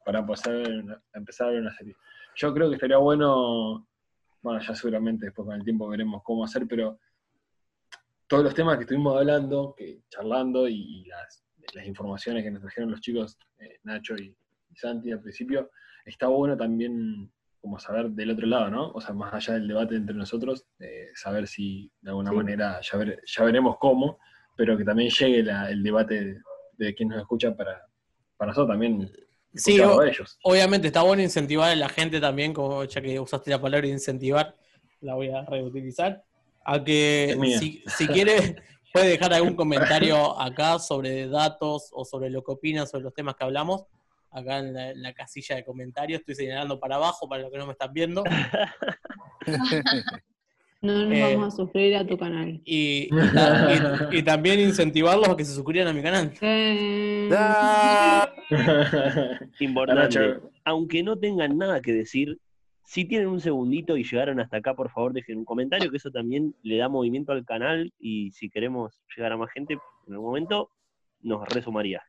[0.04, 1.94] para pasar, a empezar a ver una serie.
[2.34, 3.86] Yo creo que estaría bueno,
[4.42, 6.98] bueno, ya seguramente después con el tiempo veremos cómo hacer, pero
[8.26, 12.62] todos los temas que estuvimos hablando, que charlando y, y las, las informaciones que nos
[12.62, 14.34] trajeron los chicos, eh, Nacho y,
[14.74, 15.70] y Santi al principio,
[16.04, 17.30] está bueno también
[17.60, 18.90] como saber del otro lado, ¿no?
[18.92, 22.36] O sea, más allá del debate entre nosotros, eh, saber si de alguna Sí.
[22.36, 24.18] manera, ya, ver- ya veremos cómo,
[24.56, 26.40] pero que también llegue la- el debate de,
[26.72, 27.80] de quien nos escucha para,
[28.36, 29.10] para nosotros también.
[29.54, 30.38] Sí, o- a ellos.
[30.42, 34.54] obviamente está bueno incentivar a la gente también, como ya que usaste la palabra incentivar,
[35.00, 36.22] la voy a reutilizar,
[36.66, 38.34] a que si, si quiere
[38.92, 43.36] puede dejar algún comentario acá sobre datos o sobre lo que opina sobre los temas
[43.36, 43.84] que hablamos,
[44.34, 47.58] acá en la, en la casilla de comentarios, estoy señalando para abajo para los que
[47.58, 48.22] no me están viendo,
[50.82, 52.60] No nos Eh, vamos a sufrir a tu canal.
[52.62, 56.30] y, y ta- y- y también incentivarlos a que se suscriban a mi canal.
[56.42, 57.30] Eh.
[59.60, 60.40] Importante.
[60.64, 62.38] Aunque no tengan nada que decir,
[62.84, 66.10] si tienen un segundito y llegaron hasta acá, por favor dejen un comentario, que eso
[66.10, 69.74] también le da movimiento al canal y si queremos llegar a más gente
[70.06, 70.70] en algún momento,
[71.22, 72.02] nos resumaría.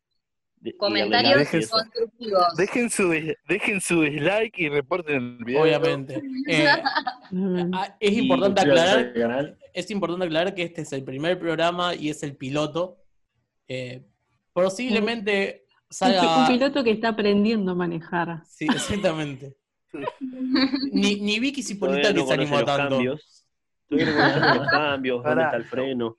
[0.77, 1.77] Comentarios eso.
[1.77, 2.56] constructivos.
[2.57, 3.10] Dejen su,
[3.48, 5.61] dejen su dislike y reporten el video.
[5.61, 6.22] Obviamente.
[6.48, 6.68] Eh,
[7.99, 12.38] es importante aclarar es importante aclarar que este es el primer programa y es el
[12.38, 12.98] piloto.
[13.68, 14.06] Eh,
[14.53, 16.40] posiblemente salga.
[16.40, 18.41] un piloto que está aprendiendo a manejar.
[18.48, 19.57] Sí, exactamente.
[20.91, 22.95] Ni, ni Vicky Cipolita que no se conoce animó los tanto.
[22.95, 23.48] cambios.
[23.90, 24.03] Los
[24.72, 26.18] cambios, dónde está el freno.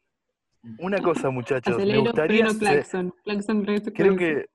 [0.78, 2.36] Una cosa, muchachos, me Acelero, gustaría...
[2.46, 3.14] freno, se- claxon.
[3.24, 4.46] Claxon, claxon, Creo que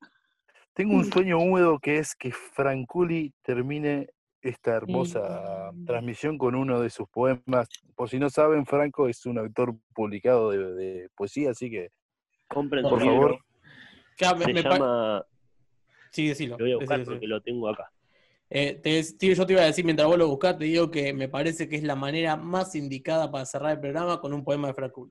[0.74, 4.10] tengo un sueño húmedo que es que Franculi termine
[4.42, 7.68] esta hermosa transmisión con uno de sus poemas.
[7.96, 11.90] Por si no saben, Franco es un autor publicado de, de poesía, así que
[12.48, 13.40] Compren Por favor.
[14.20, 15.26] Ya, me- Se me llama.
[16.12, 16.58] Sí, decilo.
[16.58, 17.36] Lo voy a buscar decilo, porque decilo.
[17.38, 17.92] lo tengo acá.
[18.50, 21.14] Eh, te- tío, yo te iba a decir, mientras vos lo buscás, te digo que
[21.14, 24.68] me parece que es la manera más indicada para cerrar el programa con un poema
[24.68, 25.10] de Fracul.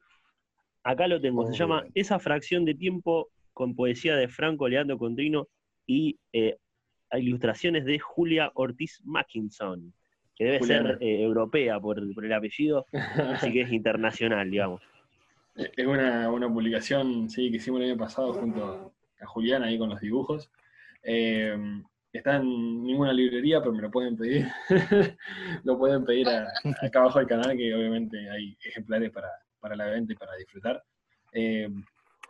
[0.82, 1.42] Acá lo tengo.
[1.42, 1.84] Muy Se llama.
[1.94, 5.48] Esa fracción de tiempo con poesía de Franco Leandro Condrino
[5.86, 6.56] y eh,
[7.18, 9.92] ilustraciones de Julia Ortiz Mackinson,
[10.36, 10.88] que debe Juliana.
[10.98, 14.80] ser eh, europea por, por el apellido, así que es internacional, digamos.
[15.76, 19.90] Es una, una publicación sí, que hicimos el año pasado junto a Julián ahí con
[19.90, 20.50] los dibujos.
[21.02, 21.54] Eh,
[22.12, 24.46] está en ninguna librería, pero me lo pueden pedir.
[25.64, 26.48] lo pueden pedir a-
[26.80, 29.28] acá abajo del canal, que obviamente hay ejemplares para,
[29.60, 30.82] para la venta y para disfrutar.
[31.32, 31.68] Eh,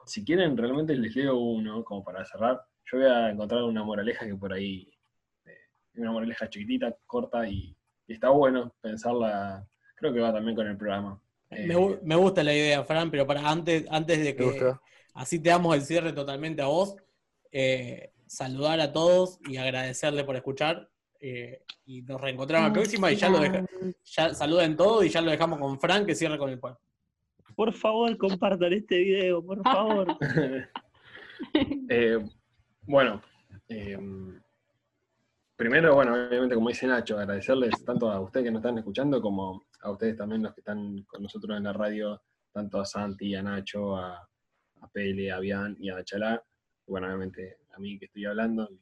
[0.04, 2.60] si quieren, realmente les leo uno, como para cerrar.
[2.90, 4.90] Yo voy a encontrar una moraleja que por ahí,
[5.46, 5.56] eh,
[5.94, 7.76] una moraleja chiquitita, corta, y,
[8.06, 9.66] y está bueno pensarla.
[9.94, 11.20] Creo que va también con el programa.
[11.50, 14.72] Me, me gusta la idea, Fran, pero para antes, antes de ¿Te que
[15.14, 16.96] así te damos el cierre totalmente a vos,
[17.50, 20.88] eh, saludar a todos y agradecerle por escuchar.
[21.20, 23.64] eh, y nos reencontramos la próxima y ya lo deja,
[24.04, 26.78] ya saluden todos y ya lo dejamos con Fran que cierre con el poema.
[27.54, 30.06] Por favor, compartan este video, por favor.
[31.88, 32.18] Eh,
[32.82, 33.22] bueno,
[33.66, 33.98] eh,
[35.56, 39.64] primero, bueno, obviamente, como dice Nacho, agradecerles tanto a ustedes que nos están escuchando como
[39.80, 42.20] a ustedes también los que están con nosotros en la radio,
[42.52, 44.28] tanto a Santi, a Nacho, a,
[44.92, 46.42] Pele, a Bian y a Chalá.
[46.86, 48.78] Bueno, obviamente a mí que estoy hablando y,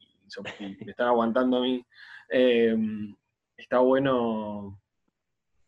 [0.85, 1.85] me están aguantando a mí.
[2.29, 2.75] Eh,
[3.57, 4.81] está bueno,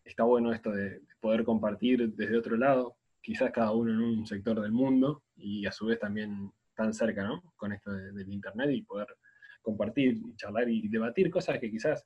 [0.03, 4.60] está bueno esto de poder compartir desde otro lado, quizás cada uno en un sector
[4.60, 7.43] del mundo y a su vez también tan cerca, ¿no?
[7.56, 9.07] Con esto de- del internet y poder
[9.61, 12.06] compartir, y charlar y debatir cosas que quizás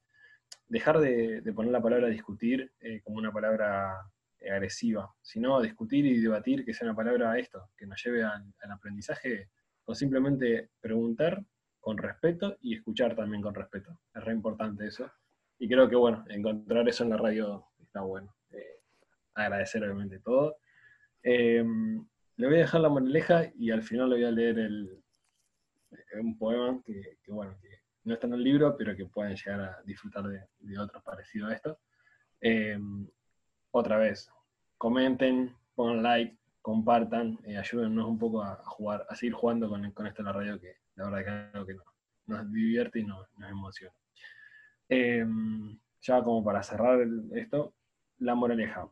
[0.68, 3.96] dejar de, poner la palabra discutir eh, como una palabra
[4.40, 8.54] eh, agresiva, sino discutir y debatir que sea una palabra esto, que nos lleve al,
[8.62, 9.50] al aprendizaje
[9.86, 11.44] o simplemente preguntar
[11.80, 14.00] con respeto y escuchar también con respeto.
[14.14, 15.10] Es re importante eso.
[15.60, 18.35] Y creo que, bueno, encontrar eso en la radio está bueno.
[19.36, 20.57] Agradecer obviamente todo.
[21.24, 21.64] Eh,
[22.38, 25.03] le voy a dejar la moraleja y al final le voy a leer el,
[26.20, 27.70] un poema que, bueno, que
[28.03, 31.52] no está en el libro, pero que pueden llegar a disfrutar de, de otros parecidos
[31.52, 31.80] a esto.
[32.41, 32.80] Eh,
[33.72, 34.30] otra vez,
[34.78, 40.07] comenten, pongan like, compartan, eh, ayúdennos un poco a, jugar, a seguir jugando con, con
[40.07, 41.80] esto en la radio, que la verdad que que
[42.28, 43.94] nos, divierte y nos, emociona.
[44.90, 45.26] Eh,
[46.02, 47.74] ya como para cerrar esto,
[48.20, 48.90] la moraleja.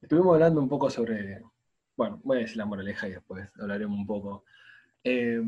[0.00, 1.42] Estuvimos hablando un poco sobre,
[1.96, 4.44] bueno, voy a decir la moraleja y después hablaremos un poco.
[5.04, 5.40] Eh,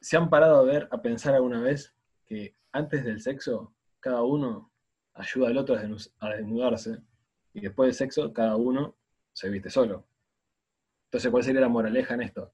[0.00, 1.94] ¿Se han parado a ver, a pensar alguna vez
[2.26, 4.70] que antes del sexo cada uno
[5.14, 6.98] ayuda al otro a desnu- a desnudarse
[7.54, 8.96] y después del sexo cada uno
[9.32, 10.06] se viste solo?
[11.06, 12.52] Entonces, ¿cuál sería la moraleja en esto?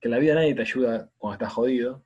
[0.00, 2.04] Que en la vida nadie te ayuda cuando estás jodido.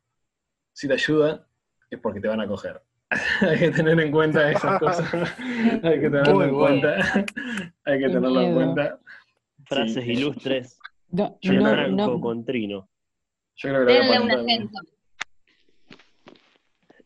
[0.73, 1.47] Si te ayuda,
[1.91, 2.83] es porque te van a coger.
[3.41, 5.12] Hay que tener en cuenta esas cosas.
[5.85, 6.97] Hay que tenerlo en cuenta.
[7.85, 8.99] Hay que tenerlo en cuenta.
[9.66, 10.12] Frases Sí.
[10.12, 10.78] ilustres.
[11.11, 12.89] No, Yo no, creo- no, con Trino.
[13.57, 14.81] Yo creo que Denle un acento.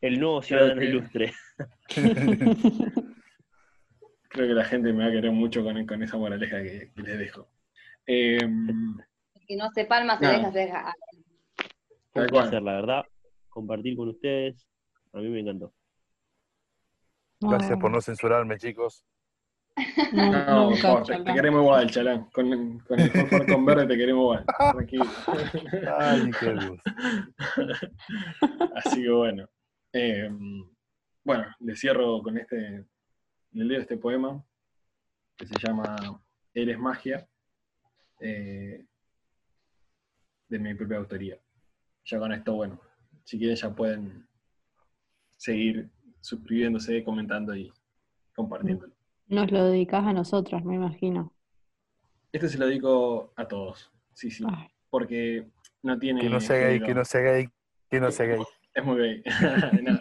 [0.01, 1.33] El nuevo ciudadano que- ilustre.
[4.29, 7.03] Creo que la gente me va a querer mucho con, con esa moraleja que, que
[7.03, 7.49] les dejo.
[8.07, 10.95] Eh, El que no se palma se deja, se deja.
[12.15, 13.05] Un placer, la verdad.
[13.49, 14.67] Compartir con ustedes.
[15.13, 15.73] A mí me encantó.
[17.41, 19.05] Gracias por no censurarme, chicos.
[20.13, 22.29] no, No, nunca, por- te, te queremos igual, chalán.
[22.33, 24.45] Con, con el fósforo con verde te queremos igual.
[24.73, 25.05] Tranquilo.
[25.99, 26.81] Ay, qué luz.
[28.77, 29.49] Así que bueno.
[29.93, 30.31] Eh,
[31.25, 32.85] bueno, le cierro con este.
[33.53, 34.45] Le leo este poema
[35.37, 35.97] que se llama
[36.55, 37.27] Eres magia.
[38.21, 38.85] eh,
[40.49, 41.39] de mi propia autoría.
[42.05, 42.81] Ya con esto, bueno,
[43.25, 44.27] si quieren ya pueden
[45.37, 45.89] seguir
[46.21, 47.73] suscribiéndose, comentando y
[48.35, 48.93] compartiéndolo.
[49.29, 51.33] Nos lo dedicás a nosotras, me imagino.
[52.33, 55.47] Este se lo dedico a todos, sí, sí, Ay, porque
[55.83, 56.21] no tiene...
[56.21, 57.49] Que no sea gay, que no sea gay,
[57.89, 58.41] que no sea gay.
[58.75, 59.23] Es muy gay.
[59.83, 60.01] No,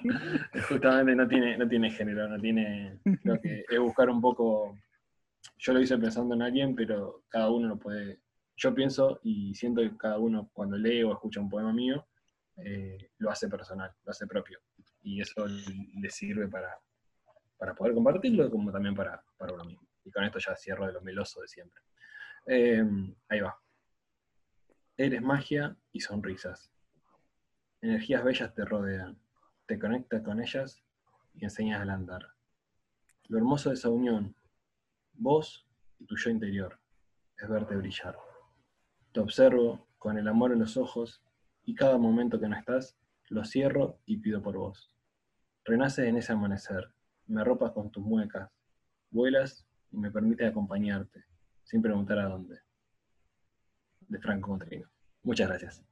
[0.67, 2.99] justamente no tiene, no tiene género, no tiene.
[3.23, 4.77] Creo que es buscar un poco.
[5.57, 8.19] Yo lo hice pensando en alguien, pero cada uno lo puede.
[8.55, 12.05] Yo pienso y siento que cada uno, cuando lee o escucha un poema mío,
[12.57, 14.59] eh, lo hace personal, lo hace propio.
[15.01, 16.77] Y eso le sirve para,
[17.57, 19.87] para poder compartirlo, como también para, para uno mismo.
[20.03, 21.83] Y con esto ya cierro de lo meloso de siempre.
[22.45, 22.83] Eh,
[23.27, 23.57] ahí va.
[24.97, 26.71] Eres magia y sonrisas.
[27.81, 29.17] Energías bellas te rodean,
[29.65, 30.83] te conectas con ellas
[31.35, 32.27] y enseñas al andar.
[33.27, 34.35] Lo hermoso de esa unión,
[35.13, 35.65] vos
[35.99, 36.79] y tu yo interior,
[37.37, 38.17] es verte brillar.
[39.13, 41.23] Te observo con el amor en los ojos
[41.63, 42.97] y cada momento que no estás,
[43.29, 44.91] lo cierro y pido por vos.
[45.63, 46.91] Renaces en ese amanecer,
[47.27, 48.49] me arropas con tus muecas,
[49.11, 51.23] vuelas y me permites acompañarte,
[51.63, 52.59] sin preguntar a dónde.
[54.07, 54.89] De Franco Montrino.
[55.23, 55.88] Muchas gracias.